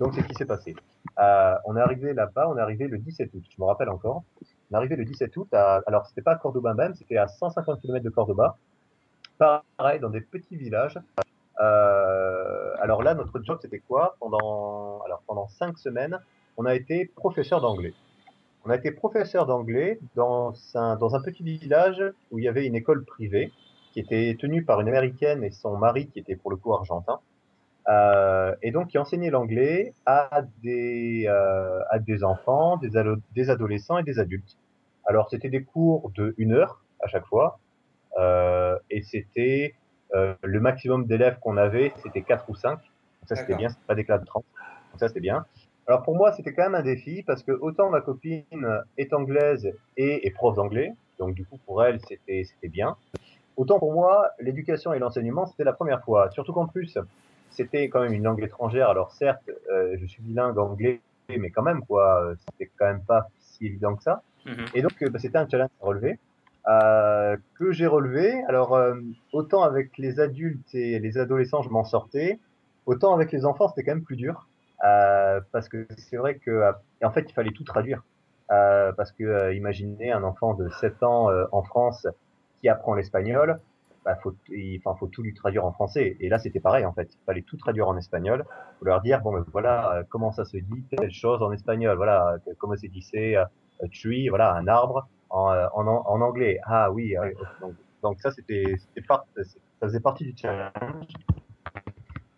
Donc 0.00 0.14
c'est 0.14 0.22
ce 0.22 0.26
qui 0.26 0.34
s'est 0.34 0.46
passé. 0.46 0.74
on 1.16 1.76
est 1.76 1.80
arrivé 1.80 2.12
là-bas 2.14 2.48
on 2.48 2.58
est 2.58 2.60
arrivé 2.60 2.88
le 2.88 2.98
17 2.98 3.32
août 3.34 3.44
je 3.48 3.62
me 3.62 3.66
rappelle 3.66 3.88
encore 3.90 4.24
on 4.70 4.74
est 4.74 4.76
arrivé 4.76 4.96
le 4.96 5.04
17 5.04 5.36
août 5.36 5.48
à, 5.54 5.82
alors 5.86 6.06
c'était 6.06 6.22
pas 6.22 6.32
à 6.32 6.36
Cordoba 6.36 6.74
même, 6.74 6.94
c'était 6.94 7.16
à 7.16 7.28
150 7.28 7.80
km 7.80 8.04
de 8.04 8.10
Cordoba. 8.10 8.56
Pareil, 9.38 10.00
dans 10.00 10.10
des 10.10 10.20
petits 10.20 10.56
villages. 10.56 10.98
Euh, 11.60 12.74
alors 12.80 13.02
là, 13.02 13.14
notre 13.14 13.42
job, 13.42 13.58
c'était 13.60 13.78
quoi? 13.78 14.16
Pendant, 14.20 15.00
alors 15.04 15.22
pendant 15.26 15.48
cinq 15.48 15.78
semaines, 15.78 16.18
on 16.56 16.64
a 16.64 16.74
été 16.74 17.06
professeur 17.16 17.60
d'anglais. 17.60 17.94
On 18.64 18.70
a 18.70 18.76
été 18.76 18.90
professeur 18.90 19.46
d'anglais 19.46 19.98
dans 20.14 20.52
un, 20.74 20.96
dans 20.96 21.14
un 21.14 21.22
petit 21.22 21.42
village 21.42 22.02
où 22.30 22.38
il 22.38 22.44
y 22.44 22.48
avait 22.48 22.66
une 22.66 22.74
école 22.74 23.04
privée 23.04 23.52
qui 23.92 24.00
était 24.00 24.36
tenue 24.38 24.64
par 24.64 24.80
une 24.80 24.88
américaine 24.88 25.44
et 25.44 25.50
son 25.50 25.76
mari 25.76 26.08
qui 26.08 26.18
était 26.18 26.36
pour 26.36 26.50
le 26.50 26.56
coup 26.56 26.74
argentin. 26.74 27.20
Euh, 27.88 28.54
et 28.62 28.72
donc 28.72 28.88
qui 28.88 28.98
enseignait 28.98 29.30
l'anglais 29.30 29.94
à 30.06 30.42
des 30.64 31.26
euh, 31.28 31.80
à 31.88 32.00
des 32.00 32.24
enfants, 32.24 32.78
des, 32.78 33.48
adolescents 33.48 33.98
et 33.98 34.02
des 34.02 34.18
adultes. 34.18 34.56
Alors 35.04 35.30
c'était 35.30 35.50
des 35.50 35.62
cours 35.62 36.10
de 36.16 36.34
une 36.36 36.52
heure 36.52 36.82
à 37.00 37.06
chaque 37.06 37.26
fois, 37.26 37.60
et 38.90 39.02
c'était 39.02 39.76
le 40.42 40.60
maximum 40.60 41.06
d'élèves 41.06 41.38
qu'on 41.40 41.56
avait, 41.56 41.92
c'était 42.02 42.22
quatre 42.22 42.48
ou 42.48 42.54
cinq. 42.54 42.78
Donc 42.78 43.28
ça 43.28 43.36
c'était 43.36 43.56
bien, 43.56 43.68
c'était 43.68 43.86
pas 43.86 43.94
des 43.94 44.04
classes 44.04 44.20
de 44.20 44.26
30. 44.26 44.44
Donc 44.92 45.00
ça 45.00 45.08
c'était 45.08 45.20
bien. 45.20 45.44
Alors 45.86 46.02
pour 46.02 46.16
moi 46.16 46.32
c'était 46.32 46.52
quand 46.52 46.64
même 46.64 46.74
un 46.74 46.82
défi 46.82 47.22
parce 47.22 47.42
que 47.42 47.52
autant 47.52 47.90
ma 47.90 48.00
copine 48.00 48.44
est 48.98 49.12
anglaise 49.12 49.72
et 49.96 50.26
est 50.26 50.30
prof 50.30 50.54
d'anglais, 50.56 50.92
donc 51.18 51.34
du 51.34 51.44
coup 51.44 51.58
pour 51.66 51.84
elle 51.84 52.00
c'était 52.08 52.44
c'était 52.44 52.68
bien. 52.68 52.96
Autant 53.56 53.78
pour 53.78 53.92
moi 53.92 54.30
l'éducation 54.40 54.92
et 54.92 54.98
l'enseignement 54.98 55.46
c'était 55.46 55.64
la 55.64 55.72
première 55.72 56.02
fois. 56.04 56.30
Surtout 56.30 56.52
qu'en 56.52 56.66
plus 56.66 56.98
c'était 57.50 57.88
quand 57.88 58.00
même 58.00 58.12
une 58.12 58.24
langue 58.24 58.42
étrangère. 58.42 58.88
Alors 58.90 59.12
certes, 59.12 59.48
euh, 59.70 59.96
je 59.98 60.06
suis 60.06 60.22
bilingue 60.22 60.58
anglais, 60.58 61.00
mais 61.28 61.50
quand 61.50 61.62
même 61.62 61.82
quoi, 61.86 62.34
c'était 62.50 62.70
quand 62.76 62.86
même 62.86 63.02
pas 63.02 63.28
si 63.38 63.66
évident 63.66 63.94
que 63.96 64.02
ça. 64.02 64.22
Mm 64.44 64.50
-hmm. 64.50 64.76
Et 64.76 64.82
donc 64.82 64.96
bah, 65.12 65.18
c'était 65.18 65.38
un 65.38 65.48
challenge 65.48 65.70
à 65.82 65.86
relever 65.86 66.18
euh, 66.68 67.36
que 67.58 67.72
j'ai 67.72 67.86
relevé. 67.86 68.42
Alors 68.48 68.74
euh, 68.74 68.96
autant 69.32 69.62
avec 69.62 69.98
les 69.98 70.20
adultes 70.20 70.74
et 70.74 70.98
les 70.98 71.18
adolescents, 71.18 71.62
je 71.62 71.70
m'en 71.70 71.84
sortais, 71.84 72.40
autant 72.86 73.14
avec 73.14 73.32
les 73.32 73.44
enfants, 73.44 73.68
c'était 73.68 73.84
quand 73.84 73.94
même 73.94 74.04
plus 74.04 74.16
dur 74.16 74.48
euh, 74.84 75.40
parce 75.52 75.68
que 75.68 75.86
c'est 75.96 76.16
vrai 76.16 76.36
que 76.36 76.72
en 77.02 77.10
fait 77.10 77.26
il 77.28 77.32
fallait 77.32 77.52
tout 77.52 77.64
traduire. 77.64 78.02
parce 78.48 79.12
que 79.12 79.52
imaginez 79.54 80.12
un 80.12 80.22
enfant 80.24 80.54
de 80.54 80.68
7 80.68 81.02
ans 81.02 81.28
en 81.52 81.62
France 81.62 82.06
qui 82.60 82.68
apprend 82.68 82.94
l'espagnol, 82.94 83.60
bah, 84.04 84.16
faut, 84.22 84.34
il, 84.50 84.80
faut 84.80 85.08
tout 85.08 85.22
lui 85.22 85.34
traduire 85.34 85.64
en 85.64 85.72
français. 85.72 86.16
Et 86.20 86.28
là, 86.28 86.38
c'était 86.38 86.60
pareil, 86.60 86.84
en 86.86 86.92
fait. 86.92 87.08
Il 87.12 87.24
fallait 87.26 87.42
tout 87.42 87.56
traduire 87.56 87.88
en 87.88 87.96
espagnol. 87.96 88.44
Faut 88.78 88.84
leur 88.84 89.02
dire, 89.02 89.20
bon, 89.20 89.32
ben, 89.32 89.44
voilà, 89.52 89.96
euh, 89.96 90.02
comment 90.08 90.30
ça 90.30 90.44
se 90.44 90.56
dit 90.56 90.84
telle 90.96 91.10
chose 91.10 91.42
en 91.42 91.50
espagnol. 91.50 91.96
Voilà, 91.96 92.36
comment 92.58 92.76
c'est 92.76 92.86
dit, 92.86 93.02
c'est 93.02 93.34
tree, 93.92 94.28
voilà, 94.28 94.54
un 94.54 94.68
arbre 94.68 95.08
en, 95.36 95.86
en, 95.86 95.86
en 95.86 96.20
anglais. 96.20 96.58
Ah 96.64 96.90
oui, 96.90 97.14
donc, 97.60 97.74
donc 98.02 98.20
ça, 98.20 98.30
c'était, 98.30 98.76
part, 99.06 99.26
ça 99.36 99.42
faisait 99.80 100.00
partie 100.00 100.24
du 100.24 100.34
challenge. 100.36 101.06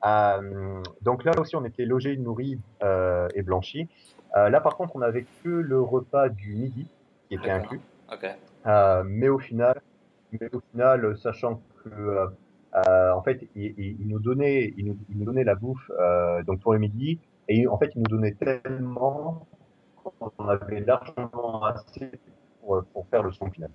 Euh, 0.07 0.83
donc 1.03 1.25
là 1.25 1.33
aussi, 1.39 1.57
on 1.57 1.65
était 1.65 1.85
logé, 1.85 2.17
nourri 2.17 2.61
euh, 2.83 3.29
et 3.35 3.43
blanchi. 3.43 3.89
Euh, 4.37 4.49
là, 4.49 4.61
par 4.61 4.77
contre, 4.77 4.95
on 4.97 5.03
avait 5.03 5.27
que 5.43 5.49
le 5.49 5.81
repas 5.81 6.29
du 6.29 6.55
midi 6.55 6.87
qui 7.29 7.35
était 7.35 7.51
inclus. 7.51 7.81
Okay. 8.11 8.33
mais 9.05 9.29
au 9.29 9.39
final, 9.39 9.81
mais 10.33 10.49
au 10.55 10.61
final, 10.73 11.17
sachant 11.19 11.61
que 11.85 12.29
euh, 12.75 13.13
en 13.13 13.23
fait, 13.23 13.49
il, 13.55 13.75
il, 13.79 14.01
il, 14.01 14.09
nous 14.09 14.19
donnait, 14.19 14.75
il 14.77 14.87
nous, 14.87 14.99
il 15.11 15.19
nous 15.19 15.25
donnait 15.25 15.45
la 15.45 15.55
bouffe 15.55 15.91
euh, 15.99 16.43
donc 16.43 16.61
pour 16.61 16.73
le 16.73 16.79
midi, 16.79 17.19
et 17.49 17.67
en 17.67 17.79
fait, 17.79 17.91
il 17.95 18.03
nous 18.03 18.09
donnait 18.09 18.35
tellement 18.35 19.47
qu'on 20.03 20.49
avait 20.49 20.81
largement 20.81 21.65
assez 21.65 22.11
pour, 22.61 22.85
pour 22.92 23.07
faire 23.09 23.23
le 23.23 23.33
son 23.33 23.51
final. 23.51 23.71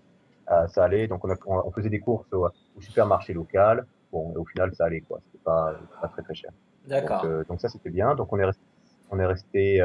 Euh, 0.52 0.68
ça 0.68 0.84
allait, 0.84 1.08
donc 1.08 1.24
on, 1.24 1.32
a, 1.32 1.36
on, 1.46 1.72
faisait 1.72 1.90
des 1.90 2.00
courses 2.00 2.32
au, 2.34 2.46
au, 2.46 2.82
supermarché 2.82 3.34
local. 3.34 3.86
Bon, 4.12 4.34
au 4.36 4.46
final, 4.46 4.74
ça 4.76 4.86
allait 4.86 5.02
quoi. 5.02 5.20
C'était 5.26 5.44
pas, 5.44 5.76
pas 6.02 6.08
très 6.10 6.22
très 6.22 6.36
cher. 6.36 6.52
D'accord. 6.88 7.22
Donc, 7.22 7.32
euh, 7.32 7.44
donc, 7.46 7.62
ça 7.62 7.70
c'était 7.70 7.90
bien. 7.90 8.16
Donc 8.16 8.32
on 8.34 8.40
est 8.40 8.46
resté, 8.46 8.64
on 9.10 9.20
est 9.20 9.26
resté 9.26 9.82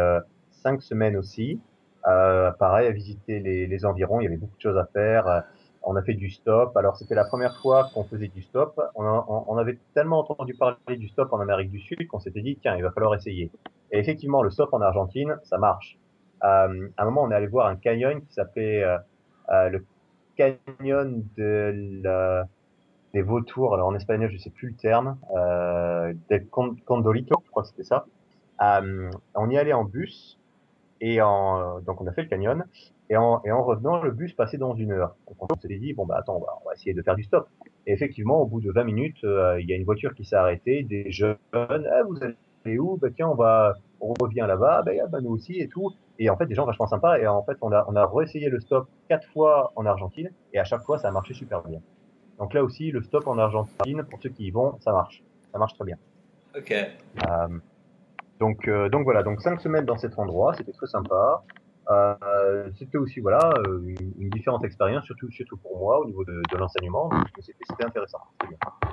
cinq 0.51 0.83
semaines 0.83 1.17
aussi. 1.17 1.61
pareil 2.03 2.89
à 2.89 2.91
visiter 2.91 3.41
les, 3.41 3.67
les 3.67 3.85
environs. 3.85 4.21
Il 4.21 4.25
y 4.25 4.27
avait 4.27 4.37
beaucoup 4.37 4.57
de 4.57 4.63
choses 4.63 4.79
à 4.79 4.87
faire 4.87 5.45
on 5.83 5.97
a 5.97 6.03
fait 6.03 6.15
du 6.15 6.31
stop. 6.31 6.77
Alors 6.77 6.97
c'était 6.97 7.15
la 7.15 7.25
première 7.25 7.57
fois 7.57 7.89
qu'on 7.95 8.05
faisait 8.05 8.29
du 8.29 8.43
stop. 8.43 8.79
On, 8.95 9.05
a, 9.05 9.27
on, 9.29 9.57
avait 9.57 9.79
tellement 9.95 10.21
entendu 10.21 10.55
parler 10.55 10.97
du 10.97 11.09
stop 11.09 11.33
en 11.33 11.41
Amérique 11.41 11.71
du 11.71 11.81
Sud 11.81 12.07
qu'on 12.09 12.21
s'était 12.21 12.43
dit 12.43 12.59
tiens 12.61 12.77
il 12.77 12.83
va 12.83 12.91
falloir 12.91 13.15
essayer. 13.15 13.51
Et 13.91 13.99
effectivement 13.99 14.43
le 14.43 14.51
stop 14.51 14.73
en 14.73 14.81
Argentine 14.81 15.39
ça 15.45 15.59
marche. 15.59 15.99
Euh, 16.45 16.89
à 16.97 17.03
un 17.03 17.05
moment 17.05 17.23
on 17.23 17.31
est 17.31 17.35
allé 17.35 17.47
voir 17.47 17.67
un 17.67 17.77
canyon 17.77 18.21
qui 18.21 18.33
s'appelait 18.33 18.85
euh, 18.85 18.99
euh, 19.51 19.69
le 19.69 19.85
canyon 20.37 21.25
des 21.37 23.23
vautours. 23.23 23.75
Alors 23.75 23.89
en 23.89 23.95
espagnol 23.95 24.31
je 24.31 24.39
sais 24.39 24.51
plus 24.51 24.69
le 24.69 24.77
terme. 24.77 25.19
Euh, 25.37 26.13
del 26.31 26.47
Condolito 26.49 27.43
je 27.45 27.51
crois 27.51 27.63
que 27.63 27.69
c'était 27.69 27.85
ça. 27.85 28.07
on 28.61 29.51
y 29.51 29.59
allait 29.59 29.73
en 29.73 29.85
bus 29.85 30.39
et 31.01 31.21
en, 31.23 31.81
donc 31.81 32.01
on 32.01 32.07
a 32.07 32.13
fait 32.13 32.23
le 32.23 32.29
canyon 32.29 32.65
et 33.11 33.17
en, 33.17 33.41
revenant, 33.63 34.03
le 34.03 34.11
bus 34.11 34.35
passait 34.35 34.59
dans 34.59 34.75
une 34.75 34.93
heure. 34.93 35.17
On 35.41 35.47
s'est 35.59 35.79
dit, 35.79 35.95
bon, 35.95 36.05
bah 36.05 36.17
attends, 36.19 36.37
on 36.37 36.41
va, 36.41 36.75
essayer 36.75 36.93
de 36.93 37.01
faire 37.01 37.15
du 37.15 37.23
stop. 37.23 37.49
Et 37.87 37.93
effectivement, 37.95 38.43
au 38.43 38.45
bout 38.45 38.61
de 38.61 38.71
20 38.71 38.85
minutes, 38.85 39.21
il 39.23 39.65
y 39.67 39.73
a 39.73 39.77
une 39.77 39.87
voiture 39.87 40.15
qui 40.15 40.27
s'est 40.27 40.37
arrêtée, 40.37 40.83
des 40.83 41.11
jeunes, 41.11 41.39
ah, 41.55 42.03
vous 42.07 42.19
allez 42.23 42.79
où? 42.79 42.99
Bah 42.99 43.09
tiens, 43.15 43.29
on 43.29 43.35
va, 43.35 43.77
on 44.01 44.15
revient 44.19 44.45
là-bas, 44.47 44.83
bah, 44.83 44.93
bah 45.09 45.21
nous 45.21 45.31
aussi 45.31 45.59
et 45.59 45.69
tout. 45.69 45.93
Et 46.19 46.31
en 46.31 46.37
fait, 46.37 46.47
des 46.47 46.55
gens 46.55 46.67
vachement 46.67 46.87
sympas. 46.87 47.19
Et 47.19 47.27
en 47.27 47.43
fait, 47.43 47.57
on 47.63 47.73
a, 47.73 47.85
on 47.89 47.97
a 47.97 48.07
réessayé 48.07 48.49
le 48.49 48.61
stop 48.61 48.89
quatre 49.09 49.27
fois 49.29 49.73
en 49.77 49.87
Argentine, 49.87 50.31
et 50.53 50.59
à 50.59 50.65
chaque 50.65 50.83
fois, 50.83 50.99
ça 50.99 51.09
a 51.09 51.11
marché 51.11 51.35
super 51.35 51.63
bien. 51.63 51.81
Donc 52.39 52.55
là 52.55 52.63
aussi, 52.63 52.91
le 52.91 53.03
stop 53.03 53.27
en 53.27 53.39
Argentine, 53.39 54.05
pour 54.09 54.21
ceux 54.23 54.31
qui 54.31 54.47
y 54.47 54.51
vont, 54.51 54.79
ça 54.81 54.93
marche. 54.93 55.23
Ça 55.53 55.59
marche 55.59 55.75
très 55.75 55.85
bien. 55.85 55.97
Ok. 56.57 56.73
Euh, 56.73 57.49
donc, 58.39 58.69
euh, 58.69 58.89
donc 58.89 59.05
voilà, 59.05 59.23
donc 59.23 59.41
cinq 59.41 59.61
semaines 59.61 59.85
dans 59.85 59.97
cet 59.97 60.19
endroit, 60.19 60.55
c'était 60.55 60.73
très 60.73 60.87
sympa. 60.87 61.43
Euh, 61.91 62.69
c'était 62.79 62.99
aussi 62.99 63.21
voilà 63.21 63.51
une, 63.67 64.29
différente 64.29 64.63
expérience, 64.63 65.07
surtout 65.07 65.31
surtout 65.31 65.57
pour 65.57 65.79
moi 65.79 65.99
au 66.01 66.05
niveau 66.05 66.23
de, 66.23 66.43
de 66.53 66.57
l'enseignement. 66.59 67.11
C'était 67.41 67.85
intéressant. 67.85 68.19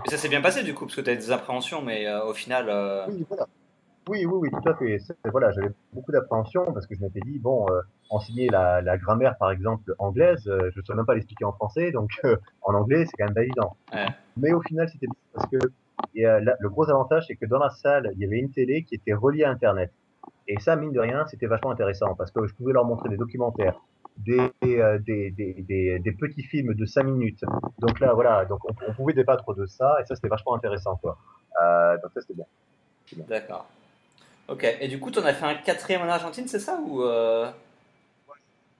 Et 0.05 0.09
ça 0.09 0.17
s'est 0.17 0.29
bien 0.29 0.41
passé 0.41 0.63
du 0.63 0.73
coup 0.73 0.85
parce 0.85 0.95
que 0.95 1.01
tu 1.01 1.09
as 1.09 1.15
des 1.15 1.31
appréhensions, 1.31 1.81
mais 1.81 2.11
au 2.21 2.33
final. 2.33 3.05
Oui, 3.09 3.25
voilà. 3.27 3.47
Oui, 4.09 4.25
oui, 4.25 4.39
oui, 4.41 4.49
tout 4.51 4.69
à 4.69 4.75
fait. 4.75 4.97
Voilà, 5.31 5.51
j'avais 5.51 5.71
beaucoup 5.93 6.11
d'appréhensions 6.11 6.71
parce 6.73 6.87
que 6.87 6.95
je 6.95 7.01
m'étais 7.01 7.21
dit 7.21 7.39
bon, 7.39 7.65
enseigner 8.09 8.49
la, 8.49 8.81
la, 8.81 8.97
grammaire 8.97 9.37
par 9.37 9.51
exemple 9.51 9.93
anglaise, 9.99 10.41
je 10.45 10.79
ne 10.79 10.83
saurais 10.83 10.97
même 10.97 11.05
pas 11.05 11.15
l'expliquer 11.15 11.45
en 11.45 11.53
français, 11.53 11.91
donc 11.91 12.09
en 12.61 12.73
anglais 12.73 13.05
c'est 13.05 13.17
quand 13.17 13.25
même 13.25 13.33
pas 13.33 13.43
évident. 13.43 13.75
Ouais. 13.93 14.07
Mais 14.37 14.53
au 14.53 14.61
final 14.61 14.87
c'était 14.89 15.07
parce 15.33 15.49
que 15.49 15.57
et, 16.13 16.23
le 16.23 16.69
gros 16.69 16.89
avantage 16.89 17.25
c'est 17.27 17.35
que 17.35 17.45
dans 17.45 17.59
la 17.59 17.69
salle 17.69 18.11
il 18.15 18.19
y 18.19 18.25
avait 18.25 18.39
une 18.39 18.51
télé 18.51 18.83
qui 18.83 18.95
était 18.95 19.13
reliée 19.13 19.43
à 19.43 19.49
Internet. 19.49 19.91
Et 20.47 20.59
ça, 20.59 20.75
mine 20.75 20.91
de 20.91 20.99
rien, 20.99 21.25
c'était 21.27 21.47
vachement 21.47 21.71
intéressant 21.71 22.13
parce 22.15 22.31
que 22.31 22.45
je 22.45 22.53
pouvais 22.53 22.73
leur 22.73 22.85
montrer 22.85 23.09
des 23.09 23.17
documentaires, 23.17 23.79
des, 24.17 24.51
euh, 24.63 24.99
des, 24.99 25.31
des, 25.31 25.99
des, 25.99 26.11
petits 26.11 26.43
films 26.43 26.75
de 26.75 26.85
5 26.85 27.03
minutes. 27.03 27.43
Donc 27.79 27.99
là, 27.99 28.13
voilà, 28.13 28.45
donc 28.45 28.59
on, 28.65 28.73
on 28.87 28.93
pouvait 28.93 29.13
débattre 29.13 29.55
de 29.55 29.65
ça 29.65 29.97
et 30.01 30.05
ça, 30.05 30.15
c'était 30.15 30.27
vachement 30.27 30.53
intéressant. 30.53 30.97
Quoi. 30.97 31.17
Euh, 31.61 31.97
donc 31.97 32.11
ça, 32.13 32.21
c'était 32.21 32.35
bien. 32.35 32.45
bien. 33.13 33.25
D'accord. 33.27 33.67
Ok. 34.47 34.63
Et 34.79 34.87
du 34.87 34.99
coup, 34.99 35.11
tu 35.11 35.19
en 35.19 35.25
as 35.25 35.33
fait 35.33 35.45
un 35.45 35.55
quatrième 35.55 36.01
en 36.01 36.09
Argentine, 36.09 36.47
c'est 36.47 36.59
ça 36.59 36.79
ou 36.85 37.03
euh... 37.03 37.49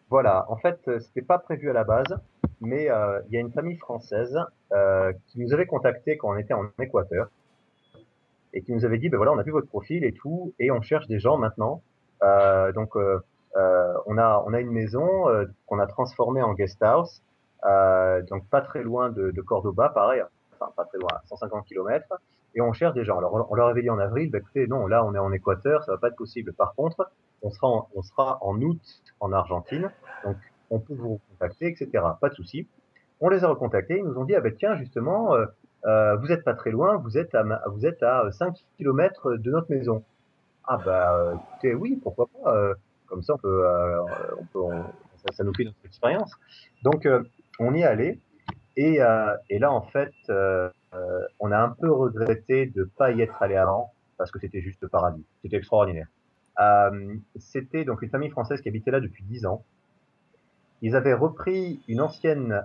Voilà. 0.10 0.46
En 0.50 0.58
fait, 0.58 0.80
c'était 1.00 1.24
pas 1.24 1.40
prévu 1.40 1.70
à 1.70 1.74
la 1.74 1.84
base, 1.84 2.20
mais 2.62 2.90
euh, 2.90 3.22
il 3.28 3.34
y 3.34 3.38
a 3.38 3.40
une 3.40 3.52
famille 3.52 3.78
française 3.78 4.38
euh, 4.72 5.12
qui 5.28 5.40
nous 5.40 5.54
avait 5.54 5.66
contacté 5.66 6.18
quand 6.18 6.30
on 6.30 6.38
était 6.38 6.54
en 6.54 6.66
Équateur 6.80 7.30
et 8.54 8.62
qui 8.62 8.72
nous 8.72 8.86
avait 8.86 8.98
dit, 8.98 9.10
ben 9.10 9.18
voilà, 9.18 9.34
on 9.34 9.38
a 9.38 9.44
vu 9.44 9.52
votre 9.52 9.68
profil 9.68 10.04
et 10.06 10.14
tout, 10.14 10.54
et 10.60 10.72
on 10.72 10.82
cherche 10.82 11.08
des 11.08 11.20
gens 11.20 11.38
maintenant. 11.38 11.82
Euh, 12.24 12.72
donc, 12.72 12.96
euh, 12.96 13.20
euh, 13.58 13.94
on 14.06 14.18
a 14.18 14.44
on 14.46 14.54
a 14.54 14.60
une 14.60 14.72
maison 14.72 15.30
euh, 15.30 15.46
qu'on 15.66 15.80
a 15.80 15.88
transformée 15.88 16.42
en 16.42 16.54
guest 16.54 16.82
house, 16.82 17.22
euh, 17.66 18.22
donc 18.24 18.48
pas 18.50 18.62
très 18.62 18.82
loin 18.82 19.10
de, 19.10 19.32
de, 19.32 19.42
Cordoba, 19.42 19.90
pareil, 19.90 20.24
enfin 20.54 20.72
pas 20.76 20.86
très 20.86 20.98
loin, 20.98 21.10
150 21.26 21.66
km, 21.66 22.20
et 22.56 22.62
on 22.62 22.74
cherche 22.74 22.94
des 22.94 23.04
gens. 23.04 23.18
Alors, 23.18 23.48
on 23.50 23.56
leur 23.56 23.68
avait 23.68 23.82
dit 23.82 23.90
en 23.90 24.00
avril, 24.00 24.32
ben 24.32 24.40
écoutez, 24.40 24.68
non, 24.68 24.88
là, 24.88 25.06
on 25.06 25.14
est 25.14 25.20
en 25.20 25.32
Équateur, 25.32 25.84
ça 25.84 25.92
va 25.92 25.98
pas 25.98 26.08
être 26.08 26.16
possible. 26.16 26.54
Par 26.54 26.74
contre, 26.74 27.12
on 27.42 27.52
sera 27.52 28.38
en, 28.42 28.62
août 28.62 28.82
en 29.20 29.32
Argentine, 29.34 29.92
donc 30.24 30.38
on 30.70 30.80
peut 30.80 30.96
vous 30.96 31.20
contacter, 31.30 31.68
etc. 31.68 32.04
Pas 32.20 32.30
de 32.30 32.36
souci. 32.36 32.68
On 33.20 33.30
les 33.30 33.44
a 33.44 33.48
recontactés, 33.48 33.98
ils 33.98 34.06
nous 34.06 34.18
ont 34.18 34.26
dit, 34.26 34.36
ah 34.36 34.42
ben 34.42 34.54
tiens, 34.58 34.76
justement, 34.76 35.36
euh, 35.36 35.46
euh, 35.86 36.16
vous 36.16 36.32
êtes 36.32 36.44
pas 36.44 36.54
très 36.54 36.72
loin, 36.72 36.98
vous 36.98 37.18
êtes 37.18 37.36
à, 37.36 37.44
vous 37.68 37.86
êtes 37.86 38.02
à 38.02 38.30
5 38.32 38.56
km 38.78 39.36
de 39.36 39.52
notre 39.52 39.70
maison. 39.70 40.04
Ah 40.68 40.78
bah 40.84 41.34
écoutez, 41.52 41.76
oui, 41.76 42.00
pourquoi 42.02 42.28
pas. 42.28 42.56
Euh, 42.56 42.74
comme 43.08 43.22
ça, 43.22 43.36
on 43.36 43.38
peut, 43.38 43.66
euh, 43.66 44.04
ça, 45.18 45.34
ça, 45.34 45.44
nous 45.44 45.54
fait 45.54 45.64
notre 45.64 45.78
expérience. 45.86 46.34
Donc 46.84 47.06
euh, 47.06 47.24
on 47.60 47.74
y 47.76 47.82
est 47.82 47.86
allé 47.86 48.20
et, 48.78 49.02
euh, 49.02 49.36
et 49.50 49.60
là 49.60 49.72
en 49.72 49.82
fait, 49.82 50.14
on 51.40 51.52
a 51.52 51.58
un 51.58 51.70
peu 51.70 51.92
regretté 51.92 52.68
de 52.68 52.84
pas 52.98 53.12
y 53.12 53.22
être 53.22 53.42
allé 53.42 53.56
avant 53.56 53.92
parce 54.18 54.32
que 54.32 54.40
c'était 54.40 54.62
juste 54.62 54.88
paradis. 54.88 55.26
C'était 55.42 55.58
extraordinaire. 55.58 56.08
c'était 57.36 57.84
donc 57.84 58.02
une 58.02 58.10
famille 58.10 58.30
française 58.30 58.62
qui 58.62 58.70
habitait 58.70 58.92
là 58.92 59.00
depuis 59.00 59.24
10 59.24 59.46
ans. 59.46 59.64
Ils 60.82 60.96
avaient 60.96 61.14
repris 61.14 61.82
une 61.88 62.02
ancienne 62.02 62.64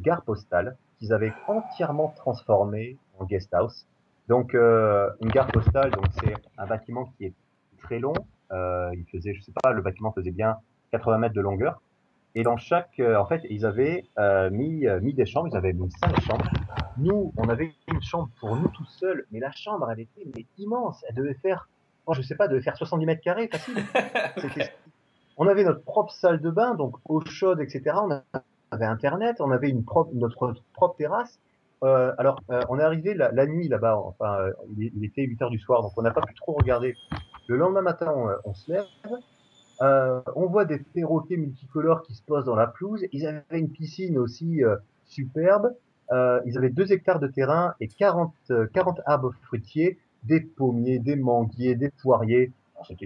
gare 0.00 0.22
postale 0.22 0.76
qu'ils 0.98 1.12
avaient 1.12 1.32
entièrement 1.48 2.12
transformé 2.16 2.98
en 3.18 3.24
guest 3.24 3.52
house. 3.54 3.86
Donc 4.28 4.54
euh, 4.54 5.10
une 5.20 5.28
gare 5.28 5.48
postale, 5.48 5.90
donc 5.90 6.06
c'est 6.22 6.34
un 6.56 6.66
bâtiment 6.66 7.06
qui 7.16 7.26
est 7.26 7.34
très 7.82 7.98
long. 7.98 8.14
Euh, 8.52 8.90
il 8.94 9.04
faisait, 9.10 9.34
je 9.34 9.42
sais 9.42 9.52
pas, 9.62 9.72
le 9.72 9.82
bâtiment 9.82 10.12
faisait 10.12 10.30
bien 10.30 10.56
80 10.92 11.18
mètres 11.18 11.34
de 11.34 11.40
longueur. 11.40 11.82
Et 12.36 12.42
dans 12.42 12.56
chaque, 12.56 12.98
euh, 12.98 13.16
en 13.16 13.26
fait, 13.26 13.42
ils 13.48 13.64
avaient 13.64 14.04
euh, 14.18 14.50
mis, 14.50 14.86
euh, 14.86 15.00
mis 15.00 15.14
des 15.14 15.24
chambres. 15.24 15.48
Ils 15.52 15.56
avaient 15.56 15.72
mis 15.72 15.90
cinq 15.92 16.20
chambres. 16.20 16.44
Nous, 16.96 17.32
on 17.36 17.48
avait 17.48 17.72
une 17.88 18.02
chambre 18.02 18.28
pour 18.40 18.56
nous 18.56 18.68
tout 18.68 18.84
seuls, 18.86 19.24
mais 19.30 19.38
la 19.38 19.52
chambre, 19.52 19.88
elle 19.90 20.00
était 20.00 20.26
mais 20.34 20.46
immense. 20.58 21.04
Elle 21.08 21.14
devait 21.14 21.34
faire, 21.34 21.68
oh, 22.06 22.14
je 22.14 22.22
sais 22.22 22.34
pas, 22.34 22.48
devait 22.48 22.62
faire 22.62 22.76
70 22.76 23.06
mètres 23.06 23.22
carrés, 23.22 23.48
facile. 23.48 23.84
on 25.36 25.46
avait 25.46 25.62
notre 25.62 25.82
propre 25.84 26.12
salle 26.12 26.40
de 26.40 26.50
bain, 26.50 26.74
donc 26.74 26.96
eau 27.08 27.20
chaude, 27.24 27.60
etc. 27.60 27.96
On 28.02 28.10
avait 28.72 28.84
Internet, 28.84 29.36
on 29.40 29.52
avait 29.52 29.68
une 29.68 29.84
propre, 29.84 30.10
notre 30.14 30.54
propre 30.72 30.96
terrasse. 30.96 31.38
Euh, 31.84 32.12
alors, 32.18 32.40
euh, 32.50 32.62
on 32.68 32.78
est 32.78 32.82
arrivé 32.82 33.14
la, 33.14 33.30
la 33.30 33.46
nuit 33.46 33.68
là-bas, 33.68 33.96
enfin, 33.96 34.38
il, 34.76 34.90
il, 34.96 35.04
était 35.04 35.22
8 35.22 35.42
heures 35.42 35.50
du 35.50 35.58
soir, 35.58 35.82
donc 35.82 35.92
on 35.96 36.02
n'a 36.02 36.12
pas 36.12 36.22
pu 36.22 36.34
trop 36.34 36.52
regarder. 36.52 36.94
Le 37.46 37.56
lendemain 37.56 37.82
matin, 37.82 38.12
on, 38.16 38.50
on 38.50 38.54
se 38.54 38.72
lève, 38.72 38.86
euh, 39.82 40.20
on 40.36 40.46
voit 40.46 40.64
des 40.64 40.78
perroquets 40.78 41.36
multicolores 41.36 42.02
qui 42.02 42.14
se 42.14 42.22
posent 42.22 42.44
dans 42.44 42.56
la 42.56 42.66
pelouse. 42.66 43.04
Ils 43.12 43.26
avaient 43.26 43.42
une 43.52 43.70
piscine 43.70 44.18
aussi 44.18 44.62
superbe. 45.06 45.74
ils 46.10 46.56
avaient 46.56 46.70
2 46.70 46.92
hectares 46.92 47.20
de 47.20 47.28
terrain 47.28 47.74
et 47.80 47.88
40, 47.88 48.32
40 48.72 49.00
arbres 49.06 49.34
fruitiers, 49.42 49.98
des 50.22 50.40
pommiers, 50.40 50.98
des 50.98 51.16
manguiers, 51.16 51.74
des 51.74 51.90
poiriers. 51.90 52.52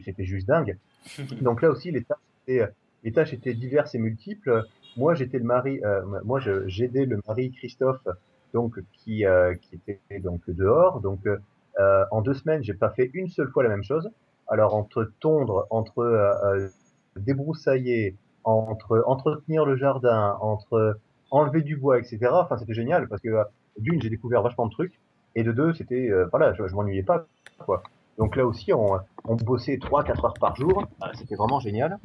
C'était 0.04 0.24
juste 0.24 0.48
dingue. 0.48 0.76
Donc 1.42 1.62
là 1.62 1.70
aussi, 1.70 1.90
les 1.90 2.02
tâches 2.02 2.18
étaient, 2.46 2.68
les 3.04 3.12
tâches 3.12 3.32
étaient 3.32 3.54
diverses 3.54 3.94
et 3.94 3.98
multiples. 3.98 4.64
Moi, 4.96 5.14
j'étais 5.14 5.38
le 5.38 5.44
mari, 5.44 5.80
euh, 5.84 6.02
moi, 6.24 6.40
j'aidais 6.66 7.04
le 7.04 7.20
mari 7.26 7.52
Christophe, 7.52 8.06
donc 8.52 8.80
qui 8.92 9.24
euh, 9.24 9.54
qui 9.54 9.76
était 9.76 10.18
donc 10.18 10.40
dehors. 10.48 11.00
Donc 11.00 11.20
euh, 11.26 12.04
en 12.10 12.22
deux 12.22 12.34
semaines, 12.34 12.62
j'ai 12.62 12.74
pas 12.74 12.90
fait 12.90 13.10
une 13.14 13.28
seule 13.28 13.48
fois 13.48 13.62
la 13.62 13.68
même 13.68 13.84
chose. 13.84 14.10
Alors 14.48 14.74
entre 14.74 15.10
tondre, 15.20 15.66
entre 15.70 16.00
euh, 16.00 16.68
débroussailler, 17.16 18.16
entre 18.44 19.04
entretenir 19.06 19.64
le 19.64 19.76
jardin, 19.76 20.36
entre 20.40 20.98
enlever 21.30 21.62
du 21.62 21.76
bois, 21.76 21.98
etc. 21.98 22.28
Enfin, 22.32 22.56
c'était 22.56 22.74
génial 22.74 23.08
parce 23.08 23.20
que 23.20 23.44
d'une, 23.78 24.00
j'ai 24.00 24.10
découvert 24.10 24.42
vachement 24.42 24.66
de 24.66 24.72
trucs, 24.72 24.98
et 25.34 25.42
de 25.42 25.52
deux, 25.52 25.74
c'était 25.74 26.10
voilà, 26.30 26.54
je, 26.54 26.66
je 26.66 26.74
m'ennuyais 26.74 27.02
pas 27.02 27.26
quoi. 27.58 27.82
Donc 28.18 28.34
là 28.34 28.44
aussi, 28.44 28.72
on, 28.72 29.00
bossait 29.24 29.78
trois, 29.78 30.02
quatre 30.02 30.24
heures 30.24 30.34
par 30.34 30.56
jour. 30.56 30.84
C'était 31.14 31.36
vraiment 31.36 31.60
génial. 31.60 31.98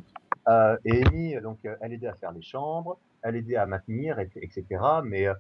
Euh, 0.48 0.78
et 0.86 1.04
Amy, 1.06 1.36
donc, 1.42 1.58
euh, 1.66 1.76
elle 1.82 1.94
aidait 1.94 2.08
à 2.08 2.14
faire 2.14 2.32
les 2.32 2.42
chambres, 2.42 2.98
elle 3.24 3.36
aidait 3.36 3.56
à 3.56 3.66
maintenir, 3.66 4.20
etc. 4.20 4.66
Mais 5.04 5.28
euh, 5.28 5.34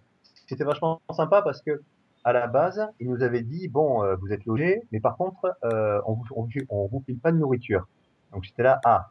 c'était 0.47 0.63
vachement 0.63 0.99
sympa 1.11 1.41
parce 1.41 1.61
que 1.61 1.81
à 2.23 2.33
la 2.33 2.47
base, 2.47 2.87
il 2.99 3.09
nous 3.09 3.23
avait 3.23 3.41
dit 3.41 3.67
bon, 3.67 4.03
euh, 4.03 4.15
vous 4.15 4.31
êtes 4.31 4.45
logé, 4.45 4.83
mais 4.91 4.99
par 4.99 5.17
contre, 5.17 5.57
euh, 5.63 6.01
on 6.05 6.13
vous, 6.13 6.25
on, 6.35 6.47
on 6.69 6.87
vous 6.87 7.03
file 7.05 7.19
pas 7.19 7.31
de 7.31 7.37
nourriture. 7.37 7.87
Donc 8.31 8.43
j'étais 8.43 8.63
là, 8.63 8.79
ah, 8.85 9.09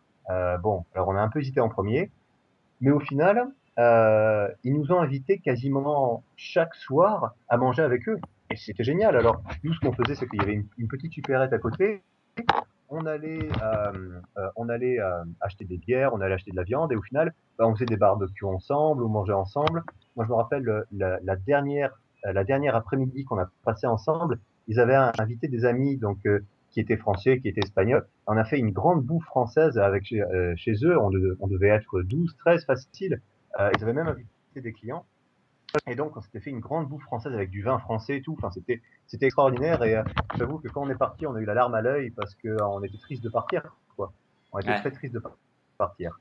bon, 0.59 0.85
alors 0.95 1.09
on 1.09 1.17
a 1.17 1.21
un 1.21 1.29
peu 1.29 1.41
hésité 1.41 1.61
en 1.61 1.69
premier, 1.69 2.11
mais 2.81 2.91
au 2.91 3.01
final, 3.01 3.49
ils 3.79 4.75
nous 4.75 4.93
ont 4.93 5.01
invités 5.01 5.39
quasiment 5.39 6.25
chaque 6.37 6.75
soir 6.75 7.35
à 7.49 7.57
manger 7.57 7.83
avec 7.83 8.09
eux. 8.09 8.19
Et 8.51 8.57
c'était 8.57 8.85
génial. 8.85 9.17
Alors, 9.17 9.43
nous, 9.65 9.73
ce 9.73 9.81
qu'on 9.81 9.93
faisait, 9.93 10.15
c'est 10.15 10.29
qu'il 10.29 10.41
y 10.41 10.43
avait 10.43 10.63
une, 10.77 10.89
petite 10.89 11.13
supérette 11.13 11.55
à 11.55 11.59
côté 11.59 12.03
on 12.93 13.07
allait, 13.07 13.49
euh, 13.63 14.21
euh, 14.37 14.49
on 14.57 14.69
allait 14.69 15.01
euh, 15.01 15.25
acheter 15.41 15.65
des 15.65 15.79
bières, 15.79 16.13
on 16.13 16.21
allait 16.21 16.35
acheter 16.35 16.51
de 16.51 16.57
la 16.57 16.63
viande, 16.63 16.93
et 16.93 16.97
au 16.97 17.03
final, 17.03 17.33
bah, 17.59 17.67
on 17.67 17.75
faisait 17.75 17.87
des 17.87 17.97
barbecues 17.97 18.45
ensemble, 18.45 19.03
on 19.03 19.09
mangeait 19.09 19.33
ensemble. 19.33 19.83
Moi, 20.15 20.27
je 20.27 20.31
me 20.31 20.35
rappelle 20.35 20.85
la 20.93 21.37
dernière, 21.37 21.99
la 22.25 22.45
dernière 22.45 22.77
après-midi 22.77 23.25
qu'on 23.25 23.39
a 23.39 23.51
passé 23.65 23.87
ensemble, 23.87 24.39
ils 24.69 24.79
avaient 24.81 24.95
invité 25.19 25.49
des 25.49 25.65
amis, 25.65 25.97
donc 25.97 26.19
qui 26.71 26.81
étaient 26.81 26.97
français, 26.97 27.41
qui 27.41 27.49
étaient 27.49 27.63
espagnols. 27.65 28.07
On 28.27 28.37
a 28.37 28.45
fait 28.45 28.59
une 28.59 28.71
grande 28.71 29.03
bouffe 29.03 29.25
française 29.25 29.79
avec 29.79 30.05
chez, 30.05 30.23
chez 30.57 30.73
eux. 30.85 30.99
On, 30.99 31.11
de, 31.11 31.37
on, 31.41 31.49
devait 31.49 31.69
être 31.69 32.03
12, 32.03 32.37
13 32.39 32.65
facile. 32.65 33.21
ils 33.59 33.83
avaient 33.83 33.93
même 33.93 34.09
invité 34.09 34.61
des 34.61 34.73
clients. 34.73 35.05
Et 35.87 35.95
donc, 35.95 36.17
on 36.17 36.21
s'était 36.21 36.41
fait 36.41 36.51
une 36.51 36.61
grande 36.61 36.89
bouffe 36.89 37.03
française 37.05 37.33
avec 37.33 37.51
du 37.51 37.63
vin 37.63 37.79
français 37.79 38.19
et 38.19 38.23
tout. 38.23 38.35
Enfin, 38.39 38.51
c'était, 38.51 38.83
c'était 39.07 39.27
extraordinaire. 39.27 39.83
Et 39.83 39.97
euh, 39.97 40.03
j'avoue 40.37 40.59
que 40.59 40.69
quand 40.69 40.83
on 40.83 40.91
est 40.91 40.97
parti, 40.97 41.27
on 41.27 41.35
a 41.35 41.41
eu 41.41 41.45
la 41.45 41.55
larme 41.55 41.75
à 41.75 41.81
l'œil 41.81 42.11
parce 42.11 42.35
qu'on 42.35 42.81
euh, 42.81 42.85
était 42.85 42.99
triste 42.99 43.23
de 43.23 43.31
partir. 43.31 43.77
Quoi. 43.97 44.13
On 44.53 44.59
était 44.59 44.71
ouais. 44.71 44.81
très 44.81 44.91
triste 44.91 45.15
de 45.15 45.23
partir. 45.79 46.21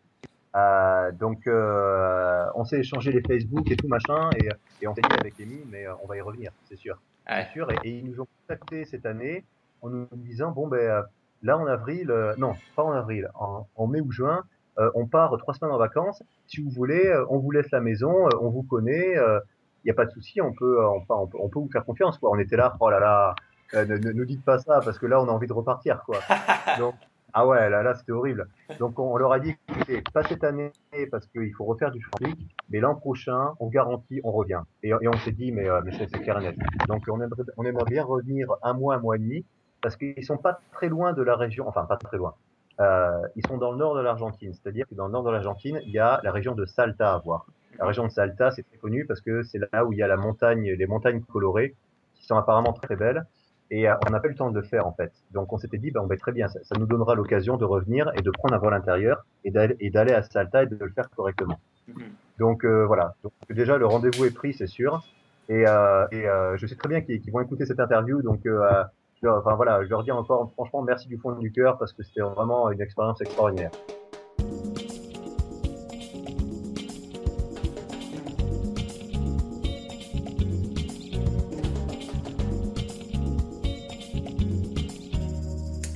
Euh, 0.55 1.11
donc, 1.13 1.47
euh, 1.47 2.45
on 2.55 2.65
s'est 2.65 2.79
échangé 2.79 3.11
les 3.11 3.21
Facebook 3.21 3.69
et 3.71 3.75
tout 3.75 3.87
machin, 3.87 4.29
et, 4.37 4.49
et 4.81 4.87
on 4.87 4.93
s'est 4.93 5.01
dit 5.01 5.15
avec 5.19 5.39
Amy, 5.39 5.61
mais 5.69 5.85
on 6.03 6.07
va 6.07 6.17
y 6.17 6.21
revenir, 6.21 6.51
c'est 6.65 6.77
sûr. 6.77 6.99
Ouais. 7.29 7.45
C'est 7.45 7.53
sûr. 7.53 7.71
Et, 7.71 7.77
et, 7.83 7.89
ils 7.99 8.05
nous 8.05 8.19
ont 8.19 8.27
contacté 8.41 8.85
cette 8.85 9.05
année 9.05 9.45
en 9.81 9.89
nous 9.89 10.07
disant 10.13 10.51
bon 10.51 10.67
ben 10.67 11.03
là 11.41 11.57
en 11.57 11.65
avril, 11.65 12.13
non, 12.37 12.53
pas 12.75 12.83
en 12.83 12.91
avril, 12.91 13.29
en, 13.35 13.87
mai 13.87 14.01
ou 14.01 14.11
juin, 14.11 14.43
on 14.77 15.07
part 15.07 15.35
trois 15.37 15.53
semaines 15.53 15.73
en 15.73 15.77
vacances. 15.77 16.21
Si 16.47 16.61
vous 16.61 16.69
voulez, 16.69 17.11
on 17.29 17.39
vous 17.39 17.51
laisse 17.51 17.71
la 17.71 17.79
maison, 17.79 18.27
on 18.39 18.49
vous 18.49 18.63
connaît, 18.63 19.13
il 19.13 19.85
n'y 19.85 19.91
a 19.91 19.93
pas 19.93 20.05
de 20.05 20.11
souci, 20.11 20.41
on 20.41 20.53
peut, 20.53 20.85
on, 20.85 21.03
on, 21.09 21.27
peut, 21.27 21.37
on 21.39 21.49
peut 21.49 21.59
vous 21.59 21.69
faire 21.71 21.85
confiance. 21.85 22.17
Quoi. 22.19 22.29
On 22.31 22.37
était 22.37 22.57
là, 22.57 22.75
oh 22.79 22.89
là 22.89 22.99
là, 22.99 23.35
ne, 23.73 23.97
ne, 23.97 24.11
nous 24.11 24.25
dites 24.25 24.43
pas 24.43 24.59
ça 24.59 24.81
parce 24.83 24.99
que 24.99 25.05
là 25.05 25.21
on 25.21 25.27
a 25.27 25.31
envie 25.31 25.47
de 25.47 25.53
repartir 25.53 26.03
quoi. 26.05 26.19
Donc 26.77 26.95
ah 27.33 27.47
ouais, 27.47 27.69
là, 27.69 27.83
là 27.83 27.95
c'était 27.95 28.11
horrible. 28.11 28.47
Donc 28.79 28.99
on, 28.99 29.17
leur 29.17 29.31
a 29.31 29.39
dit, 29.39 29.55
écoutez, 29.69 30.03
pas 30.13 30.23
cette 30.23 30.43
année 30.43 30.71
parce 31.09 31.25
qu'il 31.27 31.53
faut 31.53 31.65
refaire 31.65 31.91
du 31.91 32.01
fric, 32.01 32.37
mais 32.69 32.79
l'an 32.79 32.95
prochain, 32.95 33.53
on 33.59 33.67
garantit, 33.67 34.21
on 34.23 34.31
revient. 34.31 34.61
Et, 34.83 34.93
on 34.93 35.17
s'est 35.17 35.31
dit, 35.31 35.51
mais, 35.51 35.69
euh, 35.69 35.81
mais 35.83 35.91
c'est 35.97 36.07
clair 36.19 36.39
et 36.39 36.43
net. 36.43 36.55
Donc 36.87 37.03
on 37.09 37.21
aimerait, 37.21 37.43
on 37.57 37.65
aimerait 37.65 37.85
bien 37.85 38.03
revenir 38.03 38.49
un 38.63 38.73
mois, 38.73 38.95
un 38.95 38.99
mois 38.99 39.15
et 39.15 39.19
demi, 39.19 39.45
parce 39.81 39.95
qu'ils 39.95 40.23
sont 40.23 40.37
pas 40.37 40.59
très 40.71 40.89
loin 40.89 41.13
de 41.13 41.21
la 41.21 41.35
région, 41.35 41.67
enfin 41.67 41.85
pas 41.85 41.97
très 41.97 42.17
loin. 42.17 42.35
Euh, 42.79 43.21
ils 43.35 43.45
sont 43.45 43.57
dans 43.57 43.71
le 43.71 43.77
nord 43.77 43.95
de 43.95 44.01
l'Argentine, 44.01 44.53
c'est-à-dire 44.53 44.87
que 44.87 44.95
dans 44.95 45.05
le 45.05 45.11
nord 45.11 45.23
de 45.23 45.29
l'Argentine, 45.29 45.79
il 45.83 45.91
y 45.91 45.99
a 45.99 46.19
la 46.23 46.31
région 46.31 46.55
de 46.55 46.65
Salta 46.65 47.13
à 47.13 47.17
voir. 47.19 47.45
La 47.79 47.85
région 47.85 48.05
de 48.05 48.11
Salta, 48.11 48.51
c'est 48.51 48.63
très 48.63 48.77
connu 48.77 49.05
parce 49.05 49.21
que 49.21 49.43
c'est 49.43 49.59
là 49.71 49.85
où 49.85 49.93
il 49.93 49.99
y 49.99 50.03
a 50.03 50.07
la 50.07 50.17
montagne, 50.17 50.71
les 50.71 50.87
montagnes 50.87 51.21
colorées, 51.21 51.75
qui 52.15 52.25
sont 52.25 52.35
apparemment 52.35 52.73
très 52.73 52.95
belles. 52.95 53.25
Et 53.71 53.89
euh, 53.89 53.95
on 54.05 54.11
n'a 54.11 54.19
pas 54.19 54.27
eu 54.27 54.31
le 54.31 54.37
temps 54.37 54.51
de 54.51 54.59
le 54.59 54.65
faire 54.65 54.85
en 54.85 54.91
fait. 54.91 55.11
Donc 55.31 55.51
on 55.53 55.57
s'était 55.57 55.77
dit, 55.77 55.91
ben, 55.91 56.01
on 56.01 56.07
va 56.07 56.17
très 56.17 56.33
bien, 56.33 56.49
ça, 56.49 56.59
ça 56.63 56.75
nous 56.77 56.85
donnera 56.85 57.15
l'occasion 57.15 57.55
de 57.55 57.63
revenir 57.63 58.11
et 58.15 58.21
de 58.21 58.29
prendre 58.29 58.53
un 58.53 58.57
vol 58.57 58.73
intérieur 58.73 59.25
et 59.45 59.51
d'aller 59.51 60.11
à 60.11 60.21
Salta 60.23 60.63
et 60.63 60.67
de 60.67 60.77
le 60.79 60.91
faire 60.91 61.09
correctement. 61.09 61.59
Mhm. 61.87 62.03
Donc 62.37 62.65
euh, 62.65 62.85
voilà. 62.85 63.15
Donc 63.23 63.31
déjà 63.49 63.77
le 63.77 63.85
rendez-vous 63.85 64.25
est 64.25 64.35
pris, 64.35 64.53
c'est 64.53 64.67
sûr. 64.67 65.01
Et, 65.47 65.65
euh, 65.67 66.05
et 66.11 66.27
euh, 66.27 66.57
je 66.57 66.67
sais 66.67 66.75
très 66.75 66.89
bien 66.89 67.01
qu'ils 67.01 67.31
vont 67.31 67.41
écouter 67.41 67.65
cette 67.65 67.79
interview. 67.79 68.21
Donc 68.21 68.45
euh, 68.45 68.83
je, 69.23 69.29
enfin 69.29 69.55
voilà, 69.55 69.83
je 69.85 69.89
leur 69.89 70.03
dis 70.03 70.11
encore 70.11 70.51
franchement 70.51 70.81
merci 70.81 71.07
du 71.07 71.17
fond 71.17 71.31
du 71.31 71.51
cœur 71.51 71.77
parce 71.77 71.93
que 71.93 72.03
c'était 72.03 72.21
vraiment 72.21 72.69
une 72.71 72.81
expérience 72.81 73.21
extraordinaire. 73.21 73.71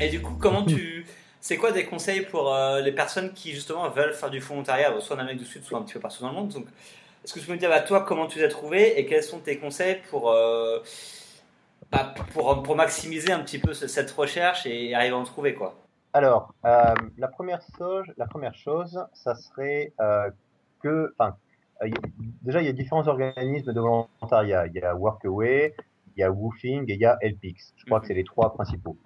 Et 0.06 0.10
du 0.10 0.22
coup, 0.22 0.36
comment 0.40 0.64
tu. 0.64 1.06
C'est 1.42 1.58
quoi 1.58 1.72
des 1.72 1.86
conseils 1.86 2.22
pour 2.22 2.54
euh, 2.54 2.82
les 2.82 2.92
personnes 2.92 3.32
qui 3.34 3.52
justement 3.52 3.88
veulent 3.90 4.14
faire 4.14 4.32
du 4.32 4.40
volontariat, 4.40 4.92
soit 5.00 5.16
en 5.16 5.20
Amérique 5.20 5.40
du 5.40 5.46
Sud, 5.46 5.64
soit 5.64 5.78
un 5.78 5.84
petit 5.84 5.94
peu 5.94 6.00
partout 6.00 6.24
dans 6.24 6.30
le 6.30 6.36
monde 6.36 6.50
Donc, 6.50 6.66
est-ce 7.24 7.34
que 7.34 7.40
tu 7.40 7.46
peux 7.46 7.54
me 7.54 7.58
dire 7.60 7.72
à 7.72 7.76
bah, 7.76 7.82
toi 7.82 8.02
comment 8.02 8.26
tu 8.26 8.40
les 8.40 8.46
as 8.46 8.50
trouvés 8.50 9.00
et 9.00 9.06
quels 9.06 9.22
sont 9.22 9.38
tes 9.38 9.60
conseils 9.60 10.02
pour, 10.10 10.32
euh, 10.32 10.80
bah, 11.92 12.16
pour, 12.34 12.64
pour, 12.64 12.76
maximiser 12.76 13.32
un 13.32 13.42
petit 13.42 13.60
peu 13.60 13.74
cette 13.74 14.10
recherche 14.12 14.66
et 14.66 14.96
arriver 14.96 15.14
à 15.14 15.18
en 15.18 15.24
trouver 15.24 15.54
quoi? 15.54 15.76
Alors, 16.14 16.52
euh, 16.66 16.96
la, 17.20 17.28
première 17.28 17.62
chose, 17.78 18.06
la 18.18 18.26
première 18.26 18.56
chose, 18.56 19.00
ça 19.14 19.36
serait 19.36 19.94
que. 20.82 21.14
Enfin, 21.18 21.36
déjà, 22.42 22.62
il 22.62 22.66
y 22.66 22.70
a 22.70 22.74
différents 22.74 23.08
organismes 23.08 23.72
de 23.72 23.80
volontariat. 23.80 24.66
Il 24.66 24.74
y 24.74 24.82
a 24.82 24.96
Workaway, 24.96 25.76
il 26.16 26.22
y 26.22 26.24
a 26.24 26.32
Woofing 26.32 26.90
et 26.90 26.94
il 26.94 27.00
y 27.00 27.06
a 27.06 27.18
Helpix. 27.22 27.74
Je 27.78 27.86
crois 27.86 28.00
que 28.00 28.06
mhm. 28.06 28.08
c'est 28.08 28.14
les 28.16 28.24
trois 28.24 28.54
principaux. 28.54 28.98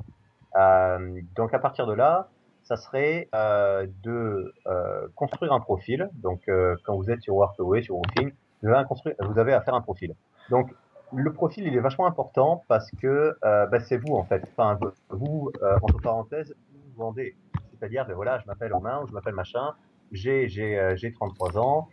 Euh, 0.55 1.21
donc 1.35 1.53
à 1.53 1.59
partir 1.59 1.85
de 1.85 1.93
là, 1.93 2.29
ça 2.63 2.77
serait 2.77 3.27
euh, 3.33 3.87
de 4.03 4.53
euh, 4.67 5.07
construire 5.15 5.53
un 5.53 5.59
profil. 5.59 6.09
Donc 6.13 6.41
euh, 6.47 6.75
quand 6.83 6.95
vous 6.95 7.09
êtes 7.09 7.21
sur 7.21 7.35
Workaway, 7.35 7.81
sur 7.81 7.97
Woofing, 7.97 8.31
vous 8.61 8.69
avez, 8.69 8.85
vous 9.21 9.39
avez 9.39 9.53
à 9.53 9.61
faire 9.61 9.73
un 9.73 9.81
profil. 9.81 10.13
Donc 10.51 10.71
le 11.11 11.33
profil, 11.33 11.65
il 11.65 11.75
est 11.75 11.79
vachement 11.79 12.05
important 12.05 12.63
parce 12.67 12.91
que 13.01 13.35
euh, 13.43 13.65
bah, 13.65 13.79
c'est 13.79 13.97
vous 13.97 14.13
en 14.15 14.23
fait. 14.23 14.43
Enfin, 14.51 14.77
vous, 15.09 15.51
entre 15.81 15.99
parenthèses, 16.01 16.55
vous 16.73 17.03
vendez. 17.03 17.35
C'est-à-dire, 17.71 18.05
ben 18.05 18.13
voilà, 18.13 18.37
je 18.39 18.45
m'appelle 18.45 18.73
Romain 18.73 19.01
ou 19.01 19.07
je 19.07 19.13
m'appelle 19.13 19.33
machin. 19.33 19.73
J'ai 20.11 20.47
j'ai 20.47 20.93
j'ai 20.95 21.11
33 21.11 21.57
ans. 21.57 21.87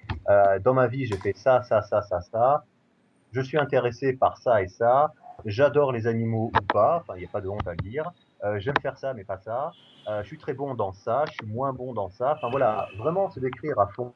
dans 0.63 0.75
ma 0.75 0.89
vie, 0.89 1.07
j'ai 1.07 1.17
fait 1.17 1.37
ça, 1.37 1.63
ça, 1.63 1.81
ça, 1.83 2.03
ça, 2.03 2.21
ça. 2.21 2.65
Je 3.33 3.41
suis 3.41 3.59
intéressé 3.59 4.13
par 4.13 4.37
ça 4.39 4.63
et 4.63 4.69
ça. 4.69 5.13
J'adore 5.47 5.93
les 5.93 6.07
animaux 6.07 6.51
ou 6.55 6.67
pas. 6.73 6.99
Enfin, 7.01 7.15
il 7.17 7.21
n'y 7.21 7.27
a 7.27 7.31
pas 7.31 7.41
de 7.41 7.49
honte 7.49 7.67
à 7.67 7.73
le 7.73 7.77
dire. 7.79 8.13
Euh, 8.45 8.59
j'aime 8.61 8.77
faire 8.83 8.99
ça, 8.99 9.15
mais 9.15 9.25
pas 9.25 9.39
ça. 9.39 9.73
Euh, 10.09 10.23
je 10.23 10.29
suis 10.29 10.39
très 10.39 10.53
bon 10.53 10.75
dans 10.75 10.93
ça, 10.93 11.25
je 11.27 11.33
suis 11.33 11.47
moins 11.47 11.73
bon 11.73 11.95
dans 11.95 12.11
ça. 12.11 12.35
Enfin 12.37 12.49
voilà, 12.51 12.89
vraiment 12.99 13.31
se 13.31 13.41
décrire 13.41 13.79
à 13.81 13.87
fond, 13.89 14.13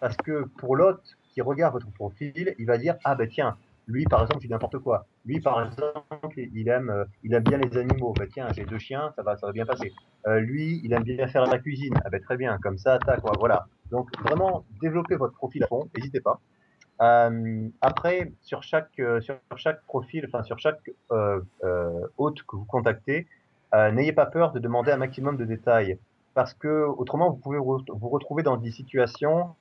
parce 0.00 0.16
que 0.16 0.44
pour 0.58 0.74
l'autre 0.74 1.02
qui 1.30 1.42
regarde 1.42 1.74
votre 1.74 1.90
profil, 1.92 2.54
il 2.58 2.66
va 2.66 2.78
dire 2.78 2.96
ah 3.04 3.14
ben 3.14 3.28
tiens, 3.28 3.56
lui 3.86 4.04
par 4.04 4.22
exemple, 4.22 4.44
il 4.44 4.50
n'importe 4.50 4.78
quoi. 4.78 5.06
Lui 5.26 5.40
par 5.40 5.64
exemple, 5.64 6.34
il 6.36 6.68
aime, 6.68 6.88
euh, 6.90 7.04
il 7.22 7.34
aime 7.34 7.42
bien 7.44 7.58
les 7.58 7.76
animaux. 7.76 8.14
Ben 8.18 8.26
tiens, 8.32 8.48
j'ai 8.52 8.64
deux 8.64 8.78
chiens, 8.78 9.12
ça 9.16 9.22
va, 9.22 9.36
ça 9.36 9.46
va 9.46 9.52
bien 9.52 9.66
passer. 9.66 9.92
Lui, 10.26 10.80
il 10.84 10.92
aime 10.92 11.04
bien 11.04 11.26
faire 11.28 11.46
la 11.46 11.58
cuisine. 11.58 11.94
Ah 12.04 12.10
ben 12.10 12.20
très 12.20 12.36
bien, 12.36 12.58
comme 12.58 12.78
ça, 12.78 12.98
tac, 12.98 13.20
quoi. 13.20 13.32
Voilà. 13.38 13.66
Donc 13.90 14.08
vraiment 14.22 14.64
développez 14.80 15.16
votre 15.16 15.34
profil 15.34 15.64
à 15.64 15.66
fond, 15.66 15.88
n'hésitez 15.94 16.20
pas. 16.20 16.40
Après, 17.80 18.32
sur 18.42 18.62
chaque 18.62 19.00
sur 19.20 19.36
chaque 19.56 19.82
profil, 19.84 20.24
enfin 20.26 20.42
sur 20.42 20.58
chaque 20.58 20.90
hôte 21.10 22.42
que 22.42 22.56
vous 22.56 22.64
contactez, 22.64 23.26
n'ayez 23.72 24.12
pas 24.12 24.26
peur 24.26 24.52
de 24.52 24.58
demander 24.58 24.92
un 24.92 24.96
maximum 24.96 25.36
de 25.36 25.44
détails 25.44 25.98
parce 26.34 26.54
que 26.54 26.86
autrement 26.86 27.30
vous 27.30 27.36
pouvez 27.36 27.58
vous 27.58 28.08
retrouver 28.08 28.42
dans 28.42 28.56
des 28.56 28.70
situations. 28.70 29.56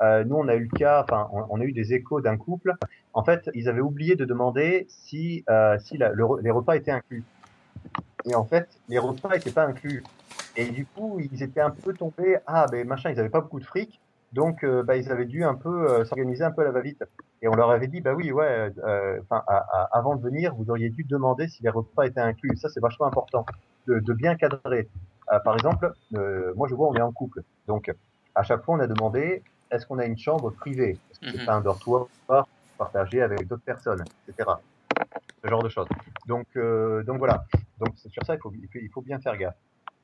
Euh, 0.00 0.24
nous, 0.24 0.36
on 0.36 0.46
a 0.46 0.54
eu 0.54 0.68
le 0.70 0.78
cas, 0.78 1.02
enfin, 1.02 1.28
on, 1.32 1.60
a 1.60 1.64
eu 1.64 1.72
des 1.72 1.94
échos 1.94 2.20
d'un 2.20 2.36
couple. 2.36 2.74
En 3.14 3.24
fait, 3.24 3.50
ils 3.54 3.68
avaient 3.68 3.80
oublié 3.80 4.14
de 4.14 4.24
demander 4.24 4.86
si 4.88 5.44
euh, 5.50 5.78
si 5.78 5.98
les 5.98 6.50
repas 6.50 6.76
étaient 6.76 6.92
inclus. 6.92 7.24
Et 8.26 8.34
en 8.34 8.44
fait, 8.44 8.68
les 8.88 8.98
repas 8.98 9.30
n'étaient 9.30 9.50
pas 9.50 9.64
inclus. 9.64 10.04
Et 10.56 10.66
du 10.66 10.86
coup, 10.86 11.18
ils 11.18 11.42
étaient 11.42 11.60
un 11.60 11.70
peu 11.70 11.94
tombés. 11.94 12.36
Ah, 12.46 12.66
ben 12.70 12.86
machin, 12.86 13.10
ils 13.10 13.16
n'avaient 13.16 13.28
pas 13.28 13.40
beaucoup 13.40 13.60
de 13.60 13.64
fric. 13.64 14.00
Donc, 14.32 14.64
euh, 14.64 14.82
bah, 14.82 14.96
ils 14.96 15.10
avaient 15.10 15.24
dû 15.24 15.44
un 15.44 15.54
peu 15.54 15.88
euh, 15.88 16.04
s'organiser 16.04 16.44
un 16.44 16.50
peu 16.50 16.62
à 16.62 16.64
la 16.64 16.72
va-vite. 16.72 17.02
Et 17.42 17.48
on 17.48 17.54
leur 17.54 17.70
avait 17.70 17.86
dit, 17.86 18.00
bah 18.00 18.14
oui, 18.14 18.32
ouais, 18.32 18.72
euh, 18.84 19.20
enfin, 19.22 19.44
avant 19.92 20.16
de 20.16 20.22
venir, 20.22 20.54
vous 20.54 20.70
auriez 20.70 20.90
dû 20.90 21.04
demander 21.04 21.46
si 21.48 21.62
les 21.62 21.70
repas 21.70 22.04
étaient 22.04 22.20
inclus. 22.20 22.56
Ça, 22.56 22.68
c'est 22.68 22.80
vachement 22.80 23.06
important 23.06 23.46
de, 23.86 24.00
de 24.00 24.12
bien 24.12 24.34
cadrer. 24.34 24.88
par 25.44 25.54
exemple, 25.54 25.92
moi, 26.10 26.66
je 26.68 26.74
vois, 26.74 26.88
on 26.88 26.94
est 26.94 27.02
en 27.02 27.12
couple. 27.12 27.42
Donc, 27.66 27.92
à 28.34 28.42
chaque 28.42 28.64
fois, 28.64 28.74
on 28.74 28.80
a 28.80 28.88
demandé, 28.88 29.42
est-ce 29.70 29.86
qu'on 29.86 29.98
a 29.98 30.04
une 30.04 30.18
chambre 30.18 30.50
privée? 30.50 30.98
Est-ce 31.10 31.20
que 31.20 31.30
c'est 31.30 31.38
mhm. 31.38 31.46
pas 31.46 31.54
un 31.54 31.60
dortoir 31.60 32.08
partagé 32.76 33.22
avec 33.22 33.46
d'autres 33.46 33.64
personnes, 33.64 34.04
etc. 34.28 34.50
Ce 35.42 35.48
genre 35.48 35.62
de 35.62 35.68
choses. 35.68 35.88
Donc, 36.26 36.46
donc 36.56 37.18
voilà. 37.18 37.44
Donc, 37.78 37.96
sur 37.96 38.24
ça, 38.24 38.34
il 38.34 38.40
faut, 38.40 38.52
il 38.52 38.90
faut 38.92 39.02
bien 39.02 39.20
faire 39.20 39.36
gaffe. 39.36 39.54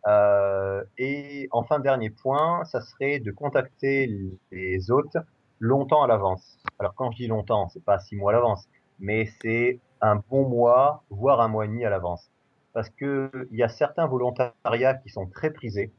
Euh, 0.06 0.84
et 0.98 1.48
enfin, 1.50 1.78
dernier 1.78 2.10
point, 2.10 2.64
ça 2.64 2.80
serait 2.80 3.20
de 3.20 3.30
contacter 3.30 4.10
les 4.50 4.90
hôtes 4.90 5.16
longtemps 5.64 6.02
à 6.02 6.06
l'avance. 6.06 6.58
Alors 6.78 6.94
quand 6.94 7.10
je 7.12 7.16
dis 7.16 7.26
longtemps, 7.26 7.68
c'est 7.68 7.84
pas 7.84 7.98
six 7.98 8.16
mois 8.16 8.32
à 8.32 8.34
l'avance, 8.34 8.68
mais 8.98 9.26
c'est 9.40 9.80
un 10.00 10.16
bon 10.16 10.46
mois, 10.46 11.04
voire 11.08 11.40
un 11.40 11.48
mois 11.48 11.64
et 11.64 11.68
demi 11.68 11.84
à 11.84 11.90
l'avance. 11.90 12.30
Parce 12.74 12.90
que 12.90 13.30
il 13.50 13.58
y 13.58 13.62
a 13.62 13.68
certains 13.68 14.06
volontariats 14.06 14.94
qui 14.94 15.08
sont 15.08 15.26
très 15.26 15.50
prisés. 15.50 15.90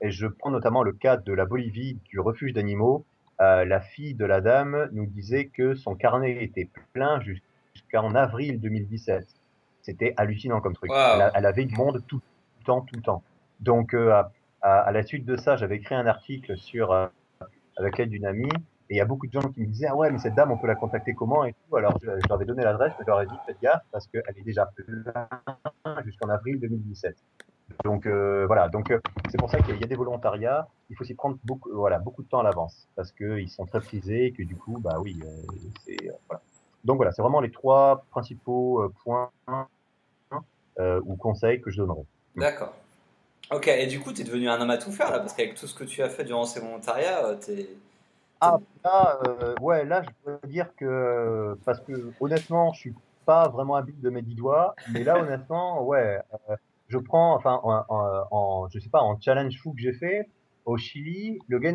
Et 0.00 0.10
je 0.10 0.26
prends 0.26 0.50
notamment 0.50 0.82
le 0.82 0.92
cas 0.92 1.16
de 1.16 1.32
la 1.32 1.46
Bolivie, 1.46 1.98
du 2.04 2.20
refuge 2.20 2.52
d'animaux. 2.52 3.06
Euh, 3.40 3.64
la 3.64 3.80
fille 3.80 4.14
de 4.14 4.26
la 4.26 4.40
dame 4.40 4.88
nous 4.92 5.06
disait 5.06 5.46
que 5.46 5.74
son 5.74 5.94
carnet 5.94 6.44
était 6.44 6.68
plein 6.92 7.20
jusqu'en 7.20 8.14
avril 8.14 8.60
2017. 8.60 9.26
C'était 9.80 10.12
hallucinant 10.16 10.60
comme 10.60 10.74
truc. 10.74 10.90
Elle, 10.94 11.30
elle, 11.34 11.46
avait 11.46 11.64
du 11.64 11.74
monde 11.76 12.02
tout 12.06 12.20
le 12.58 12.64
temps, 12.64 12.82
tout 12.82 12.96
le 12.96 13.02
temps. 13.02 13.22
Donc, 13.60 13.94
euh, 13.94 14.10
à, 14.12 14.30
à, 14.60 14.92
la 14.92 15.02
suite 15.02 15.24
de 15.24 15.36
ça, 15.36 15.56
j'avais 15.56 15.76
écrit 15.76 15.94
un 15.94 16.06
article 16.06 16.56
sur 16.56 16.92
euh, 16.92 17.06
avec 17.76 17.98
l'aide 17.98 18.10
d'une 18.10 18.26
amie. 18.26 18.52
Et 18.90 18.94
il 18.94 18.96
y 18.96 19.00
a 19.00 19.04
beaucoup 19.04 19.26
de 19.26 19.32
gens 19.32 19.48
qui 19.48 19.60
me 19.60 19.66
disaient 19.66 19.86
ah 19.88 19.96
ouais 19.96 20.10
mais 20.10 20.18
cette 20.18 20.34
dame 20.34 20.50
on 20.50 20.58
peut 20.58 20.66
la 20.66 20.74
contacter 20.74 21.14
comment 21.14 21.44
et 21.44 21.52
tout. 21.52 21.76
Alors 21.76 21.98
je, 22.02 22.06
leur 22.06 22.32
avais 22.32 22.44
donné 22.44 22.62
l'adresse 22.62 22.92
mais 22.98 23.04
je 23.04 23.10
leur 23.10 23.22
ai 23.22 23.26
dit 23.26 23.34
faites 23.46 23.60
gaffe 23.60 23.82
parce 23.90 24.06
qu'elle 24.06 24.22
est 24.36 24.42
déjà 24.42 24.66
plein 24.66 25.28
jusqu'en 26.04 26.28
avril 26.28 26.60
2017 26.60 27.16
donc 27.82 28.06
euh, 28.06 28.44
voilà. 28.46 28.68
Donc 28.68 28.90
euh, 28.90 29.00
c'est 29.30 29.38
pour 29.38 29.50
ça 29.50 29.58
qu'il 29.60 29.80
y 29.80 29.84
a 29.84 29.86
des 29.86 29.96
volontariats. 29.96 30.68
Il 30.90 30.96
faut 30.96 31.04
s'y 31.04 31.14
prendre 31.14 31.38
beaucoup 31.44 31.70
voilà 31.72 31.98
beaucoup 31.98 32.22
de 32.22 32.28
temps 32.28 32.40
à 32.40 32.42
l'avance 32.42 32.86
parce 32.94 33.10
que 33.10 33.38
ils 33.38 33.48
sont 33.48 33.64
très 33.64 33.80
prisés 33.80 34.26
et 34.26 34.32
que 34.32 34.42
du 34.42 34.54
coup 34.54 34.78
bah 34.80 34.98
oui 35.00 35.18
donc 36.84 36.96
voilà 36.96 37.12
c'est 37.12 37.22
vraiment 37.22 37.40
les 37.40 37.50
trois 37.50 38.04
principaux 38.10 38.92
points 39.02 39.30
ou 40.78 41.16
conseils 41.16 41.60
que 41.60 41.70
je 41.70 41.78
donnerai. 41.78 42.02
D'accord. 42.36 42.74
Ok, 43.50 43.68
et 43.68 43.86
du 43.86 44.00
coup, 44.00 44.12
tu 44.12 44.22
es 44.22 44.24
devenu 44.24 44.48
un 44.48 44.60
homme 44.60 44.70
à 44.70 44.78
tout 44.78 44.90
faire 44.90 45.10
là, 45.10 45.20
parce 45.20 45.34
qu'avec 45.34 45.54
tout 45.54 45.66
ce 45.66 45.74
que 45.74 45.84
tu 45.84 46.02
as 46.02 46.08
fait 46.08 46.24
durant 46.24 46.46
ces 46.46 46.60
volontariats, 46.60 47.26
euh, 47.26 47.36
t'es. 47.36 47.68
Ah, 48.40 48.58
là, 48.84 49.18
euh, 49.26 49.54
ouais, 49.60 49.84
là, 49.84 50.02
je 50.02 50.10
peux 50.24 50.46
dire 50.48 50.74
que. 50.76 51.56
Parce 51.64 51.80
que, 51.80 51.92
honnêtement, 52.20 52.72
je 52.72 52.80
suis 52.80 52.94
pas 53.24 53.48
vraiment 53.48 53.76
habile 53.76 54.00
de 54.00 54.10
mes 54.10 54.22
dix 54.22 54.34
doigts, 54.34 54.74
mais 54.92 55.04
là, 55.04 55.18
honnêtement, 55.22 55.82
ouais, 55.84 56.20
euh, 56.50 56.56
je 56.88 56.98
prends, 56.98 57.34
enfin, 57.34 57.60
en, 57.62 57.84
en, 57.88 58.68
je 58.68 58.78
sais 58.78 58.90
pas, 58.90 59.00
en 59.00 59.18
challenge 59.20 59.58
fou 59.62 59.72
que 59.72 59.80
j'ai 59.80 59.94
fait, 59.94 60.28
au 60.64 60.76
Chili, 60.76 61.38
le 61.48 61.58
gars 61.58 61.72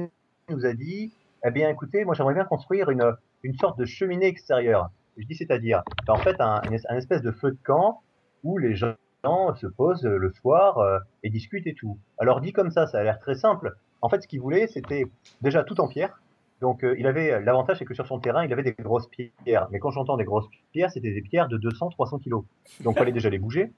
nous 0.50 0.66
a 0.66 0.74
dit, 0.74 1.14
eh 1.44 1.52
bien, 1.52 1.70
écoutez, 1.70 2.06
moi, 2.06 2.14
j'aimerais 2.14 2.36
bien 2.36 2.46
construire 2.46 2.90
une, 2.90 3.16
une 3.44 3.56
sorte 3.56 3.80
de 3.80 3.86
cheminée 3.86 4.28
extérieure. 4.28 4.90
Je 5.18 5.26
dis, 5.26 5.36
c'est-à-dire, 5.36 5.84
en 6.08 6.18
fait, 6.18 6.40
un, 6.40 6.62
un 6.90 6.98
espèce 6.98 7.22
de 7.22 7.32
feu 7.32 7.52
de 7.52 7.58
camp 7.64 8.02
où 8.44 8.58
les 8.58 8.76
gens 8.76 8.94
gens 9.24 9.54
se 9.56 9.68
posent 9.68 10.06
le 10.06 10.32
soir 10.32 11.02
et 11.24 11.30
discutent 11.30 11.68
et 11.68 11.74
tout. 11.74 11.98
Alors 12.20 12.40
dit 12.40 12.54
comme 12.54 12.72
ça, 12.72 12.88
ça 12.88 13.00
a 13.00 13.04
l'air 13.04 13.20
très 13.20 13.36
simple. 13.36 13.76
En 14.02 14.10
fait, 14.10 14.22
ce 14.22 14.28
qu'il 14.28 14.40
voulait, 14.40 14.68
c'était 14.68 15.04
déjà 15.42 15.64
tout 15.64 15.82
en 15.82 15.88
pierre. 15.88 16.22
Donc, 16.62 16.84
il 16.84 17.08
avait 17.08 17.42
l'avantage, 17.42 17.80
c'est 17.80 17.86
que 17.86 17.94
sur 17.94 18.06
son 18.06 18.20
terrain, 18.20 18.44
il 18.44 18.52
avait 18.52 18.64
des 18.64 18.74
grosses 18.74 19.08
pierres. 19.08 19.68
Mais 19.72 19.80
quand 19.80 19.92
j'entends 19.92 20.18
des 20.18 20.26
grosses 20.26 20.48
pierres, 20.72 20.92
c'était 20.92 21.14
des 21.14 21.22
pierres 21.22 21.48
de 21.48 21.58
200, 21.58 21.90
300 21.90 22.20
kilos. 22.20 22.44
Donc, 22.82 22.98
fallait 22.98 23.12
déjà 23.12 23.30
les 23.30 23.40
bouger. 23.40 23.72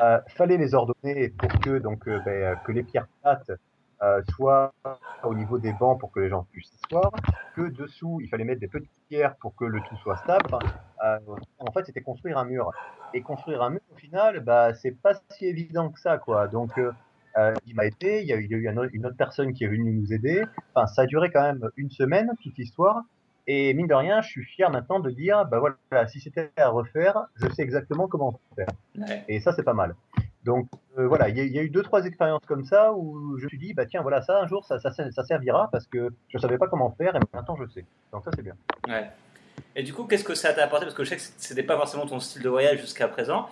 Euh, 0.00 0.18
fallait 0.28 0.56
les 0.56 0.74
ordonner 0.74 1.28
pour 1.30 1.48
que 1.60 1.78
donc 1.78 2.08
ben, 2.08 2.58
que 2.64 2.72
les 2.72 2.82
pierres 2.82 3.06
plates 3.22 3.52
euh, 4.02 4.22
soit 4.30 4.72
au 5.24 5.34
niveau 5.34 5.58
des 5.58 5.74
bancs 5.74 6.00
pour 6.00 6.10
que 6.10 6.20
les 6.20 6.30
gens 6.30 6.46
puissent 6.50 6.70
s'asseoir, 6.70 7.12
que 7.54 7.68
dessous, 7.68 8.18
il 8.22 8.28
fallait 8.28 8.44
mettre 8.44 8.60
des 8.60 8.68
petites 8.68 8.90
pierres 9.10 9.36
pour 9.36 9.54
que 9.54 9.66
le 9.66 9.78
tout 9.82 9.96
soit 9.98 10.16
stable. 10.16 10.48
Euh, 11.04 11.18
en 11.58 11.70
fait, 11.72 11.84
c'était 11.84 12.00
construire 12.00 12.38
un 12.38 12.46
mur. 12.46 12.70
Et 13.12 13.20
construire 13.20 13.60
un 13.62 13.70
mur, 13.70 13.80
au 13.92 13.96
final, 13.96 14.40
bah, 14.40 14.72
c'est 14.72 14.92
pas 14.92 15.12
si 15.30 15.44
évident 15.44 15.90
que 15.90 16.00
ça, 16.00 16.16
quoi. 16.16 16.48
Donc, 16.48 16.80
euh, 17.38 17.54
il 17.66 17.74
m'a 17.74 17.86
aidé, 17.86 18.20
il 18.22 18.28
y 18.28 18.32
a 18.32 18.36
eu, 18.36 18.44
il 18.44 18.50
y 18.50 18.68
a 18.68 18.72
eu 18.72 18.90
une 18.92 19.06
autre 19.06 19.16
personne 19.16 19.52
qui 19.52 19.64
est 19.64 19.68
venue 19.68 19.92
nous 19.92 20.12
aider. 20.12 20.44
Enfin, 20.74 20.86
ça 20.86 21.02
a 21.02 21.06
duré 21.06 21.30
quand 21.30 21.42
même 21.42 21.68
une 21.76 21.90
semaine, 21.90 22.30
toute 22.42 22.56
l'histoire. 22.56 23.02
Et 23.46 23.74
mine 23.74 23.86
de 23.86 23.94
rien, 23.94 24.20
je 24.20 24.28
suis 24.28 24.44
fier 24.44 24.70
maintenant 24.70 25.00
de 25.00 25.10
dire, 25.10 25.44
bah 25.46 25.58
voilà, 25.58 26.06
si 26.08 26.20
c'était 26.20 26.50
à 26.56 26.68
refaire, 26.68 27.24
je 27.36 27.48
sais 27.48 27.62
exactement 27.62 28.06
comment 28.06 28.38
faire. 28.54 28.68
Et 29.28 29.40
ça, 29.40 29.52
c'est 29.52 29.64
pas 29.64 29.74
mal. 29.74 29.94
Donc 30.44 30.68
euh, 30.98 31.06
voilà, 31.06 31.28
il 31.28 31.36
y, 31.36 31.58
a 31.58 31.62
eu 31.62 31.68
deux 31.68 31.82
trois 31.82 32.06
expériences 32.06 32.44
comme 32.46 32.64
ça 32.64 32.94
où 32.94 33.36
je 33.38 33.44
me 33.44 33.48
suis 33.48 33.58
dit 33.58 33.74
bah 33.74 33.84
tiens 33.84 34.00
voilà 34.00 34.22
ça 34.22 34.40
un 34.40 34.46
jour 34.46 34.64
ça, 34.64 34.78
ça, 34.78 34.90
ça 34.90 35.24
servira 35.24 35.68
parce 35.70 35.86
que 35.86 36.08
je 36.28 36.38
savais 36.38 36.56
pas 36.56 36.66
comment 36.66 36.90
faire 36.92 37.14
et 37.14 37.18
maintenant 37.34 37.56
je 37.56 37.70
sais. 37.70 37.84
Donc 38.12 38.24
ça 38.24 38.30
c'est 38.34 38.42
bien. 38.42 38.54
Ouais. 38.88 39.10
Et 39.76 39.82
du 39.82 39.92
coup 39.92 40.04
qu'est-ce 40.04 40.24
que 40.24 40.34
ça 40.34 40.54
t'a 40.54 40.64
apporté? 40.64 40.86
Parce 40.86 40.96
que 40.96 41.04
je 41.04 41.10
sais 41.10 41.16
que 41.16 41.22
c'était 41.36 41.62
pas 41.62 41.76
forcément 41.76 42.06
ton 42.06 42.20
style 42.20 42.42
de 42.42 42.48
voyage 42.48 42.80
jusqu'à 42.80 43.06
présent 43.06 43.48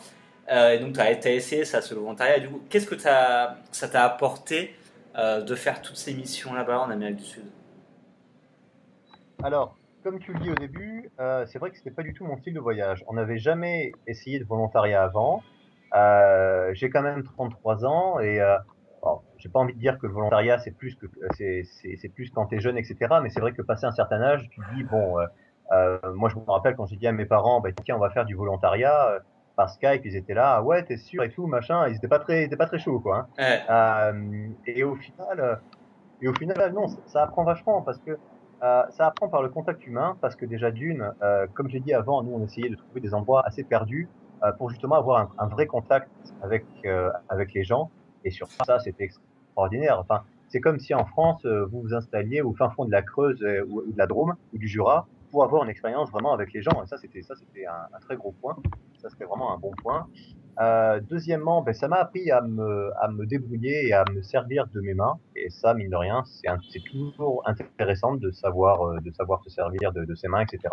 euh, 0.51 0.72
et 0.72 0.78
donc 0.78 0.94
tu 0.94 1.01
as, 1.01 1.30
essayé 1.30 1.64
ça 1.64 1.80
ce 1.80 1.94
volontariat. 1.94 2.40
Du 2.40 2.49
coup 2.49 2.61
qu'est-ce 2.68 2.86
que 2.86 3.09
as, 3.09 3.57
ça 3.72 3.88
t'a 3.88 4.05
apporté 4.05 4.74
euh, 5.16 5.42
de 5.42 5.55
faire 5.55 5.82
toutes 5.82 5.96
ces 5.96 6.14
missions 6.14 6.53
là-bas 6.53 6.80
en 6.80 6.90
Amérique 6.90 7.16
du 7.16 7.24
Sud? 7.24 7.44
Alors 9.42 9.76
comme 10.03 10.20
tu 10.20 10.32
le 10.32 10.40
dis 10.40 10.51
au 10.51 10.55
début, 10.55 11.11
c'est 11.46 11.59
vrai 11.59 11.70
que 11.70 11.76
c'était 11.76 11.90
pas 11.90 12.03
du 12.03 12.14
tout 12.14 12.24
mon 12.24 12.36
style 12.38 12.55
de 12.55 12.61
voyage. 12.61 13.05
On 13.09 13.14
n'avait 13.14 13.38
jamais 13.38 13.92
essayé 14.07 14.38
de 14.38 14.44
volontariat 14.44 15.03
avant. 15.03 15.42
Euh, 15.94 16.70
j'ai 16.74 16.90
quand 16.90 17.03
même 17.03 17.22
33 17.22 17.84
ans 17.84 18.20
et 18.20 18.40
euh, 18.40 18.57
j'ai 19.38 19.49
pas 19.49 19.61
envie 19.61 19.74
de 19.74 19.78
dire 19.78 19.99
que 19.99 20.07
le 20.07 20.12
volontariat 20.12 20.59
c'est 20.59 20.72
plus 20.72 20.94
que 20.96 21.07
c'est 21.36 22.09
plus 22.14 22.30
quand 22.30 22.46
t'es 22.46 22.61
jeune 22.61 22.76
etc. 22.76 22.96
Mais 23.22 23.30
c'est 23.30 23.40
vrai 23.40 23.53
que 23.53 23.62
passé 23.62 23.86
un 23.86 23.92
certain 23.92 24.20
âge, 24.20 24.49
tu 24.51 24.61
te 24.61 24.74
dis 24.74 24.82
bon, 24.84 25.18
euh, 25.18 25.26
euh, 25.72 25.99
moi 26.14 26.28
je 26.28 26.36
me 26.36 26.51
rappelle 26.51 26.76
quand 26.76 26.86
j'ai 26.86 26.96
dit 26.96 27.07
à 27.07 27.12
mes 27.12 27.26
parents 27.26 27.61
bah 27.61 27.70
tiens 27.84 27.96
on 27.96 28.01
va 28.01 28.11
faire 28.11 28.24
du 28.24 28.34
volontariat 28.34 29.11
euh, 29.11 29.18
par 29.59 29.68
Skype, 29.70 30.02
ils 30.06 30.16
étaient 30.16 30.34
là, 30.34 30.54
ah 30.56 30.62
ouais 30.62 30.84
t'es 30.84 30.96
sûr 30.96 31.22
et 31.22 31.30
tout 31.30 31.46
machin, 31.46 31.88
ils 31.88 31.96
étaient 31.96 32.09
pas 32.09 32.20
très, 32.20 32.44
étaient 32.44 32.56
pas 32.56 32.66
très 32.66 32.78
chauds 32.78 33.00
quoi. 33.00 33.28
Hein. 33.38 34.12
et 34.66 34.84
au 34.84 34.94
final, 34.94 35.61
et 36.22 36.28
au 36.28 36.34
final 36.34 36.72
non, 36.72 36.86
ça 37.06 37.24
apprend 37.24 37.44
vachement 37.44 37.82
parce 37.82 37.98
que 37.98 38.12
euh, 38.62 38.82
ça 38.90 39.06
apprend 39.06 39.28
par 39.28 39.42
le 39.42 39.48
contact 39.50 39.86
humain 39.86 40.16
parce 40.20 40.34
que 40.34 40.46
déjà 40.46 40.70
d'une, 40.70 41.12
euh, 41.22 41.46
comme 41.54 41.68
j'ai 41.68 41.80
dit 41.80 41.92
avant, 41.92 42.22
nous 42.22 42.32
on 42.32 42.44
essayait 42.44 42.70
de 42.70 42.76
trouver 42.76 43.00
des 43.00 43.14
endroits 43.14 43.42
assez 43.46 43.64
perdus 43.64 44.09
euh, 44.44 44.52
pour 44.52 44.70
justement 44.70 44.96
avoir 44.96 45.20
un, 45.20 45.44
un 45.44 45.48
vrai 45.48 45.66
contact 45.66 46.11
avec 46.42 46.64
euh, 46.84 47.11
avec 47.28 47.52
les 47.54 47.64
gens. 47.64 47.90
Et 48.24 48.30
sur 48.30 48.48
ça, 48.66 48.78
c'était 48.78 49.04
extraordinaire. 49.04 49.98
Enfin, 49.98 50.22
c'est 50.48 50.61
comme 50.61 50.78
si 50.78 50.94
en 50.94 51.04
France, 51.04 51.44
euh, 51.44 51.66
vous 51.66 51.82
vous 51.82 51.94
installiez 51.94 52.40
au 52.40 52.52
fin 52.52 52.70
fond 52.70 52.84
de 52.84 52.90
la 52.90 53.02
Creuse 53.02 53.44
ou, 53.68 53.82
de 53.82 53.98
la 53.98 54.06
Drôme 54.06 54.34
ou 54.52 54.59
du 54.59 54.68
Jura 54.68 55.06
pour 55.30 55.44
avoir 55.44 55.64
une 55.64 55.70
expérience 55.70 56.11
vraiment 56.11 56.32
avec 56.32 56.52
les 56.52 56.62
gens. 56.62 56.82
Et 56.82 56.86
ça, 56.86 56.98
c'était 56.98 57.22
ça, 57.22 57.34
c'était 57.36 57.66
un, 57.66 57.96
un, 57.96 58.00
très 58.00 58.16
gros 58.16 58.32
point. 58.32 58.56
Ça, 58.99 59.09
c'était 59.11 59.24
vraiment 59.24 59.55
un 59.55 59.59
bon 59.59 59.72
point. 59.82 60.07
Euh, 60.61 61.01
deuxièmement, 61.09 61.62
ben, 61.62 61.72
ça 61.72 61.86
m'a 61.86 61.96
appris 61.96 62.30
à 62.30 62.40
me, 62.40 62.90
à 63.01 63.09
me 63.09 63.26
débrouiller 63.26 63.86
et 63.86 63.92
à 63.92 64.05
me 64.12 64.22
servir 64.22 64.66
de 64.66 64.80
mes 64.80 64.94
mains. 64.94 65.18
Et 65.36 65.51
ça, 65.51 65.74
mine 65.74 65.90
de 65.90 65.96
rien, 65.96 66.24
c'est 66.26 66.82
toujours 66.90 67.42
intéressant 67.46 68.14
de 68.14 68.30
savoir, 68.32 69.01
de 69.01 69.11
savoir 69.12 69.42
se 69.44 69.51
servir 69.51 69.92
de, 69.92 70.14
ses 70.14 70.28
mains, 70.28 70.40
etc. 70.40 70.68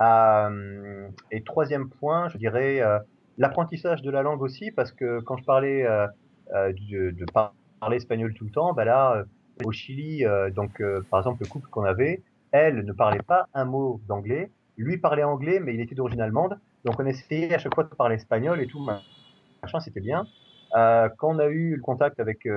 Euh, 0.00 1.08
et 1.30 1.42
troisième 1.42 1.88
point, 1.88 2.28
je 2.28 2.38
dirais 2.38 2.80
euh, 2.80 2.98
l'apprentissage 3.38 4.02
de 4.02 4.10
la 4.10 4.22
langue 4.22 4.42
aussi, 4.42 4.70
parce 4.70 4.92
que 4.92 5.20
quand 5.20 5.36
je 5.36 5.44
parlais 5.44 5.86
euh, 5.86 6.06
de, 6.52 7.10
de, 7.10 7.24
parler 7.32 7.96
espagnol 7.96 8.34
tout 8.34 8.44
le 8.44 8.50
temps, 8.50 8.72
bah 8.72 8.84
là, 8.84 9.24
au 9.64 9.72
Chili, 9.72 10.24
donc 10.54 10.82
par 11.10 11.20
exemple 11.20 11.38
le 11.42 11.48
couple 11.48 11.68
qu'on 11.70 11.84
avait, 11.84 12.22
elle 12.52 12.84
ne 12.84 12.92
parlait 12.92 13.22
pas 13.22 13.48
un 13.54 13.64
mot 13.64 14.00
d'anglais, 14.06 14.50
lui 14.76 14.98
parlait 14.98 15.24
anglais, 15.24 15.60
mais 15.60 15.74
il 15.74 15.80
était 15.80 15.94
d'origine 15.94 16.20
allemande, 16.20 16.58
donc 16.86 16.98
on 16.98 17.06
essayait 17.06 17.52
à 17.52 17.58
chaque 17.58 17.74
fois 17.74 17.84
de 17.84 17.94
parler 17.94 18.14
espagnol 18.14 18.60
et 18.60 18.66
tout, 18.66 18.80
machin, 18.80 19.80
c'était 19.80 20.00
bien. 20.00 20.26
Euh, 20.74 21.08
quand 21.18 21.34
on 21.34 21.38
a 21.38 21.46
eu 21.46 21.76
le 21.76 21.82
contact 21.82 22.18
avec 22.18 22.48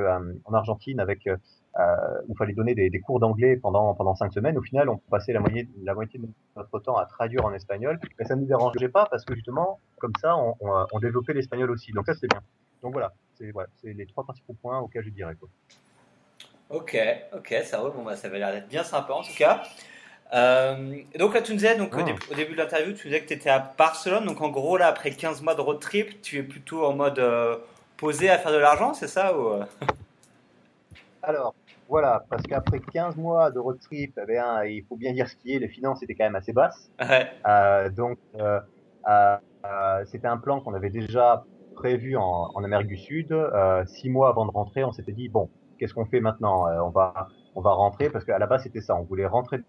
en 0.45 0.53
Argentine 0.53 0.99
avec 0.99 1.27
euh, 1.77 2.21
où 2.27 2.33
il 2.33 2.37
fallait 2.37 2.53
donner 2.53 2.73
des, 2.73 2.99
cours 2.99 3.19
d'anglais 3.19 3.55
pendant 3.55 3.93
pendant 3.93 4.15
cinq 4.15 4.33
semaines. 4.33 4.57
Au 4.57 4.61
final, 4.61 4.89
on 4.89 4.97
passait 4.97 5.33
la 5.33 5.39
moitié 5.39 6.19
de 6.19 6.27
notre 6.57 6.79
temps 6.79 6.97
à 6.97 7.05
traduire 7.05 7.45
en 7.45 7.53
espagnol, 7.53 7.99
mais 8.17 8.25
ça 8.25 8.35
ne 8.35 8.41
nous 8.41 8.47
dérangeait 8.47 8.89
pas 8.89 9.05
parce 9.09 9.23
que 9.23 9.35
justement, 9.35 9.79
comme 9.99 10.13
ça, 10.19 10.35
on, 10.35 10.99
développait 10.99 11.33
l'espagnol 11.33 11.69
aussi. 11.69 11.91
Donc 11.93 12.07
ça, 12.07 12.15
c'est 12.15 12.27
bien. 12.27 12.41
Donc 12.81 12.93
voilà, 12.93 13.13
c'est 13.35 13.93
les 13.93 14.05
trois 14.07 14.23
principaux 14.23 14.53
points 14.53 14.79
auxquels 14.79 15.03
je 15.05 15.09
dirais 15.09 15.35
quoi. 15.35 15.47
Ok, 16.69 16.97
ok, 17.33 17.55
ça 17.63 17.81
va. 17.81 17.89
Bon, 17.89 18.03
bah, 18.03 18.15
ça 18.15 18.29
va 18.29 18.37
l'air 18.39 18.51
d'être 18.51 18.67
bien 18.67 18.83
sympa 18.83 19.13
en 19.13 19.21
tout 19.21 19.35
cas. 19.37 19.61
Euh, 20.33 21.01
donc 21.17 21.33
là, 21.33 21.41
tu 21.41 21.51
nous 21.51 21.57
disais, 21.57 21.75
donc, 21.77 21.95
au, 21.95 21.99
ah. 21.99 22.03
début, 22.03 22.21
au, 22.31 22.35
début 22.35 22.51
de 22.53 22.57
l'interview, 22.57 22.93
tu 22.93 23.07
disais 23.07 23.21
que 23.21 23.27
tu 23.27 23.33
étais 23.33 23.49
à 23.49 23.73
Barcelone. 23.77 24.25
Donc 24.25 24.41
en 24.41 24.49
gros, 24.49 24.77
là, 24.77 24.87
après 24.87 25.11
15 25.11 25.41
mois 25.41 25.55
de 25.55 25.61
road 25.61 25.79
trip, 25.79 26.21
tu 26.21 26.37
es 26.37 26.43
plutôt 26.43 26.85
en 26.85 26.95
mode 26.95 27.19
euh, 27.19 27.57
posé 27.97 28.29
à 28.29 28.37
faire 28.37 28.51
de 28.51 28.57
l'argent, 28.57 28.93
c'est 28.93 29.07
ça 29.07 29.37
ou... 29.37 29.49
Euh? 29.49 29.65
Alors, 31.23 31.53
voilà, 31.89 32.23
parce 32.29 32.43
qu'après 32.43 32.79
15 32.79 33.17
mois 33.17 33.51
de 33.51 33.59
road 33.59 33.79
trip, 33.79 34.17
eh 34.21 34.25
bien, 34.25 34.63
il 34.63 34.83
faut 34.85 34.95
bien 34.95 35.11
dire 35.13 35.27
ce 35.27 35.35
qui 35.35 35.53
est, 35.53 35.59
les 35.59 35.67
finances 35.67 36.01
étaient 36.03 36.15
quand 36.15 36.25
même 36.25 36.35
assez 36.35 36.53
basses. 36.53 36.89
Ouais. 37.01 37.29
Euh, 37.47 37.89
donc, 37.89 38.17
euh, 38.39 38.59
euh, 39.07 40.05
c'était 40.05 40.27
un 40.27 40.37
plan 40.37 40.61
qu'on 40.61 40.73
avait 40.73 40.89
déjà 40.89 41.43
prévu 41.75 42.15
en, 42.15 42.51
en 42.53 42.63
Amérique 42.63 42.87
du 42.87 42.97
Sud. 42.97 43.31
Euh, 43.31 43.83
six 43.85 44.09
mois 44.09 44.29
avant 44.29 44.45
de 44.45 44.51
rentrer, 44.51 44.83
on 44.83 44.91
s'était 44.91 45.11
dit, 45.11 45.29
bon, 45.29 45.49
qu'est-ce 45.77 45.93
qu'on 45.93 46.05
fait 46.05 46.19
maintenant? 46.19 46.67
Euh, 46.67 46.79
on, 46.81 46.89
va, 46.89 47.27
on 47.55 47.61
va 47.61 47.71
rentrer, 47.71 48.09
parce 48.09 48.25
qu'à 48.25 48.37
la 48.37 48.47
base, 48.47 48.63
c'était 48.63 48.81
ça. 48.81 48.95
On 48.95 49.03
voulait 49.03 49.25
rentrer 49.25 49.59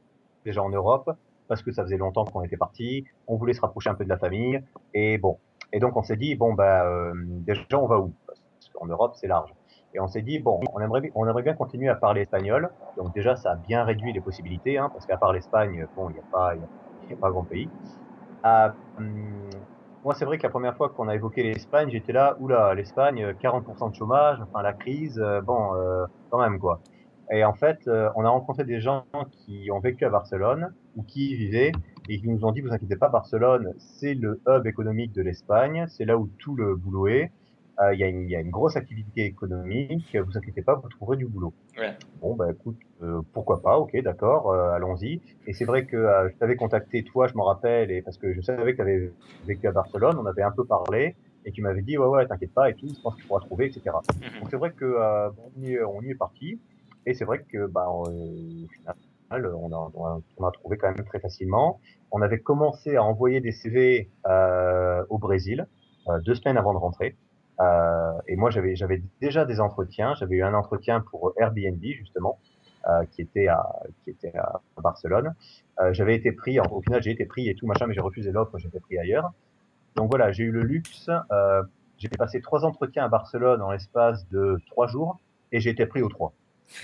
déjà 0.44 0.62
en 0.62 0.70
Europe, 0.70 1.10
parce 1.48 1.62
que 1.62 1.72
ça 1.72 1.82
faisait 1.82 1.96
longtemps 1.96 2.24
qu'on 2.24 2.42
était 2.42 2.56
parti. 2.56 3.04
On 3.26 3.36
voulait 3.36 3.52
se 3.52 3.60
rapprocher 3.60 3.90
un 3.90 3.94
peu 3.94 4.04
de 4.04 4.08
la 4.08 4.18
famille. 4.18 4.60
Et 4.94 5.18
bon, 5.18 5.38
et 5.72 5.80
donc 5.80 5.96
on 5.96 6.02
s'est 6.02 6.16
dit, 6.16 6.34
bon, 6.34 6.54
bah, 6.54 6.84
euh, 6.86 7.12
déjà, 7.16 7.62
on 7.74 7.86
va 7.86 7.98
où? 7.98 8.14
Parce 8.26 8.40
qu'en 8.74 8.86
Europe, 8.86 9.14
c'est 9.16 9.28
large. 9.28 9.50
Et 9.92 10.00
on 10.00 10.06
s'est 10.06 10.22
dit, 10.22 10.38
bon, 10.38 10.60
on 10.72 10.80
aimerait, 10.80 11.42
bien 11.42 11.54
continuer 11.54 11.88
à 11.88 11.96
parler 11.96 12.22
espagnol. 12.22 12.70
Donc 12.96 13.12
déjà, 13.14 13.36
ça 13.36 13.52
a 13.52 13.56
bien 13.56 13.84
réduit 13.84 14.12
les 14.12 14.20
possibilités, 14.20 14.78
hein, 14.78 14.88
parce 14.92 15.06
qu'à 15.06 15.16
part 15.16 15.32
l'Espagne, 15.32 15.86
bon, 15.96 16.10
il 16.10 16.14
n'y 16.14 16.20
a 16.20 16.24
pas, 16.30 16.54
il 16.54 16.60
y 17.08 17.12
a, 17.12 17.16
pas 17.16 17.30
grand 17.30 17.44
pays. 17.44 17.72
Euh, 18.46 18.68
moi, 20.02 20.14
c'est 20.14 20.24
vrai 20.24 20.38
que 20.38 20.44
la 20.44 20.50
première 20.50 20.76
fois 20.76 20.90
qu'on 20.90 21.08
a 21.08 21.14
évoqué 21.14 21.42
l'Espagne, 21.42 21.90
j'étais 21.90 22.12
là, 22.12 22.36
oula, 22.38 22.74
l'Espagne, 22.74 23.34
40% 23.34 23.90
de 23.90 23.94
chômage, 23.94 24.38
enfin 24.40 24.62
la 24.62 24.72
crise, 24.72 25.18
euh, 25.18 25.40
bon, 25.42 25.74
euh, 25.74 26.06
quand 26.30 26.40
même 26.40 26.58
quoi. 26.58 26.80
Et 27.32 27.44
en 27.44 27.52
fait, 27.54 27.86
euh, 27.86 28.10
on 28.16 28.24
a 28.24 28.28
rencontré 28.28 28.64
des 28.64 28.80
gens 28.80 29.04
qui 29.30 29.70
ont 29.70 29.78
vécu 29.78 30.04
à 30.04 30.10
Barcelone 30.10 30.74
ou 30.96 31.02
qui 31.02 31.30
y 31.30 31.36
vivaient 31.36 31.72
et 32.08 32.20
qui 32.20 32.28
nous 32.28 32.44
ont 32.44 32.50
dit, 32.50 32.60
vous 32.60 32.72
inquiétez 32.72 32.96
pas, 32.96 33.08
Barcelone, 33.08 33.72
c'est 33.78 34.14
le 34.14 34.40
hub 34.48 34.66
économique 34.66 35.12
de 35.12 35.22
l'Espagne, 35.22 35.86
c'est 35.88 36.04
là 36.04 36.18
où 36.18 36.28
tout 36.38 36.56
le 36.56 36.74
boulot 36.74 37.06
est. 37.06 37.30
Euh, 37.80 37.94
il 37.94 38.00
y, 38.00 38.30
y, 38.30 38.36
a 38.36 38.40
une 38.40 38.50
grosse 38.50 38.76
activité 38.76 39.24
économique, 39.24 40.14
vous 40.14 40.36
inquiétez 40.36 40.60
pas, 40.60 40.74
vous 40.74 40.88
trouverez 40.88 41.16
du 41.16 41.26
boulot. 41.26 41.54
Ouais. 41.78 41.96
Bon, 42.20 42.34
bah 42.34 42.50
écoute, 42.50 42.76
euh, 43.02 43.22
pourquoi 43.32 43.62
pas, 43.62 43.78
ok, 43.78 43.96
d'accord, 44.02 44.50
euh, 44.50 44.72
allons-y. 44.72 45.22
Et 45.46 45.54
c'est 45.54 45.64
vrai 45.64 45.86
que 45.86 45.96
euh, 45.96 46.28
je 46.28 46.36
t'avais 46.36 46.56
contacté, 46.56 47.04
toi, 47.04 47.26
je 47.26 47.34
m'en 47.34 47.44
rappelle, 47.44 47.90
et 47.90 48.02
parce 48.02 48.18
que 48.18 48.34
je 48.34 48.40
savais 48.42 48.72
que 48.72 48.76
tu 48.76 48.82
avais 48.82 49.12
vécu 49.46 49.66
à 49.66 49.72
Barcelone, 49.72 50.18
on 50.18 50.26
avait 50.26 50.42
un 50.42 50.50
peu 50.50 50.64
parlé, 50.64 51.16
et 51.46 51.52
tu 51.52 51.62
m'avais 51.62 51.80
dit, 51.80 51.96
ouais, 51.96 52.06
ouais, 52.06 52.26
t'inquiète 52.26 52.52
pas, 52.52 52.68
et 52.68 52.74
tout, 52.74 52.88
je 52.88 53.00
pense 53.00 53.14
qu'il 53.14 53.24
pourra 53.26 53.40
trouver, 53.40 53.66
etc. 53.66 53.82
Mm-hmm. 53.86 54.40
Donc 54.40 54.50
c'est 54.50 54.58
vrai 54.58 54.72
que 54.72 55.30
bon, 55.30 55.50
on, 55.56 55.62
y 55.62 55.72
est, 55.72 55.82
on 55.82 56.02
y 56.02 56.10
est 56.10 56.14
parti, 56.14 56.60
et 57.06 57.14
c'est 57.14 57.24
vrai 57.24 57.42
que, 57.42 57.66
bah, 57.66 57.86
final, 59.28 59.54
on 59.54 59.72
a, 59.72 59.90
on, 59.94 60.06
a, 60.06 60.20
on 60.38 60.44
a, 60.46 60.50
trouvé 60.50 60.76
quand 60.76 60.88
même 60.94 61.04
très 61.04 61.20
facilement. 61.20 61.80
On 62.10 62.22
avait 62.22 62.40
commencé 62.40 62.96
à 62.96 63.02
envoyer 63.02 63.40
des 63.40 63.52
CV 63.52 64.08
au 64.24 65.18
Brésil, 65.18 65.66
deux 66.24 66.34
semaines 66.34 66.58
avant 66.58 66.72
de 66.72 66.78
rentrer. 66.78 67.16
Euh, 67.60 68.12
et 68.26 68.36
moi, 68.36 68.50
j'avais 68.50 69.02
déjà 69.20 69.44
des 69.44 69.60
entretiens. 69.60 70.14
J'avais 70.14 70.36
eu 70.36 70.42
un 70.42 70.54
entretien 70.54 71.00
pour 71.00 71.32
Airbnb 71.38 71.82
justement, 71.82 72.38
euh, 72.88 73.04
qui 73.12 73.22
était 73.22 73.48
à 73.48 73.64
qui 74.04 74.10
était 74.10 74.36
à 74.36 74.60
Barcelone. 74.82 75.34
Euh, 75.80 75.92
j'avais 75.92 76.14
été 76.14 76.32
pris. 76.32 76.58
Au 76.58 76.80
final, 76.80 77.02
j'ai 77.02 77.10
été 77.10 77.26
pris 77.26 77.48
et 77.48 77.54
tout 77.54 77.66
machin, 77.66 77.86
mais 77.86 77.94
j'ai 77.94 78.00
refusé 78.00 78.32
l'offre. 78.32 78.56
J'ai 78.58 78.68
pris 78.80 78.98
ailleurs. 78.98 79.30
Donc 79.96 80.10
voilà, 80.10 80.32
j'ai 80.32 80.44
eu 80.44 80.50
le 80.50 80.62
luxe. 80.62 81.10
Euh, 81.32 81.62
j'ai 81.98 82.08
passé 82.08 82.40
trois 82.40 82.64
entretiens 82.64 83.04
à 83.04 83.08
Barcelone 83.08 83.60
en 83.60 83.72
l'espace 83.72 84.26
de 84.30 84.58
trois 84.68 84.86
jours 84.86 85.18
et 85.52 85.60
j'ai 85.60 85.70
été 85.70 85.84
pris 85.84 86.00
aux 86.00 86.08
trois. 86.08 86.32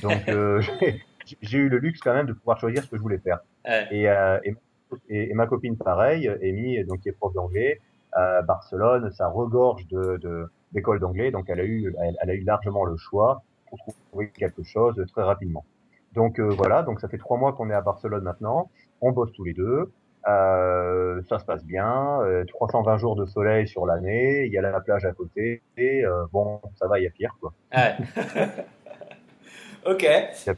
Donc 0.02 0.28
euh, 0.28 0.62
j'ai 1.42 1.58
eu 1.58 1.68
le 1.68 1.78
luxe 1.78 2.00
quand 2.00 2.14
même 2.14 2.26
de 2.26 2.32
pouvoir 2.32 2.58
choisir 2.58 2.82
ce 2.82 2.88
que 2.88 2.96
je 2.96 3.02
voulais 3.02 3.18
faire. 3.18 3.40
Ouais. 3.64 3.86
Et, 3.90 4.08
euh, 4.08 4.38
et, 4.44 4.54
et, 5.08 5.30
et, 5.30 5.34
ma 5.34 5.46
copine 5.46 5.76
pareil, 5.76 6.28
Amy, 6.42 6.84
donc 6.84 7.00
qui 7.00 7.08
est 7.08 7.12
prof 7.12 7.32
d'anglais, 7.34 7.80
euh, 8.16 8.42
Barcelone, 8.42 9.10
ça 9.12 9.28
regorge 9.28 9.86
de, 9.88 10.16
de, 10.18 10.50
d'école 10.72 11.00
d'anglais, 11.00 11.30
donc 11.30 11.46
elle 11.48 11.60
a 11.60 11.64
eu, 11.64 11.94
elle, 12.00 12.30
a 12.30 12.34
eu 12.34 12.44
largement 12.44 12.84
le 12.84 12.96
choix 12.96 13.42
pour 13.68 13.78
trouver 14.10 14.30
quelque 14.30 14.62
chose 14.62 15.04
très 15.12 15.22
rapidement. 15.22 15.64
Donc 16.14 16.40
voilà, 16.40 16.82
donc 16.82 17.00
ça 17.00 17.08
fait 17.08 17.18
trois 17.18 17.36
mois 17.36 17.52
qu'on 17.52 17.68
est 17.68 17.74
à 17.74 17.82
Barcelone 17.82 18.22
maintenant. 18.22 18.70
On 19.02 19.12
bosse 19.12 19.32
tous 19.32 19.44
les 19.44 19.52
deux. 19.52 19.92
Euh, 20.28 21.22
ça 21.28 21.38
se 21.38 21.44
passe 21.44 21.64
bien, 21.64 22.18
320 22.48 22.94
euh, 22.94 22.98
jours 22.98 23.14
de 23.14 23.26
soleil 23.26 23.68
sur 23.68 23.86
l'année, 23.86 24.44
il 24.46 24.52
y 24.52 24.58
a 24.58 24.60
la 24.60 24.80
plage 24.80 25.04
à 25.04 25.12
côté, 25.12 25.62
et 25.76 26.04
euh, 26.04 26.24
bon, 26.32 26.60
ça 26.74 26.88
va, 26.88 26.98
il 26.98 27.04
y 27.04 27.06
a 27.06 27.10
pire 27.10 27.36
quoi. 27.40 27.52
Ouais. 27.72 27.94
ok. 29.88 30.06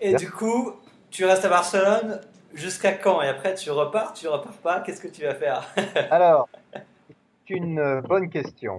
Et 0.00 0.14
du 0.14 0.30
coup, 0.30 0.72
tu 1.10 1.24
restes 1.24 1.44
à 1.44 1.48
Barcelone 1.48 2.20
jusqu'à 2.54 2.92
quand 2.92 3.22
Et 3.22 3.28
après, 3.28 3.54
tu 3.54 3.70
repars, 3.70 4.12
tu 4.12 4.28
repars 4.28 4.56
pas? 4.58 4.80
Qu'est-ce 4.80 5.00
que 5.00 5.08
tu 5.08 5.22
vas 5.22 5.34
faire? 5.34 5.62
Alors, 6.10 6.48
c'est 6.74 7.54
une 7.54 8.00
bonne 8.00 8.28
question. 8.30 8.76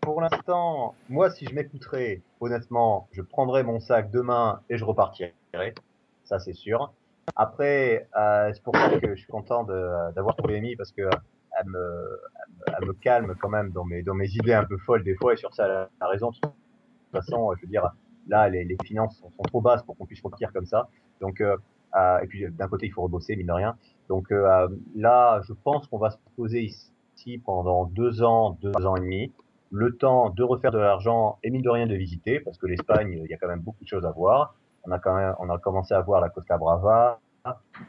pour 0.00 0.20
l'instant, 0.20 0.94
moi, 1.08 1.30
si 1.30 1.46
je 1.46 1.54
m'écouterais, 1.54 2.22
honnêtement, 2.40 3.08
je 3.12 3.22
prendrais 3.22 3.62
mon 3.62 3.80
sac 3.80 4.10
demain 4.10 4.60
et 4.70 4.76
je 4.76 4.84
repartirais. 4.84 5.34
Ça, 6.24 6.38
c'est 6.38 6.52
sûr. 6.52 6.92
Après, 7.36 8.08
euh, 8.16 8.50
c'est 8.52 8.62
pour 8.62 8.74
ça 8.76 8.98
que 8.98 9.14
je 9.14 9.20
suis 9.20 9.30
content 9.30 9.64
d'avoir 9.64 10.36
trouvé 10.36 10.56
Amy 10.56 10.76
parce 10.76 10.92
que 10.92 11.02
elle 11.60 11.66
me, 11.68 12.20
elle 12.66 12.86
me 12.86 12.92
calme 12.92 13.34
quand 13.40 13.48
même 13.48 13.70
dans 13.72 13.84
mes, 13.84 14.02
dans 14.02 14.14
mes 14.14 14.28
idées 14.28 14.52
un 14.52 14.64
peu 14.64 14.76
folles 14.78 15.02
des 15.02 15.14
fois 15.14 15.34
et 15.34 15.36
sur 15.36 15.52
ça, 15.54 15.66
elle 15.66 15.88
a 16.00 16.08
raison. 16.08 16.30
De 16.30 16.36
toute 16.36 16.52
façon, 17.12 17.52
je 17.56 17.62
veux 17.62 17.70
dire, 17.70 17.90
là, 18.28 18.48
les, 18.48 18.64
les 18.64 18.76
finances 18.84 19.16
sont, 19.18 19.30
sont, 19.30 19.42
trop 19.42 19.60
basses 19.60 19.82
pour 19.82 19.96
qu'on 19.96 20.06
puisse 20.06 20.22
repartir 20.22 20.52
comme 20.52 20.66
ça. 20.66 20.88
Donc, 21.20 21.40
euh, 21.40 21.56
euh, 21.96 22.18
et 22.20 22.26
puis 22.26 22.44
d'un 22.50 22.68
côté, 22.68 22.86
il 22.86 22.92
faut 22.92 23.02
rebosser, 23.02 23.36
mine 23.36 23.46
de 23.46 23.52
rien. 23.52 23.76
Donc 24.08 24.30
euh, 24.30 24.68
là, 24.94 25.40
je 25.46 25.52
pense 25.52 25.86
qu'on 25.86 25.98
va 25.98 26.10
se 26.10 26.18
poser 26.36 26.62
ici 26.62 27.38
pendant 27.44 27.84
deux 27.86 28.22
ans, 28.22 28.58
deux 28.60 28.86
ans 28.86 28.96
et 28.96 29.00
demi, 29.00 29.32
le 29.70 29.96
temps 29.96 30.30
de 30.30 30.42
refaire 30.42 30.70
de 30.70 30.78
l'argent 30.78 31.38
et 31.42 31.50
mine 31.50 31.62
de 31.62 31.70
rien 31.70 31.86
de 31.86 31.94
visiter, 31.94 32.40
parce 32.40 32.56
que 32.58 32.66
l'Espagne, 32.66 33.20
il 33.24 33.30
y 33.30 33.34
a 33.34 33.36
quand 33.36 33.48
même 33.48 33.60
beaucoup 33.60 33.84
de 33.84 33.88
choses 33.88 34.06
à 34.06 34.10
voir. 34.10 34.54
On 34.84 34.90
a 34.92 34.98
quand 34.98 35.14
même, 35.14 35.34
on 35.38 35.50
a 35.50 35.58
commencé 35.58 35.94
à 35.94 36.00
voir 36.00 36.20
la 36.20 36.30
Costa 36.30 36.56
Brava. 36.56 37.20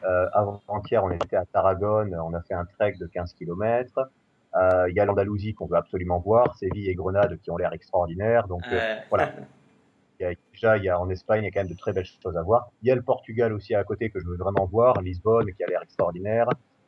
Euh, 0.03 0.27
Avant-hier, 0.33 1.03
on 1.03 1.11
était 1.11 1.35
à 1.35 1.45
Tarragone, 1.45 2.15
on 2.15 2.33
a 2.33 2.41
fait 2.41 2.53
un 2.53 2.65
trek 2.65 2.95
de 2.99 3.07
15 3.07 3.33
km. 3.33 4.09
Euh, 4.55 4.89
il 4.89 4.95
y 4.95 4.99
a 4.99 5.05
l'Andalousie 5.05 5.53
qu'on 5.53 5.67
veut 5.67 5.77
absolument 5.77 6.19
voir, 6.19 6.55
Séville 6.55 6.89
et 6.89 6.95
Grenade 6.95 7.37
qui 7.41 7.51
ont 7.51 7.57
l'air 7.57 7.73
extraordinaires. 7.73 8.47
Donc 8.47 8.63
euh, 8.71 8.95
voilà. 9.09 9.31
Y 10.19 10.25
a, 10.25 10.33
déjà, 10.51 10.77
il 10.77 10.83
y 10.83 10.89
a 10.89 10.99
en 10.99 11.09
Espagne, 11.09 11.43
il 11.43 11.45
y 11.45 11.47
a 11.47 11.51
quand 11.51 11.61
même 11.61 11.71
de 11.71 11.77
très 11.77 11.93
belles 11.93 12.05
choses 12.05 12.35
à 12.35 12.41
voir. 12.41 12.71
Il 12.81 12.89
y 12.89 12.91
a 12.91 12.95
le 12.95 13.01
Portugal 13.01 13.53
aussi 13.53 13.73
à 13.73 13.83
côté 13.83 14.09
que 14.09 14.19
je 14.19 14.25
veux 14.25 14.35
vraiment 14.35 14.65
voir, 14.65 15.01
Lisbonne 15.01 15.53
qui 15.53 15.63
a 15.63 15.67
l'air 15.67 15.81
extraordinaire. 15.81 16.47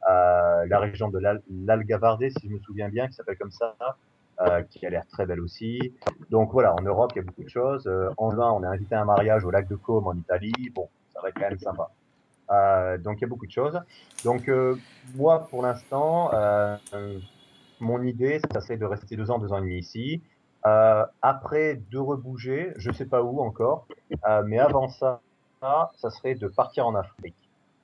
Euh, 0.09 0.65
la 0.67 0.79
région 0.79 1.09
de 1.09 1.19
l'Algavarde, 1.49 2.29
si 2.29 2.47
je 2.47 2.53
me 2.53 2.59
souviens 2.59 2.89
bien, 2.89 3.07
qui 3.07 3.13
s'appelle 3.13 3.37
comme 3.37 3.51
ça, 3.51 3.75
euh, 4.41 4.63
qui 4.63 4.85
a 4.85 4.89
l'air 4.89 5.05
très 5.07 5.25
belle 5.25 5.39
aussi. 5.39 5.93
Donc 6.29 6.51
voilà, 6.51 6.73
en 6.73 6.81
Europe, 6.81 7.11
il 7.15 7.19
y 7.19 7.21
a 7.21 7.23
beaucoup 7.23 7.43
de 7.43 7.49
choses. 7.49 7.85
Euh, 7.87 8.09
en 8.17 8.31
juin, 8.31 8.51
on 8.51 8.63
est 8.63 8.67
invité 8.67 8.95
à 8.95 9.01
un 9.01 9.05
mariage 9.05 9.45
au 9.45 9.51
lac 9.51 9.67
de 9.67 9.75
Côme 9.75 10.07
en 10.07 10.13
Italie. 10.15 10.71
Bon, 10.73 10.89
ça 11.13 11.21
va 11.21 11.29
être 11.29 11.35
quand 11.35 11.49
même 11.49 11.59
sympa. 11.59 11.89
Donc 12.99 13.19
il 13.19 13.21
y 13.21 13.25
a 13.25 13.27
beaucoup 13.27 13.45
de 13.45 13.51
choses. 13.51 13.79
Donc 14.25 14.51
moi, 15.15 15.47
pour 15.49 15.61
l'instant, 15.61 16.31
mon 17.79 18.03
idée, 18.03 18.41
ça 18.51 18.59
serait 18.59 18.75
de 18.75 18.83
rester 18.83 19.15
deux 19.15 19.31
ans, 19.31 19.39
deux 19.39 19.53
ans 19.53 19.59
et 19.59 19.61
demi 19.61 19.77
ici. 19.77 20.21
Après, 20.63 21.81
de 21.91 21.97
rebouger, 21.97 22.73
je 22.77 22.91
sais 22.91 23.05
pas 23.05 23.21
où 23.21 23.41
encore, 23.41 23.87
mais 24.45 24.59
avant 24.59 24.87
ça, 24.89 25.21
ça 25.61 26.09
serait 26.09 26.35
de 26.35 26.47
partir 26.47 26.87
en 26.87 26.95
Afrique. 26.95 27.35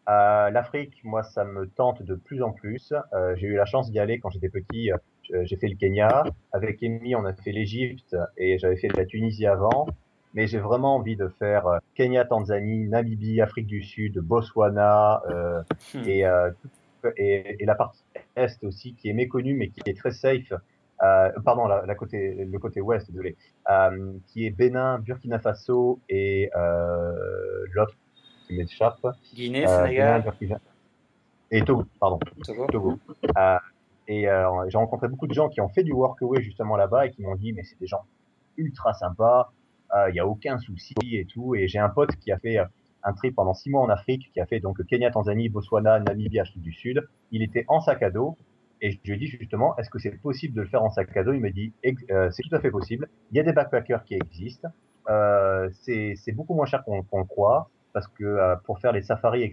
L'Afrique, 0.08 1.02
moi, 1.04 1.24
ça 1.24 1.44
me 1.44 1.68
tente 1.68 2.02
de 2.04 2.16
plus 2.16 2.42
en 2.42 2.52
plus. 2.52 2.94
J'ai 3.36 3.48
eu 3.48 3.56
la 3.56 3.66
chance 3.66 3.92
d'y 3.92 4.00
aller 4.00 4.20
quand 4.20 4.30
j'étais 4.30 4.50
petit 4.50 4.92
euh, 5.34 5.44
j'ai 5.46 5.58
fait 5.58 5.68
le 5.68 5.76
Kenya. 5.76 6.26
Avec 6.52 6.82
Amy, 6.84 7.16
on 7.16 7.26
a 7.26 7.34
fait 7.34 7.52
l'Égypte 7.52 8.16
et 8.38 8.58
j'avais 8.58 8.78
fait 8.78 8.88
la 8.96 9.06
Tunisie 9.06 9.48
avant. 9.48 9.88
Mais 10.34 10.48
j'ai 10.48 10.60
vraiment 10.60 10.96
envie 10.96 11.16
de 11.16 11.28
faire 11.28 11.68
euh, 11.68 11.78
Kenya, 11.96 12.26
Tanzanie, 12.26 12.88
Namibie, 12.88 13.42
Afrique 13.42 13.68
du 13.68 13.82
Sud, 13.82 14.20
Botswana 14.20 15.22
euh, 15.30 15.62
hmm. 15.94 16.04
et, 16.06 16.26
euh, 16.26 16.52
et, 17.16 17.62
et, 17.62 17.66
la 17.66 17.76
partie 17.76 18.04
est 18.36 18.64
aussi 18.64 18.94
qui 18.94 19.10
est 19.10 19.14
méconnue 19.14 19.56
mais 19.56 19.70
qui 19.70 19.82
est 19.86 19.98
très 19.98 20.12
safe. 20.12 20.54
Euh, 21.04 21.32
pardon, 21.46 21.68
la, 21.68 21.86
la, 21.86 21.96
côté, 21.96 22.34
le 22.46 22.60
côté 22.60 22.82
ouest, 22.82 23.10
désolé, 23.12 23.36
euh, 23.70 24.14
qui 24.28 24.46
est 24.46 24.50
Bénin, 24.50 25.00
Burkina 25.00 25.40
Faso 25.40 26.00
et 26.10 26.50
l'autre 27.74 27.96
qui 28.48 28.58
m'échappe. 28.58 29.06
Guinée, 29.34 29.68
Sénégal. 29.68 30.24
et 31.52 31.62
Togo, 31.62 31.86
pardon. 32.00 32.20
Togo. 32.44 32.68
Togo. 32.68 33.00
Et 34.08 34.28
euh, 34.30 34.70
j'ai 34.70 34.78
rencontré 34.78 35.08
beaucoup 35.10 35.28
de 35.28 35.34
gens 35.34 35.50
qui 35.50 35.60
ont 35.62 35.70
fait 35.70 35.84
du 35.84 35.92
workaway 35.92 36.42
justement 36.42 36.78
là-bas 36.78 37.08
et 37.08 37.12
qui 37.12 37.22
m'ont 37.22 37.36
dit 37.36 37.52
mais 37.52 37.64
c'est 37.64 37.78
des 37.80 37.88
gens 37.88 38.04
ultra 38.56 38.94
sympas, 38.94 39.52
il 39.94 39.98
euh, 39.98 40.12
n'y 40.12 40.20
a 40.20 40.28
aucun 40.28 40.58
souci 40.60 40.96
et 41.12 41.26
tout. 41.26 41.56
Et 41.56 41.68
j'ai 41.68 41.80
un 41.80 41.90
pote 41.90 42.16
qui 42.16 42.32
a 42.32 42.38
fait 42.38 42.58
euh, 42.58 42.66
un 43.04 43.14
trip 43.14 43.36
pendant 43.36 43.54
six 43.54 43.70
mois 43.70 43.82
en 43.82 43.90
Afrique, 43.90 44.32
qui 44.34 44.40
a 44.40 44.46
fait 44.46 44.60
donc 44.60 44.84
Kenya, 44.86 45.12
Tanzanie, 45.12 45.50
Botswana, 45.50 46.00
Namibie, 46.00 46.40
Afrique 46.40 46.62
du 46.62 46.72
Sud. 46.72 47.08
Il 47.32 47.44
était 47.44 47.66
en 47.68 47.82
sac 47.82 48.02
à 48.02 48.10
dos 48.10 48.38
et 48.82 48.92
je 48.92 48.98
lui 49.04 49.14
ai 49.14 49.18
dit 49.18 49.28
justement 49.28 49.76
est-ce 49.78 49.90
que 49.90 50.00
c'est 50.00 50.12
possible 50.12 50.56
de 50.56 50.62
le 50.62 50.68
faire 50.68 50.84
en 50.84 50.90
sac 50.90 51.16
à 51.16 51.24
dos? 51.24 51.34
Il 51.34 51.42
m'a 51.42 51.50
dit 51.50 51.74
euh, 52.12 52.30
c'est 52.32 52.44
tout 52.44 52.56
à 52.56 52.60
fait 52.60 52.72
possible. 52.72 53.08
Il 53.32 53.38
y 53.38 53.40
a 53.40 53.44
des 53.44 53.54
backpackers 53.54 54.04
qui 54.04 54.16
existent. 54.16 54.70
Euh, 55.10 55.70
c'est 55.84 56.32
beaucoup 56.34 56.54
moins 56.54 56.66
cher 56.66 56.84
qu'on 56.84 57.02
qu 57.02 57.18
le 57.18 57.24
croit 57.24 57.70
parce 57.94 58.08
que 58.08 58.56
pour 58.66 58.80
faire 58.80 58.92
les 58.92 59.02
safaris 59.02 59.44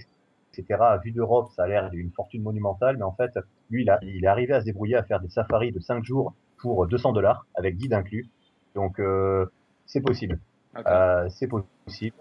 etc. 0.59 0.81
Vu 1.03 1.13
d'Europe, 1.13 1.51
ça 1.55 1.65
a 1.65 1.67
l'air 1.67 1.91
d'une 1.91 2.11
fortune 2.11 2.43
monumentale, 2.43 2.97
mais 2.97 3.05
en 3.05 3.13
fait, 3.13 3.39
lui, 3.71 3.83
il, 3.83 3.91
a, 3.91 3.99
il 4.03 4.25
est 4.25 4.29
arrivé 4.29 4.55
à 4.55 4.61
se 4.61 4.65
débrouiller 4.65 4.97
à 4.97 5.03
faire 5.03 5.21
des 5.21 5.29
safaris 5.29 5.73
de 5.73 5.81
5 5.81 6.05
jours 6.05 6.35
pour 6.59 6.87
200 6.87 7.13
dollars, 7.13 7.47
avec 7.55 7.77
guide 7.77 7.93
inclus. 7.93 8.29
Donc, 8.75 8.99
euh, 8.99 9.47
c'est 9.87 10.01
possible. 10.01 10.39
Euh, 10.87 11.29
c'est 11.29 11.49
possible. 11.49 12.17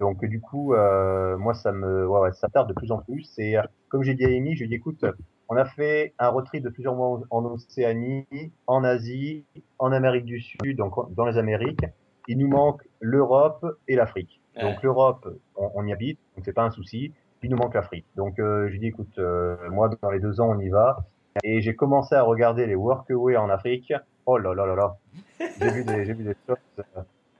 Donc, 0.00 0.24
du 0.24 0.40
coup, 0.40 0.74
euh, 0.74 1.36
moi, 1.36 1.54
ça 1.54 1.72
me, 1.72 2.06
ouais, 2.06 2.20
ouais, 2.20 2.32
ça 2.32 2.48
tarde 2.48 2.68
de 2.68 2.74
plus 2.74 2.90
en 2.92 2.98
plus. 2.98 3.32
Et 3.38 3.56
comme 3.88 4.02
j'ai 4.02 4.14
dit 4.14 4.24
à 4.24 4.28
Amy, 4.28 4.54
je 4.54 4.60
lui 4.60 4.66
ai 4.66 4.68
dit, 4.68 4.74
écoute, 4.74 5.04
on 5.48 5.56
a 5.56 5.64
fait 5.64 6.14
un 6.18 6.28
retrait 6.28 6.60
de 6.60 6.68
plusieurs 6.68 6.94
mois 6.94 7.20
en 7.30 7.44
Océanie, 7.44 8.26
en 8.66 8.84
Asie, 8.84 9.44
en 9.78 9.92
Amérique 9.92 10.24
du 10.24 10.40
Sud, 10.40 10.76
donc 10.76 11.14
dans 11.14 11.26
les 11.26 11.38
Amériques. 11.38 11.84
Il 12.26 12.38
nous 12.38 12.48
manque 12.48 12.82
l'Europe 13.00 13.66
et 13.86 13.96
l'Afrique. 13.96 14.40
Donc 14.60 14.82
l'Europe, 14.82 15.28
on, 15.56 15.70
on, 15.74 15.86
y 15.86 15.92
habite, 15.92 16.18
donc 16.36 16.44
c'est 16.44 16.52
pas 16.52 16.62
un 16.62 16.70
souci 16.70 17.12
il 17.44 17.50
nous 17.50 17.56
manque 17.56 17.74
l'Afrique. 17.74 18.06
Donc 18.16 18.38
euh, 18.38 18.68
j'ai 18.70 18.78
dit 18.78 18.86
écoute, 18.86 19.18
euh, 19.18 19.56
moi 19.70 19.90
dans 20.02 20.10
les 20.10 20.18
deux 20.18 20.40
ans 20.40 20.50
on 20.50 20.58
y 20.58 20.70
va. 20.70 21.04
Et 21.42 21.60
j'ai 21.60 21.74
commencé 21.74 22.14
à 22.14 22.22
regarder 22.22 22.66
les 22.66 22.74
workaway 22.74 23.36
en 23.36 23.50
Afrique. 23.50 23.92
Oh 24.26 24.38
là 24.38 24.54
là 24.54 24.66
là 24.66 24.74
là. 24.74 24.96
J'ai 25.60 25.70
vu 25.70 25.84
des, 25.84 26.04
j'ai 26.06 26.14
vu 26.14 26.24
des 26.24 26.36
choses. 26.46 26.56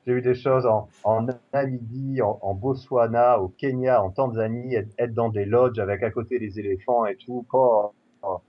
Euh, 0.04 0.10
j'ai 0.10 0.14
vu 0.14 0.22
des 0.22 0.34
choses 0.34 0.66
en, 0.66 0.88
en 1.04 1.26
Namibie, 1.52 2.22
en, 2.22 2.38
en, 2.42 2.54
Botswana, 2.54 3.40
au 3.40 3.48
Kenya, 3.48 4.02
en 4.02 4.10
Tanzanie, 4.10 4.76
être, 4.76 5.14
dans 5.14 5.28
des 5.28 5.44
lodges 5.44 5.78
avec 5.78 6.02
à 6.02 6.10
côté 6.10 6.38
les 6.38 6.58
éléphants 6.58 7.06
et 7.06 7.16
tout. 7.16 7.46
Oh, 7.52 7.92
oh. 8.22 8.40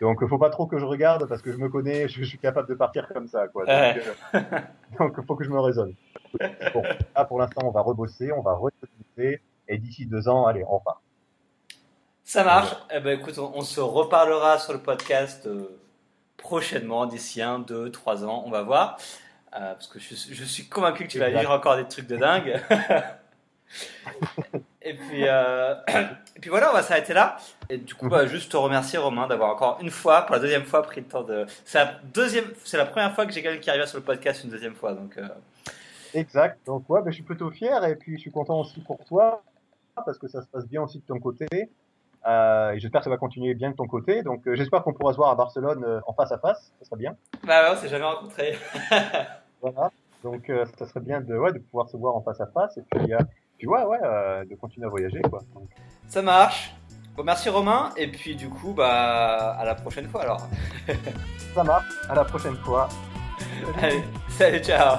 Donc, 0.00 0.24
faut 0.28 0.38
pas 0.38 0.50
trop 0.50 0.66
que 0.66 0.78
je 0.78 0.84
regarde 0.84 1.28
parce 1.28 1.42
que 1.42 1.50
je 1.50 1.56
me 1.56 1.68
connais, 1.68 2.08
je, 2.08 2.22
suis 2.22 2.38
capable 2.38 2.68
de 2.68 2.74
partir 2.74 3.08
comme 3.08 3.26
ça, 3.26 3.48
quoi. 3.48 3.64
Donc, 3.64 4.02
euh, 4.34 4.40
donc 4.98 5.26
faut 5.26 5.34
que 5.34 5.44
je 5.44 5.50
me 5.50 5.58
raisonne. 5.58 5.94
Bon, 6.72 6.82
là, 7.16 7.24
pour 7.24 7.38
l'instant, 7.40 7.62
on 7.64 7.70
va 7.70 7.80
rebosser, 7.80 8.30
on 8.32 8.42
va 8.42 8.52
rebosser 8.52 9.40
et 9.66 9.78
d'ici 9.78 10.06
deux 10.06 10.28
ans, 10.28 10.46
allez, 10.46 10.64
on 10.68 10.78
repart. 10.78 11.00
Ça 12.24 12.44
marche. 12.44 12.76
Eh 12.94 13.00
ben, 13.00 13.18
écoute, 13.18 13.38
on, 13.38 13.62
se 13.62 13.80
reparlera 13.80 14.58
sur 14.58 14.72
le 14.72 14.80
podcast 14.80 15.46
euh, 15.46 15.78
prochainement, 16.36 17.06
d'ici 17.06 17.40
un, 17.40 17.58
deux, 17.58 17.90
trois 17.90 18.24
ans, 18.24 18.42
on 18.46 18.50
va 18.50 18.62
voir. 18.62 18.98
Euh, 19.54 19.72
parce 19.72 19.86
que 19.86 19.98
je, 19.98 20.14
je, 20.14 20.44
suis 20.44 20.68
convaincu 20.68 21.04
que 21.04 21.08
tu 21.08 21.18
vas 21.18 21.30
vivre 21.30 21.50
encore 21.50 21.76
des 21.76 21.86
trucs 21.86 22.06
de 22.06 22.16
dingue. 22.16 22.60
et, 24.82 24.94
puis, 24.94 25.26
euh, 25.26 25.74
et 26.36 26.40
puis 26.40 26.50
voilà, 26.50 26.70
on 26.70 26.74
va 26.74 26.82
s'arrêter 26.82 27.14
là. 27.14 27.38
Et 27.70 27.78
du 27.78 27.94
coup, 27.94 28.08
bah, 28.08 28.26
juste 28.26 28.52
te 28.52 28.56
remercier 28.56 28.98
Romain 28.98 29.26
d'avoir 29.26 29.50
encore 29.50 29.78
une 29.80 29.90
fois, 29.90 30.22
pour 30.22 30.34
la 30.34 30.40
deuxième 30.40 30.64
fois, 30.64 30.82
pris 30.82 31.00
le 31.00 31.06
temps 31.06 31.22
de. 31.22 31.46
C'est 31.64 31.78
la 31.78 31.98
deuxième, 32.12 32.52
c'est 32.64 32.76
la 32.76 32.86
première 32.86 33.14
fois 33.14 33.24
que 33.24 33.32
j'ai 33.32 33.42
quelqu'un 33.42 33.60
qui 33.60 33.70
arrive 33.70 33.86
sur 33.86 33.98
le 33.98 34.04
podcast 34.04 34.44
une 34.44 34.50
deuxième 34.50 34.74
fois, 34.74 34.92
donc. 34.92 35.16
Euh... 35.16 35.28
Exact. 36.14 36.58
Donc 36.66 36.88
ouais, 36.90 37.00
ben, 37.02 37.10
je 37.10 37.16
suis 37.16 37.24
plutôt 37.24 37.50
fier 37.50 37.84
et 37.84 37.96
puis 37.96 38.16
je 38.16 38.20
suis 38.20 38.30
content 38.30 38.60
aussi 38.60 38.80
pour 38.80 38.98
toi 39.04 39.42
parce 39.94 40.18
que 40.18 40.28
ça 40.28 40.42
se 40.42 40.46
passe 40.46 40.66
bien 40.66 40.82
aussi 40.82 40.98
de 40.98 41.04
ton 41.04 41.18
côté. 41.18 41.46
Euh, 42.26 42.72
et 42.72 42.80
j'espère 42.80 43.00
que 43.00 43.04
ça 43.04 43.10
va 43.10 43.16
continuer 43.16 43.54
bien 43.54 43.70
de 43.70 43.76
ton 43.76 43.86
côté. 43.86 44.22
Donc 44.22 44.46
euh, 44.46 44.54
j'espère 44.54 44.82
qu'on 44.82 44.92
pourra 44.92 45.12
se 45.12 45.16
voir 45.16 45.30
à 45.30 45.34
Barcelone 45.34 45.84
euh, 45.84 46.00
en 46.06 46.12
face 46.12 46.32
à 46.32 46.38
face. 46.38 46.72
Ça 46.78 46.84
serait 46.86 46.98
bien. 46.98 47.16
Bah 47.46 47.62
ouais, 47.62 47.76
on 47.76 47.80
s'est 47.80 47.88
jamais 47.88 48.04
rencontré. 48.04 48.56
voilà. 49.62 49.90
Donc 50.24 50.50
euh, 50.50 50.64
ça 50.78 50.86
serait 50.86 51.00
bien 51.00 51.20
de, 51.20 51.36
ouais, 51.36 51.52
de 51.52 51.58
pouvoir 51.58 51.88
se 51.88 51.96
voir 51.96 52.14
en 52.16 52.22
face 52.22 52.40
à 52.40 52.46
face. 52.46 52.76
Et 52.76 52.82
puis, 52.90 53.14
euh, 53.14 53.18
puis 53.56 53.68
ouais, 53.68 53.82
ouais, 53.84 53.98
euh, 54.02 54.44
de 54.44 54.54
continuer 54.56 54.86
à 54.86 54.90
voyager. 54.90 55.20
Quoi. 55.22 55.40
Donc... 55.54 55.68
Ça 56.08 56.22
marche. 56.22 56.74
Bon, 57.16 57.24
merci 57.24 57.48
Romain. 57.48 57.90
Et 57.96 58.08
puis 58.10 58.34
du 58.34 58.48
coup, 58.48 58.72
bah, 58.72 59.56
à 59.58 59.64
la 59.64 59.74
prochaine 59.74 60.08
fois 60.08 60.22
alors. 60.22 60.48
ça 61.54 61.64
marche. 61.64 61.86
À 62.08 62.14
la 62.14 62.24
prochaine 62.24 62.56
fois. 62.56 62.88
Allez, 63.82 64.02
salut, 64.28 64.58
ciao. 64.58 64.98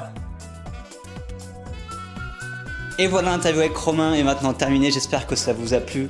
Et 2.98 3.08
voilà, 3.08 3.32
l'interview 3.32 3.62
avec 3.62 3.78
Romain 3.78 4.14
est 4.14 4.24
maintenant 4.24 4.54
terminée. 4.54 4.92
J'espère 4.92 5.26
que 5.26 5.36
ça 5.36 5.54
vous 5.54 5.74
a 5.74 5.80
plu 5.80 6.10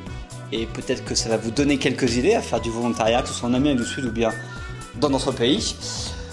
et 0.52 0.66
peut-être 0.66 1.04
que 1.06 1.16
ça 1.16 1.30
va 1.30 1.38
vous 1.38 1.52
donner 1.52 1.78
quelques 1.78 2.16
idées 2.16 2.34
à 2.34 2.42
faire 2.42 2.62
du 2.62 2.70
volontariat, 2.70 3.22
que 3.22 3.28
ce 3.28 3.34
soit 3.34 3.50
en 3.50 3.54
Amérique 3.54 3.80
du 3.80 3.86
Sud 3.86 4.06
ou 4.06 4.12
bien 4.12 4.32
dans 5.00 5.10
notre 5.10 5.32
pays. 5.32 5.76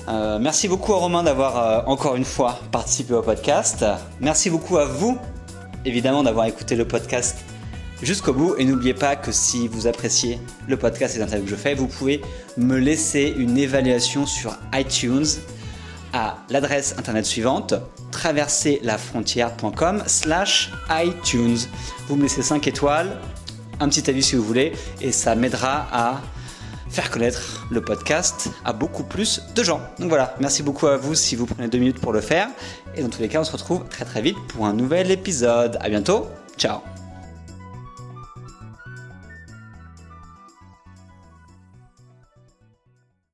Euh, 0.09 0.39
merci 0.41 0.69
beaucoup 0.69 0.95
à 0.95 0.99
Romain 0.99 1.23
d'avoir 1.23 1.59
euh, 1.59 1.81
encore 1.87 2.17
une 2.17 2.25
fois 2.25 2.61
participé 2.71 3.15
au 3.15 3.23
podcast. 3.23 3.85
Merci 4.21 4.51
beaucoup 4.51 4.79
à 4.79 4.85
vous, 4.85 5.19
évidemment, 5.85 6.23
d'avoir 6.23 6.47
écouté 6.47 6.77
le 6.77 6.87
podcast 6.87 7.39
jusqu'au 8.03 8.33
bout. 8.33 8.55
Et 8.59 8.65
n'oubliez 8.65 8.95
pas 8.95 9.17
que 9.17 9.33
si 9.33 9.69
vous 9.69 9.87
appréciez 9.87 10.39
le 10.69 10.77
podcast 10.77 11.15
et 11.15 11.19
les 11.19 11.25
interviews 11.25 11.47
que 11.47 11.51
je 11.51 11.57
fais, 11.57 11.75
vous 11.75 11.89
pouvez 11.89 12.23
me 12.57 12.79
laisser 12.79 13.35
une 13.37 13.59
évaluation 13.59 14.27
sur 14.27 14.57
iTunes 14.73 15.27
à 16.13 16.37
l'adresse 16.51 16.95
internet 16.99 17.27
suivante 17.27 17.75
traverserlafrontière.com 18.11 20.03
slash 20.07 20.73
iTunes. 20.91 21.59
Vous 22.09 22.17
me 22.17 22.23
laissez 22.23 22.43
5 22.43 22.67
étoiles, 22.67 23.21
un 23.81 23.89
petit 23.89 24.09
avis 24.11 24.23
si 24.23 24.37
vous 24.37 24.43
voulez, 24.43 24.73
et 25.01 25.13
ça 25.13 25.35
m'aidera 25.35 25.87
à 25.93 26.21
faire 26.89 27.11
connaître 27.11 27.67
le 27.71 27.81
podcast 27.81 28.49
à 28.65 28.73
beaucoup 28.73 29.05
plus 29.05 29.43
de 29.55 29.63
gens. 29.63 29.81
Donc 29.99 30.09
voilà, 30.09 30.35
merci 30.41 30.63
beaucoup 30.63 30.87
à 30.87 30.97
vous 30.97 31.15
si 31.15 31.37
vous 31.37 31.47
prenez 31.47 31.69
deux 31.69 31.79
minutes 31.79 32.01
pour 32.01 32.13
le 32.13 32.21
faire. 32.21 32.49
Et 32.95 33.03
dans 33.03 33.09
tous 33.09 33.21
les 33.21 33.29
cas, 33.29 33.41
on 33.41 33.45
se 33.45 33.53
retrouve 33.53 33.87
très 33.89 34.05
très 34.05 34.23
vite 34.23 34.39
pour 34.49 34.67
un 34.67 34.73
nouvel 34.73 35.11
épisode. 35.11 35.79
À 35.81 35.89
bientôt, 35.89 36.27
ciao 36.57 36.96